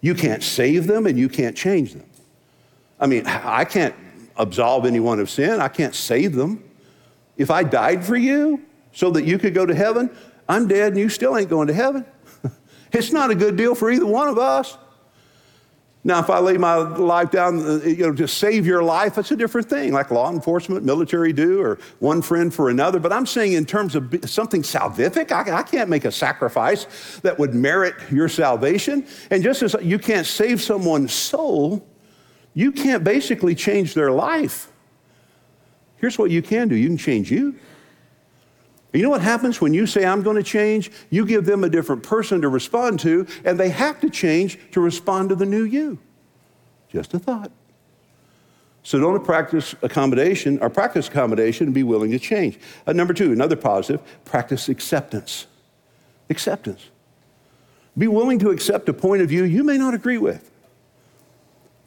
You 0.02 0.14
can't 0.14 0.44
save 0.44 0.88
them 0.88 1.08
and 1.08 1.18
you 1.18 1.30
can't 1.30 1.56
change 1.56 1.94
them. 1.94 2.06
I 3.00 3.08
mean, 3.08 3.26
I 3.26 3.64
can't 3.64 3.96
absolve 4.36 4.86
anyone 4.86 5.22
of 5.22 5.30
sin. 5.30 5.62
I 5.62 5.70
can't 5.70 5.96
save 5.96 6.36
them. 6.36 6.64
If 7.38 7.50
I 7.50 7.64
died 7.64 8.04
for 8.04 8.18
you 8.18 8.62
so 8.92 9.10
that 9.12 9.24
you 9.24 9.40
could 9.40 9.54
go 9.54 9.66
to 9.66 9.74
heaven, 9.74 10.16
I'm 10.50 10.68
dead 10.68 10.90
and 10.90 10.98
you 10.98 11.08
still 11.08 11.38
ain't 11.38 11.50
going 11.50 11.68
to 11.68 11.74
heaven. 11.74 12.06
it's 12.92 13.14
not 13.14 13.32
a 13.32 13.36
good 13.36 13.56
deal 13.56 13.74
for 13.74 13.90
either 13.90 14.06
one 14.06 14.28
of 14.28 14.38
us. 14.38 14.78
Now, 16.08 16.20
if 16.20 16.30
I 16.30 16.38
lay 16.38 16.56
my 16.58 16.76
life 16.76 17.32
down, 17.32 17.66
uh, 17.66 17.84
you 17.84 18.06
know, 18.06 18.14
to 18.14 18.28
save 18.28 18.64
your 18.64 18.84
life, 18.84 19.16
that's 19.16 19.32
a 19.32 19.36
different 19.36 19.68
thing, 19.68 19.92
like 19.92 20.12
law 20.12 20.32
enforcement, 20.32 20.86
military 20.86 21.34
do, 21.34 21.60
or 21.60 21.80
one 21.98 22.22
friend 22.22 22.54
for 22.54 22.70
another. 22.70 23.00
But 23.00 23.12
I'm 23.12 23.26
saying 23.26 23.54
in 23.54 23.66
terms 23.66 23.96
of 23.96 24.16
something 24.26 24.62
salvific, 24.62 25.32
I, 25.32 25.58
I 25.58 25.64
can't 25.64 25.90
make 25.90 26.06
a 26.06 26.12
sacrifice 26.12 27.20
that 27.24 27.40
would 27.40 27.56
merit 27.56 27.96
your 28.12 28.30
salvation. 28.30 29.08
And 29.32 29.42
just 29.42 29.64
as 29.64 29.76
you 29.82 29.98
can't 29.98 30.28
save 30.28 30.62
someone's 30.62 31.12
soul, 31.12 31.84
you 32.54 32.72
can't 32.72 33.04
basically 33.04 33.56
change 33.56 33.96
their 33.96 34.12
life. 34.12 34.72
Here's 35.98 36.20
what 36.20 36.30
you 36.30 36.44
can 36.44 36.68
do 36.68 36.76
you 36.76 36.88
can 36.88 36.98
change 36.98 37.32
you. 37.32 37.56
You 38.96 39.04
know 39.04 39.10
what 39.10 39.22
happens 39.22 39.60
when 39.60 39.74
you 39.74 39.86
say, 39.86 40.06
I'm 40.06 40.24
going 40.24 40.38
to 40.38 40.44
change? 40.44 40.90
You 41.10 41.26
give 41.26 41.46
them 41.46 41.66
a 41.66 41.70
different 41.70 42.02
person 42.02 42.42
to 42.42 42.48
respond 42.50 43.00
to, 43.02 43.28
and 43.44 43.60
they 43.60 43.70
have 43.70 44.00
to 44.00 44.10
change 44.10 44.58
to 44.72 44.80
respond 44.80 45.30
to 45.30 45.36
the 45.36 45.46
new 45.46 45.64
you. 45.64 46.00
Just 46.90 47.14
a 47.14 47.20
thought. 47.20 47.52
So 48.84 49.00
don't 49.00 49.22
practice 49.24 49.76
accommodation 49.82 50.60
or 50.60 50.70
practice 50.70 51.10
accommodation 51.10 51.66
and 51.68 51.74
be 51.74 51.84
willing 51.84 52.12
to 52.12 52.20
change. 52.20 52.58
Uh, 52.88 52.94
number 52.94 53.14
two, 53.14 53.34
another 53.34 53.56
positive, 53.56 54.02
practice 54.24 54.70
acceptance. 54.70 55.48
Acceptance. 56.30 56.90
Be 57.98 58.08
willing 58.08 58.40
to 58.40 58.52
accept 58.52 58.88
a 58.88 58.94
point 58.94 59.22
of 59.22 59.30
view 59.30 59.44
you 59.44 59.64
may 59.64 59.78
not 59.78 59.94
agree 59.94 60.20
with. 60.20 60.52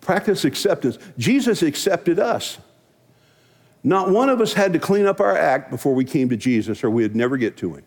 Practice 0.00 0.44
acceptance. 0.44 0.98
Jesus 1.16 1.62
accepted 1.62 2.18
us. 2.18 2.58
Not 3.84 4.10
one 4.10 4.28
of 4.28 4.40
us 4.40 4.52
had 4.52 4.72
to 4.72 4.78
clean 4.78 5.06
up 5.06 5.20
our 5.20 5.36
act 5.36 5.70
before 5.70 5.94
we 5.94 6.04
came 6.04 6.28
to 6.30 6.36
Jesus, 6.36 6.82
or 6.82 6.90
we'd 6.90 7.14
never 7.14 7.36
get 7.36 7.56
to 7.58 7.74
him. 7.74 7.84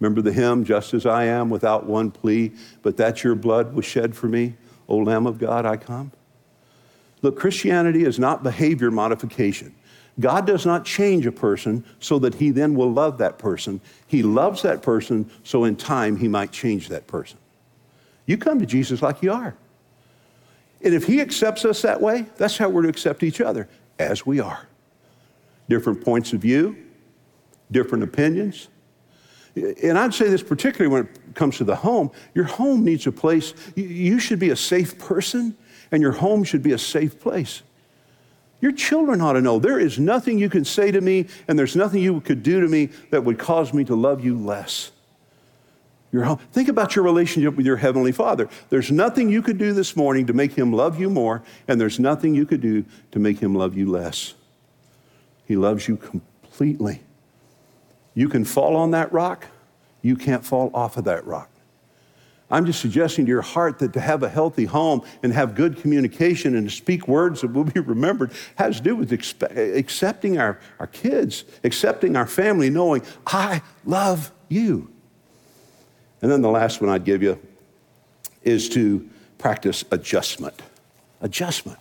Remember 0.00 0.22
the 0.22 0.32
hymn, 0.32 0.64
Just 0.64 0.94
as 0.94 1.04
I 1.04 1.24
am, 1.24 1.50
without 1.50 1.86
one 1.86 2.10
plea, 2.10 2.52
but 2.82 2.96
that 2.96 3.22
your 3.22 3.34
blood 3.34 3.74
was 3.74 3.84
shed 3.84 4.16
for 4.16 4.26
me, 4.26 4.54
O 4.88 4.96
Lamb 4.96 5.26
of 5.26 5.38
God, 5.38 5.66
I 5.66 5.76
come? 5.76 6.12
Look, 7.22 7.38
Christianity 7.38 8.04
is 8.04 8.18
not 8.18 8.42
behavior 8.42 8.90
modification. 8.90 9.74
God 10.18 10.46
does 10.46 10.64
not 10.64 10.84
change 10.84 11.26
a 11.26 11.32
person 11.32 11.84
so 11.98 12.18
that 12.18 12.34
he 12.34 12.50
then 12.50 12.74
will 12.74 12.90
love 12.90 13.18
that 13.18 13.38
person. 13.38 13.80
He 14.06 14.22
loves 14.22 14.62
that 14.62 14.82
person 14.82 15.30
so 15.44 15.64
in 15.64 15.76
time 15.76 16.16
he 16.16 16.28
might 16.28 16.50
change 16.50 16.88
that 16.88 17.06
person. 17.06 17.38
You 18.26 18.38
come 18.38 18.58
to 18.60 18.66
Jesus 18.66 19.02
like 19.02 19.22
you 19.22 19.32
are. 19.32 19.54
And 20.82 20.94
if 20.94 21.04
He 21.04 21.20
accepts 21.20 21.64
us 21.64 21.82
that 21.82 22.00
way, 22.00 22.26
that's 22.36 22.56
how 22.56 22.68
we're 22.68 22.82
to 22.82 22.88
accept 22.88 23.22
each 23.22 23.40
other, 23.40 23.68
as 23.98 24.24
we 24.24 24.40
are. 24.40 24.66
Different 25.70 26.04
points 26.04 26.32
of 26.32 26.40
view, 26.40 26.76
different 27.70 28.02
opinions. 28.02 28.66
And 29.54 29.96
I'd 29.96 30.12
say 30.12 30.28
this 30.28 30.42
particularly 30.42 30.92
when 30.92 31.04
it 31.04 31.34
comes 31.34 31.58
to 31.58 31.64
the 31.64 31.76
home. 31.76 32.10
Your 32.34 32.44
home 32.44 32.84
needs 32.84 33.06
a 33.06 33.12
place, 33.12 33.54
you 33.76 34.18
should 34.18 34.40
be 34.40 34.50
a 34.50 34.56
safe 34.56 34.98
person, 34.98 35.56
and 35.92 36.02
your 36.02 36.12
home 36.12 36.42
should 36.42 36.64
be 36.64 36.72
a 36.72 36.78
safe 36.78 37.20
place. 37.20 37.62
Your 38.60 38.72
children 38.72 39.20
ought 39.20 39.34
to 39.34 39.40
know 39.40 39.60
there 39.60 39.78
is 39.78 39.98
nothing 39.98 40.38
you 40.38 40.50
can 40.50 40.64
say 40.64 40.90
to 40.90 41.00
me, 41.00 41.26
and 41.46 41.56
there's 41.56 41.76
nothing 41.76 42.02
you 42.02 42.20
could 42.20 42.42
do 42.42 42.60
to 42.60 42.66
me 42.66 42.86
that 43.10 43.22
would 43.22 43.38
cause 43.38 43.72
me 43.72 43.84
to 43.84 43.94
love 43.94 44.24
you 44.24 44.36
less 44.36 44.90
your 46.12 46.24
home. 46.24 46.38
Think 46.52 46.68
about 46.68 46.96
your 46.96 47.04
relationship 47.04 47.56
with 47.56 47.66
your 47.66 47.76
Heavenly 47.76 48.12
Father. 48.12 48.48
There's 48.68 48.90
nothing 48.90 49.28
you 49.28 49.42
could 49.42 49.58
do 49.58 49.72
this 49.72 49.96
morning 49.96 50.26
to 50.26 50.32
make 50.32 50.52
Him 50.52 50.72
love 50.72 50.98
you 50.98 51.08
more, 51.08 51.42
and 51.68 51.80
there's 51.80 52.00
nothing 52.00 52.34
you 52.34 52.46
could 52.46 52.60
do 52.60 52.84
to 53.12 53.18
make 53.18 53.38
Him 53.38 53.54
love 53.54 53.76
you 53.76 53.88
less. 53.90 54.34
He 55.50 55.56
loves 55.56 55.88
you 55.88 55.96
completely. 55.96 57.00
You 58.14 58.28
can 58.28 58.44
fall 58.44 58.76
on 58.76 58.92
that 58.92 59.12
rock, 59.12 59.48
you 60.00 60.14
can't 60.14 60.46
fall 60.46 60.70
off 60.72 60.96
of 60.96 61.02
that 61.06 61.26
rock. 61.26 61.50
I'm 62.52 62.64
just 62.66 62.80
suggesting 62.80 63.26
to 63.26 63.28
your 63.30 63.42
heart 63.42 63.80
that 63.80 63.92
to 63.94 64.00
have 64.00 64.22
a 64.22 64.28
healthy 64.28 64.66
home 64.66 65.02
and 65.24 65.32
have 65.32 65.56
good 65.56 65.76
communication 65.78 66.54
and 66.54 66.68
to 66.68 66.72
speak 66.72 67.08
words 67.08 67.40
that 67.40 67.52
will 67.52 67.64
be 67.64 67.80
remembered 67.80 68.30
has 68.54 68.76
to 68.76 68.82
do 68.84 68.94
with 68.94 69.10
expe- 69.10 69.76
accepting 69.76 70.38
our, 70.38 70.60
our 70.78 70.86
kids, 70.86 71.42
accepting 71.64 72.14
our 72.14 72.28
family, 72.28 72.70
knowing, 72.70 73.02
I 73.26 73.60
love 73.84 74.30
you. 74.48 74.88
And 76.22 76.30
then 76.30 76.42
the 76.42 76.48
last 76.48 76.80
one 76.80 76.90
I'd 76.90 77.04
give 77.04 77.24
you 77.24 77.40
is 78.44 78.68
to 78.68 79.10
practice 79.36 79.82
adjustment. 79.90 80.62
Adjustment. 81.20 81.80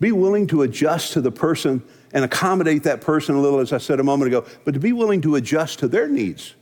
Be 0.00 0.12
willing 0.12 0.46
to 0.48 0.60
adjust 0.60 1.14
to 1.14 1.22
the 1.22 1.32
person 1.32 1.82
and 2.14 2.24
accommodate 2.24 2.84
that 2.84 3.00
person 3.00 3.34
a 3.34 3.40
little, 3.40 3.58
as 3.58 3.72
I 3.72 3.78
said 3.78 3.98
a 4.00 4.04
moment 4.04 4.28
ago, 4.28 4.46
but 4.64 4.72
to 4.72 4.80
be 4.80 4.92
willing 4.92 5.20
to 5.22 5.34
adjust 5.34 5.80
to 5.80 5.88
their 5.88 6.08
needs. 6.08 6.54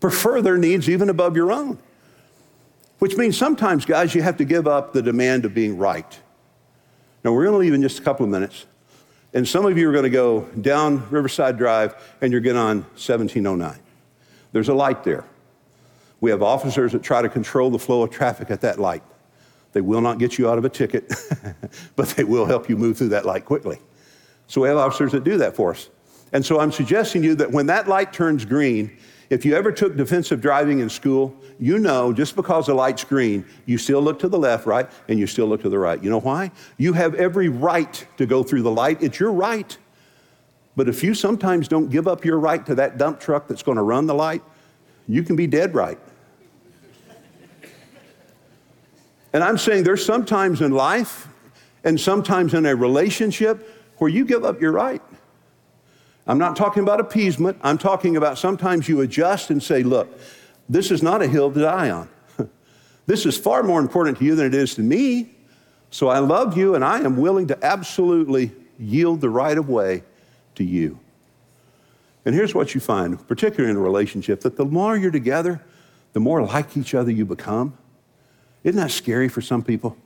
Prefer 0.00 0.40
their 0.40 0.56
needs 0.56 0.88
even 0.88 1.10
above 1.10 1.36
your 1.36 1.52
own. 1.52 1.78
Which 3.00 3.16
means 3.16 3.36
sometimes, 3.36 3.84
guys, 3.84 4.14
you 4.14 4.22
have 4.22 4.36
to 4.36 4.44
give 4.44 4.68
up 4.68 4.92
the 4.92 5.02
demand 5.02 5.44
of 5.44 5.52
being 5.52 5.76
right. 5.76 6.20
Now, 7.24 7.32
we're 7.32 7.42
going 7.42 7.54
to 7.54 7.58
leave 7.58 7.74
in 7.74 7.82
just 7.82 7.98
a 7.98 8.02
couple 8.02 8.24
of 8.24 8.30
minutes. 8.30 8.66
And 9.34 9.46
some 9.46 9.66
of 9.66 9.76
you 9.76 9.88
are 9.88 9.92
going 9.92 10.04
to 10.04 10.10
go 10.10 10.42
down 10.60 11.08
Riverside 11.10 11.58
Drive 11.58 11.96
and 12.20 12.30
you're 12.30 12.40
getting 12.40 12.60
on 12.60 12.82
1709. 12.92 13.80
There's 14.52 14.68
a 14.68 14.74
light 14.74 15.02
there. 15.02 15.24
We 16.20 16.30
have 16.30 16.40
officers 16.40 16.92
that 16.92 17.02
try 17.02 17.20
to 17.20 17.28
control 17.28 17.70
the 17.70 17.78
flow 17.80 18.02
of 18.02 18.10
traffic 18.10 18.52
at 18.52 18.60
that 18.60 18.78
light. 18.78 19.02
They 19.72 19.80
will 19.80 20.00
not 20.00 20.18
get 20.18 20.38
you 20.38 20.48
out 20.48 20.56
of 20.56 20.64
a 20.64 20.68
ticket, 20.68 21.12
but 21.96 22.10
they 22.10 22.22
will 22.22 22.46
help 22.46 22.68
you 22.68 22.76
move 22.76 22.96
through 22.96 23.08
that 23.08 23.26
light 23.26 23.44
quickly. 23.44 23.80
So 24.46 24.60
we 24.60 24.68
have 24.68 24.76
officers 24.76 25.12
that 25.12 25.24
do 25.24 25.38
that 25.38 25.56
for 25.56 25.72
us. 25.72 25.88
And 26.32 26.44
so 26.44 26.60
I'm 26.60 26.72
suggesting 26.72 27.22
to 27.22 27.28
you 27.28 27.34
that 27.36 27.50
when 27.50 27.66
that 27.66 27.88
light 27.88 28.12
turns 28.12 28.44
green, 28.44 28.96
if 29.30 29.44
you 29.44 29.54
ever 29.54 29.72
took 29.72 29.96
defensive 29.96 30.40
driving 30.40 30.80
in 30.80 30.88
school, 30.88 31.34
you 31.58 31.78
know 31.78 32.12
just 32.12 32.36
because 32.36 32.66
the 32.66 32.74
light's 32.74 33.04
green, 33.04 33.44
you 33.66 33.78
still 33.78 34.02
look 34.02 34.18
to 34.18 34.28
the 34.28 34.38
left, 34.38 34.66
right, 34.66 34.90
and 35.08 35.18
you 35.18 35.26
still 35.26 35.46
look 35.46 35.62
to 35.62 35.68
the 35.68 35.78
right. 35.78 36.02
You 36.02 36.10
know 36.10 36.20
why? 36.20 36.50
You 36.76 36.92
have 36.92 37.14
every 37.14 37.48
right 37.48 38.06
to 38.16 38.26
go 38.26 38.42
through 38.42 38.62
the 38.62 38.70
light. 38.70 39.02
It's 39.02 39.18
your 39.18 39.32
right. 39.32 39.76
But 40.76 40.88
if 40.88 41.04
you 41.04 41.14
sometimes 41.14 41.68
don't 41.68 41.88
give 41.88 42.08
up 42.08 42.24
your 42.24 42.38
right 42.38 42.64
to 42.66 42.74
that 42.74 42.98
dump 42.98 43.20
truck 43.20 43.46
that's 43.46 43.62
going 43.62 43.76
to 43.76 43.82
run 43.82 44.06
the 44.06 44.14
light, 44.14 44.42
you 45.06 45.22
can 45.22 45.36
be 45.36 45.46
dead 45.46 45.74
right. 45.74 45.98
And 49.32 49.42
I'm 49.42 49.58
saying 49.58 49.84
there's 49.84 50.04
sometimes 50.04 50.60
in 50.60 50.72
life 50.72 51.28
and 51.82 52.00
sometimes 52.00 52.54
in 52.54 52.66
a 52.66 52.74
relationship 52.74 53.68
where 53.98 54.10
you 54.10 54.24
give 54.24 54.44
up 54.44 54.60
your 54.60 54.72
right. 54.72 55.02
I'm 56.26 56.38
not 56.38 56.56
talking 56.56 56.82
about 56.82 57.00
appeasement. 57.00 57.58
I'm 57.62 57.78
talking 57.78 58.16
about 58.16 58.38
sometimes 58.38 58.88
you 58.88 59.00
adjust 59.02 59.50
and 59.50 59.62
say, 59.62 59.82
look, 59.82 60.08
this 60.68 60.90
is 60.90 61.02
not 61.02 61.22
a 61.22 61.28
hill 61.28 61.52
to 61.52 61.60
die 61.60 61.90
on. 61.90 62.08
this 63.06 63.26
is 63.26 63.36
far 63.36 63.62
more 63.62 63.80
important 63.80 64.18
to 64.18 64.24
you 64.24 64.34
than 64.34 64.46
it 64.46 64.54
is 64.54 64.74
to 64.76 64.82
me. 64.82 65.30
So 65.90 66.08
I 66.08 66.18
love 66.18 66.56
you 66.56 66.74
and 66.74 66.84
I 66.84 67.00
am 67.00 67.18
willing 67.18 67.46
to 67.48 67.64
absolutely 67.64 68.52
yield 68.78 69.20
the 69.20 69.30
right 69.30 69.56
of 69.56 69.68
way 69.68 70.02
to 70.54 70.64
you. 70.64 70.98
And 72.24 72.34
here's 72.34 72.54
what 72.54 72.74
you 72.74 72.80
find, 72.80 73.26
particularly 73.28 73.70
in 73.70 73.76
a 73.76 73.80
relationship, 73.80 74.40
that 74.40 74.56
the 74.56 74.64
more 74.64 74.96
you're 74.96 75.10
together, 75.10 75.62
the 76.14 76.20
more 76.20 76.42
like 76.42 76.76
each 76.76 76.94
other 76.94 77.10
you 77.10 77.26
become. 77.26 77.76
Isn't 78.62 78.80
that 78.80 78.90
scary 78.90 79.28
for 79.28 79.42
some 79.42 79.62
people? 79.62 79.96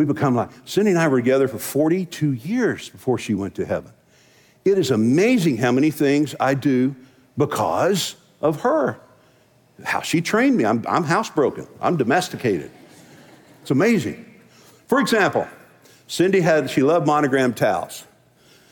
We 0.00 0.06
become 0.06 0.34
like, 0.34 0.48
Cindy 0.64 0.92
and 0.92 0.98
I 0.98 1.08
were 1.08 1.18
together 1.18 1.46
for 1.46 1.58
42 1.58 2.32
years 2.32 2.88
before 2.88 3.18
she 3.18 3.34
went 3.34 3.56
to 3.56 3.66
heaven. 3.66 3.92
It 4.64 4.78
is 4.78 4.90
amazing 4.90 5.58
how 5.58 5.72
many 5.72 5.90
things 5.90 6.34
I 6.40 6.54
do 6.54 6.96
because 7.36 8.16
of 8.40 8.62
her. 8.62 8.98
How 9.84 10.00
she 10.00 10.22
trained 10.22 10.56
me. 10.56 10.64
I'm, 10.64 10.86
I'm 10.88 11.04
housebroken, 11.04 11.68
I'm 11.82 11.98
domesticated. 11.98 12.70
It's 13.60 13.72
amazing. 13.72 14.24
For 14.86 15.00
example, 15.00 15.46
Cindy 16.06 16.40
had, 16.40 16.70
she 16.70 16.82
loved 16.82 17.06
monogram 17.06 17.52
towels. 17.52 18.06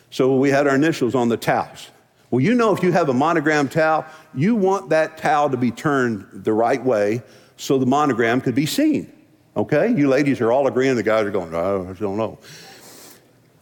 So 0.09 0.35
we 0.35 0.49
had 0.49 0.67
our 0.67 0.77
initials 0.77 1.15
on 1.15 1.29
the 1.29 1.37
towels. 1.37 1.91
Well, 2.31 2.41
you 2.41 2.55
know, 2.55 2.75
if 2.75 2.83
you 2.83 2.91
have 2.93 3.11
a 3.11 3.15
monogram 3.15 3.69
towel, 3.69 4.07
you 4.35 4.55
want 4.55 4.89
that 4.89 5.19
towel 5.19 5.51
to 5.51 5.59
be 5.59 5.73
turned 5.73 6.27
the 6.33 6.55
right 6.55 6.83
way 6.83 7.23
so 7.59 7.77
the 7.77 7.85
monogram 7.85 8.41
could 8.41 8.55
be 8.55 8.65
seen. 8.65 9.13
Okay? 9.59 9.93
You 9.93 10.09
ladies 10.09 10.41
are 10.41 10.53
all 10.53 10.69
agreeing, 10.69 10.95
the 10.95 11.03
guys 11.03 11.27
are 11.27 11.31
going, 11.31 11.53
oh, 11.53 11.89
I 11.91 11.93
don't 11.95 12.17
know. 12.17 12.39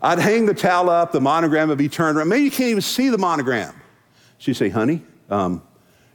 I'd 0.02 0.18
hang 0.18 0.44
the 0.44 0.54
towel 0.54 0.90
up, 0.90 1.10
the 1.10 1.20
monogram 1.20 1.68
would 1.70 1.78
be 1.78 1.88
turned 1.88 2.18
around. 2.18 2.28
Maybe 2.28 2.44
you 2.44 2.50
can't 2.50 2.68
even 2.68 2.82
see 2.82 3.08
the 3.08 3.18
monogram. 3.18 3.74
She'd 4.36 4.54
say, 4.54 4.68
honey, 4.68 5.02
um, 5.30 5.62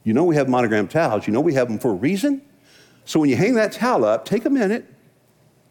you 0.04 0.14
know 0.14 0.24
we 0.24 0.36
have 0.36 0.48
monogram 0.48 0.88
towels. 0.88 1.26
You 1.26 1.34
know 1.34 1.42
we 1.42 1.56
have 1.56 1.68
them 1.68 1.80
for 1.80 1.92
a 1.92 1.96
reason. 1.96 2.44
So 3.06 3.20
when 3.20 3.30
you 3.30 3.36
hang 3.36 3.56
that 3.56 3.72
towel 3.72 4.06
up, 4.06 4.24
take 4.24 4.46
a 4.46 4.50
minute, 4.52 4.86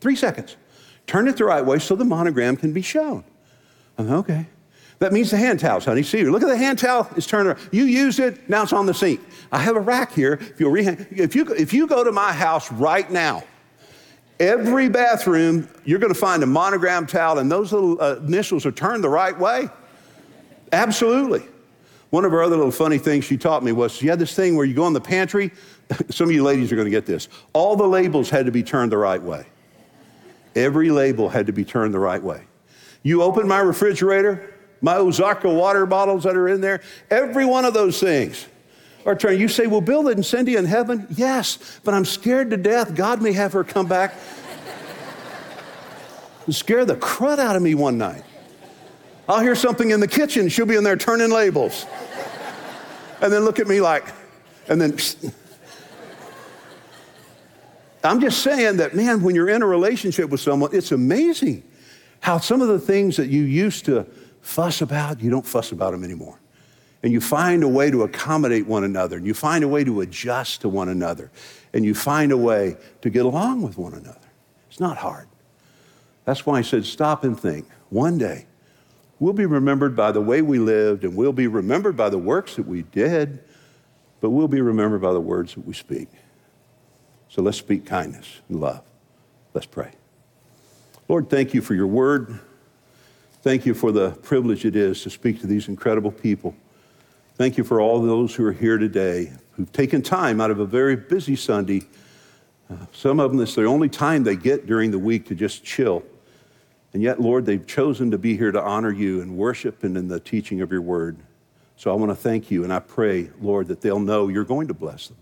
three 0.00 0.16
seconds, 0.16 0.56
turn 1.06 1.28
it 1.28 1.36
the 1.36 1.44
right 1.44 1.64
way 1.64 1.78
so 1.78 1.94
the 1.94 2.04
monogram 2.04 2.56
can 2.56 2.72
be 2.72 2.82
shown. 2.82 3.24
I'm, 3.96 4.11
okay. 4.12 4.46
That 4.98 5.12
means 5.12 5.30
the 5.30 5.36
hand 5.36 5.61
towels, 5.61 5.84
honey. 5.84 6.02
See, 6.02 6.24
look 6.24 6.42
at 6.42 6.48
the 6.48 6.56
hand 6.56 6.78
towel. 6.80 7.08
It's 7.16 7.26
turned 7.26 7.48
around. 7.48 7.61
You 7.70 7.84
used 7.84 8.18
it. 8.18 8.50
Now 8.50 8.64
it's 8.64 8.72
on 8.72 8.86
the 8.86 8.92
sink. 8.92 9.20
I 9.52 9.58
have 9.58 9.76
a 9.76 9.80
rack 9.80 10.12
here. 10.12 10.34
If, 10.34 10.61
re- 10.61 11.06
if, 11.11 11.34
you, 11.34 11.46
if 11.54 11.72
you 11.72 11.86
go 11.86 12.04
to 12.04 12.12
my 12.12 12.32
house 12.32 12.70
right 12.72 13.11
now, 13.11 13.44
every 14.41 14.88
bathroom, 14.88 15.68
you're 15.84 15.99
going 15.99 16.12
to 16.12 16.18
find 16.18 16.43
a 16.43 16.47
monogram 16.47 17.07
towel, 17.07 17.38
and 17.38 17.53
those 17.53 17.72
little 17.72 18.01
uh, 18.03 18.16
initials 18.16 18.66
are 18.66 18.72
turned 18.72 19.05
the 19.05 19.09
right 19.09 19.38
way. 19.38 19.68
Absolutely. 20.72 21.45
One 22.09 22.24
of 22.24 22.32
her 22.32 22.43
other 22.43 22.57
little 22.57 22.72
funny 22.72 22.99
things 22.99 23.24
she 23.24 23.36
taught 23.36 23.62
me 23.62 23.70
was 23.70 23.93
she 23.93 24.09
had 24.09 24.18
this 24.18 24.34
thing 24.34 24.57
where 24.57 24.66
you 24.66 24.74
go 24.74 24.86
in 24.86 24.93
the 24.95 25.01
pantry. 25.01 25.53
Some 26.11 26.28
of 26.28 26.34
you 26.34 26.43
ladies 26.43 26.72
are 26.72 26.76
going 26.76 26.86
to 26.86 26.91
get 26.91 27.07
this. 27.07 27.28
All 27.53 27.76
the 27.76 27.86
labels 27.86 28.30
had 28.30 28.47
to 28.47 28.53
be 28.53 28.64
turned 28.64 28.91
the 28.91 28.99
right 28.99 29.22
way. 29.22 29.47
Every 30.57 30.91
label 30.91 31.28
had 31.28 31.47
to 31.47 31.53
be 31.53 31.64
turned 31.64 31.95
the 31.95 32.01
right 32.01 32.22
way. 32.22 32.43
You 33.05 33.22
open 33.22 33.47
my 33.47 33.61
refrigerator, 33.61 34.55
my 34.80 34.95
Ozarka 34.95 35.55
water 35.55 35.86
bottles 35.86 36.24
that 36.24 36.36
are 36.36 36.49
in 36.49 36.61
there, 36.61 36.80
every 37.11 37.45
one 37.45 37.64
of 37.64 37.74
those 37.74 38.01
things 38.01 38.47
are 39.05 39.14
turned. 39.14 39.40
You 39.40 39.48
say, 39.48 39.66
Well, 39.66 39.80
Bill 39.80 40.03
didn't 40.03 40.24
send 40.24 40.48
in 40.48 40.64
heaven? 40.64 41.07
Yes, 41.11 41.80
but 41.84 41.94
I'm 41.94 42.05
scared 42.05 42.51
to 42.51 42.57
death. 42.57 42.94
God 42.94 43.22
may 43.22 43.32
have 43.32 43.53
her 43.53 43.64
come 43.64 43.86
back 43.86 44.14
and 46.46 46.55
scare 46.55 46.84
the 46.84 46.96
crud 46.96 47.38
out 47.38 47.57
of 47.57 47.62
me 47.62 47.74
one 47.74 47.98
night. 47.98 48.24
I'll 49.28 49.40
hear 49.40 49.55
something 49.55 49.90
in 49.90 50.01
the 50.01 50.09
kitchen, 50.09 50.48
she'll 50.48 50.66
be 50.66 50.76
in 50.76 50.84
there 50.84 50.96
turning 50.96 51.30
labels. 51.30 51.86
And 53.22 53.32
then 53.32 53.44
look 53.44 53.59
at 53.59 53.68
me 53.68 53.80
like, 53.80 54.05
and 54.68 54.80
then. 54.80 54.92
Psst. 54.92 55.32
I'm 58.03 58.20
just 58.20 58.42
saying 58.42 58.78
that, 58.78 58.94
man, 58.94 59.22
when 59.22 59.34
you're 59.34 59.51
in 59.51 59.62
a 59.62 59.66
relationship 59.66 60.30
with 60.30 60.40
someone, 60.40 60.70
it's 60.72 60.90
amazing 60.90 61.62
how 62.20 62.38
some 62.38 62.62
of 62.62 62.68
the 62.68 62.78
things 62.78 63.16
that 63.16 63.28
you 63.28 63.42
used 63.42 63.84
to 63.86 64.07
fuss 64.40 64.80
about, 64.80 65.20
you 65.20 65.30
don't 65.30 65.46
fuss 65.46 65.72
about 65.72 65.92
them 65.92 66.03
anymore. 66.03 66.38
And 67.03 67.12
you 67.12 67.20
find 67.20 67.62
a 67.62 67.68
way 67.68 67.90
to 67.90 68.03
accommodate 68.03 68.66
one 68.66 68.84
another, 68.84 69.16
and 69.16 69.26
you 69.26 69.32
find 69.32 69.64
a 69.64 69.68
way 69.68 69.84
to 69.84 70.03
adjust 70.03 70.61
to 70.62 70.68
one 70.68 70.88
another, 70.88 71.30
and 71.72 71.84
you 71.84 71.94
find 71.94 72.30
a 72.30 72.36
way 72.36 72.76
to 73.01 73.09
get 73.09 73.24
along 73.24 73.62
with 73.62 73.78
one 73.78 73.94
another. 73.94 74.18
It's 74.68 74.80
not 74.80 74.98
hard. 74.98 75.26
That's 76.26 76.44
why 76.44 76.59
I 76.59 76.62
said, 76.62 76.84
stop 76.84 77.24
and 77.24 77.38
think. 77.38 77.66
One 77.88 78.18
day, 78.18 78.46
we'll 79.18 79.32
be 79.32 79.46
remembered 79.46 79.96
by 79.96 80.12
the 80.12 80.20
way 80.20 80.42
we 80.42 80.59
lived, 80.59 81.05
and 81.05 81.16
we'll 81.16 81.32
be 81.32 81.46
remembered 81.46 81.96
by 81.96 82.11
the 82.11 82.18
works 82.18 82.57
that 82.57 82.66
we 82.66 82.82
did, 82.82 83.42
but 84.20 84.30
we'll 84.30 84.48
be 84.48 84.61
remembered 84.61 85.01
by 85.01 85.12
the 85.14 85.20
words 85.20 85.55
that 85.55 85.66
we 85.66 85.72
speak. 85.72 86.09
So 87.28 87.40
let's 87.40 87.59
speak 87.59 87.86
kindness 87.86 88.40
and 88.48 88.61
love. 88.61 88.82
Let's 89.55 89.66
pray. 89.66 89.92
Lord, 91.09 91.30
thank 91.30 91.55
you 91.55 91.62
for 91.62 91.74
your 91.74 91.86
word. 91.86 92.38
Thank 93.42 93.64
you 93.64 93.72
for 93.72 93.90
the 93.90 94.11
privilege 94.11 94.66
it 94.66 94.76
is 94.76 95.03
to 95.03 95.11
speak 95.11 95.40
to 95.40 95.46
these 95.46 95.68
incredible 95.68 96.12
people. 96.12 96.55
Thank 97.41 97.57
you 97.57 97.64
for 97.64 97.80
all 97.80 98.03
those 98.03 98.34
who 98.34 98.45
are 98.45 98.53
here 98.53 98.76
today 98.76 99.32
who've 99.53 99.72
taken 99.72 100.03
time 100.03 100.43
out 100.43 100.51
of 100.51 100.59
a 100.59 100.66
very 100.66 100.95
busy 100.95 101.36
Sunday. 101.36 101.80
Uh, 102.68 102.76
some 102.93 103.18
of 103.18 103.30
them, 103.30 103.41
it's 103.41 103.55
the 103.55 103.64
only 103.64 103.88
time 103.88 104.24
they 104.24 104.36
get 104.36 104.66
during 104.66 104.91
the 104.91 104.99
week 104.99 105.24
to 105.28 105.34
just 105.34 105.64
chill. 105.64 106.03
And 106.93 107.03
yet, 107.03 107.18
Lord, 107.18 107.47
they've 107.47 107.66
chosen 107.66 108.11
to 108.11 108.18
be 108.18 108.36
here 108.36 108.53
to 108.53 108.61
honor 108.61 108.93
you 108.93 109.22
and 109.22 109.38
worship 109.38 109.84
and 109.84 109.97
in 109.97 110.07
the 110.07 110.20
teaching 110.20 110.61
of 110.61 110.70
your 110.70 110.82
word. 110.82 111.16
So 111.78 111.91
I 111.91 111.95
want 111.95 112.11
to 112.11 112.14
thank 112.14 112.51
you 112.51 112.62
and 112.62 112.70
I 112.70 112.80
pray, 112.80 113.30
Lord, 113.41 113.68
that 113.68 113.80
they'll 113.80 114.01
know 114.01 114.28
you're 114.28 114.45
going 114.45 114.68
to 114.68 114.74
bless 114.74 115.09
them. 115.09 115.16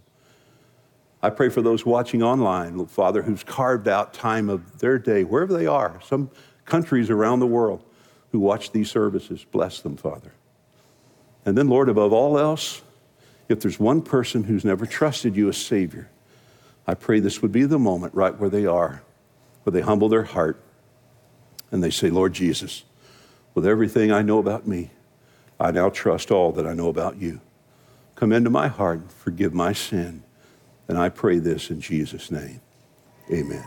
I 1.22 1.30
pray 1.30 1.50
for 1.50 1.62
those 1.62 1.86
watching 1.86 2.24
online, 2.24 2.84
Father, 2.86 3.22
who's 3.22 3.44
carved 3.44 3.86
out 3.86 4.12
time 4.12 4.48
of 4.48 4.80
their 4.80 4.98
day, 4.98 5.22
wherever 5.22 5.56
they 5.56 5.68
are, 5.68 6.00
some 6.04 6.32
countries 6.64 7.10
around 7.10 7.38
the 7.38 7.46
world 7.46 7.84
who 8.32 8.40
watch 8.40 8.72
these 8.72 8.90
services. 8.90 9.46
Bless 9.52 9.82
them, 9.82 9.96
Father. 9.96 10.32
And 11.48 11.56
then, 11.56 11.70
Lord, 11.70 11.88
above 11.88 12.12
all 12.12 12.38
else, 12.38 12.82
if 13.48 13.60
there's 13.60 13.80
one 13.80 14.02
person 14.02 14.44
who's 14.44 14.66
never 14.66 14.84
trusted 14.84 15.34
you 15.34 15.48
as 15.48 15.56
Savior, 15.56 16.10
I 16.86 16.92
pray 16.92 17.20
this 17.20 17.40
would 17.40 17.52
be 17.52 17.64
the 17.64 17.78
moment 17.78 18.12
right 18.14 18.38
where 18.38 18.50
they 18.50 18.66
are, 18.66 19.02
where 19.62 19.72
they 19.72 19.80
humble 19.80 20.10
their 20.10 20.24
heart 20.24 20.60
and 21.70 21.82
they 21.82 21.88
say, 21.88 22.10
Lord 22.10 22.34
Jesus, 22.34 22.84
with 23.54 23.66
everything 23.66 24.12
I 24.12 24.20
know 24.20 24.38
about 24.38 24.68
me, 24.68 24.90
I 25.58 25.70
now 25.70 25.88
trust 25.88 26.30
all 26.30 26.52
that 26.52 26.66
I 26.66 26.74
know 26.74 26.90
about 26.90 27.16
you. 27.16 27.40
Come 28.14 28.30
into 28.30 28.50
my 28.50 28.68
heart, 28.68 29.10
forgive 29.10 29.54
my 29.54 29.72
sin. 29.72 30.24
And 30.86 30.98
I 30.98 31.08
pray 31.08 31.38
this 31.38 31.70
in 31.70 31.80
Jesus' 31.80 32.30
name. 32.30 32.60
Amen. 33.32 33.66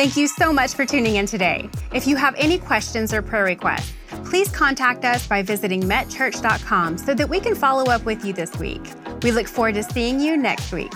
Thank 0.00 0.16
you 0.16 0.28
so 0.28 0.50
much 0.50 0.72
for 0.72 0.86
tuning 0.86 1.16
in 1.16 1.26
today. 1.26 1.68
If 1.92 2.06
you 2.06 2.16
have 2.16 2.34
any 2.38 2.56
questions 2.56 3.12
or 3.12 3.20
prayer 3.20 3.44
requests, 3.44 3.92
please 4.24 4.48
contact 4.48 5.04
us 5.04 5.26
by 5.26 5.42
visiting 5.42 5.82
metchurch.com 5.82 6.96
so 6.96 7.12
that 7.12 7.28
we 7.28 7.38
can 7.38 7.54
follow 7.54 7.84
up 7.90 8.06
with 8.06 8.24
you 8.24 8.32
this 8.32 8.56
week. 8.56 8.80
We 9.22 9.30
look 9.30 9.46
forward 9.46 9.74
to 9.74 9.82
seeing 9.82 10.18
you 10.18 10.38
next 10.38 10.72
week. 10.72 10.94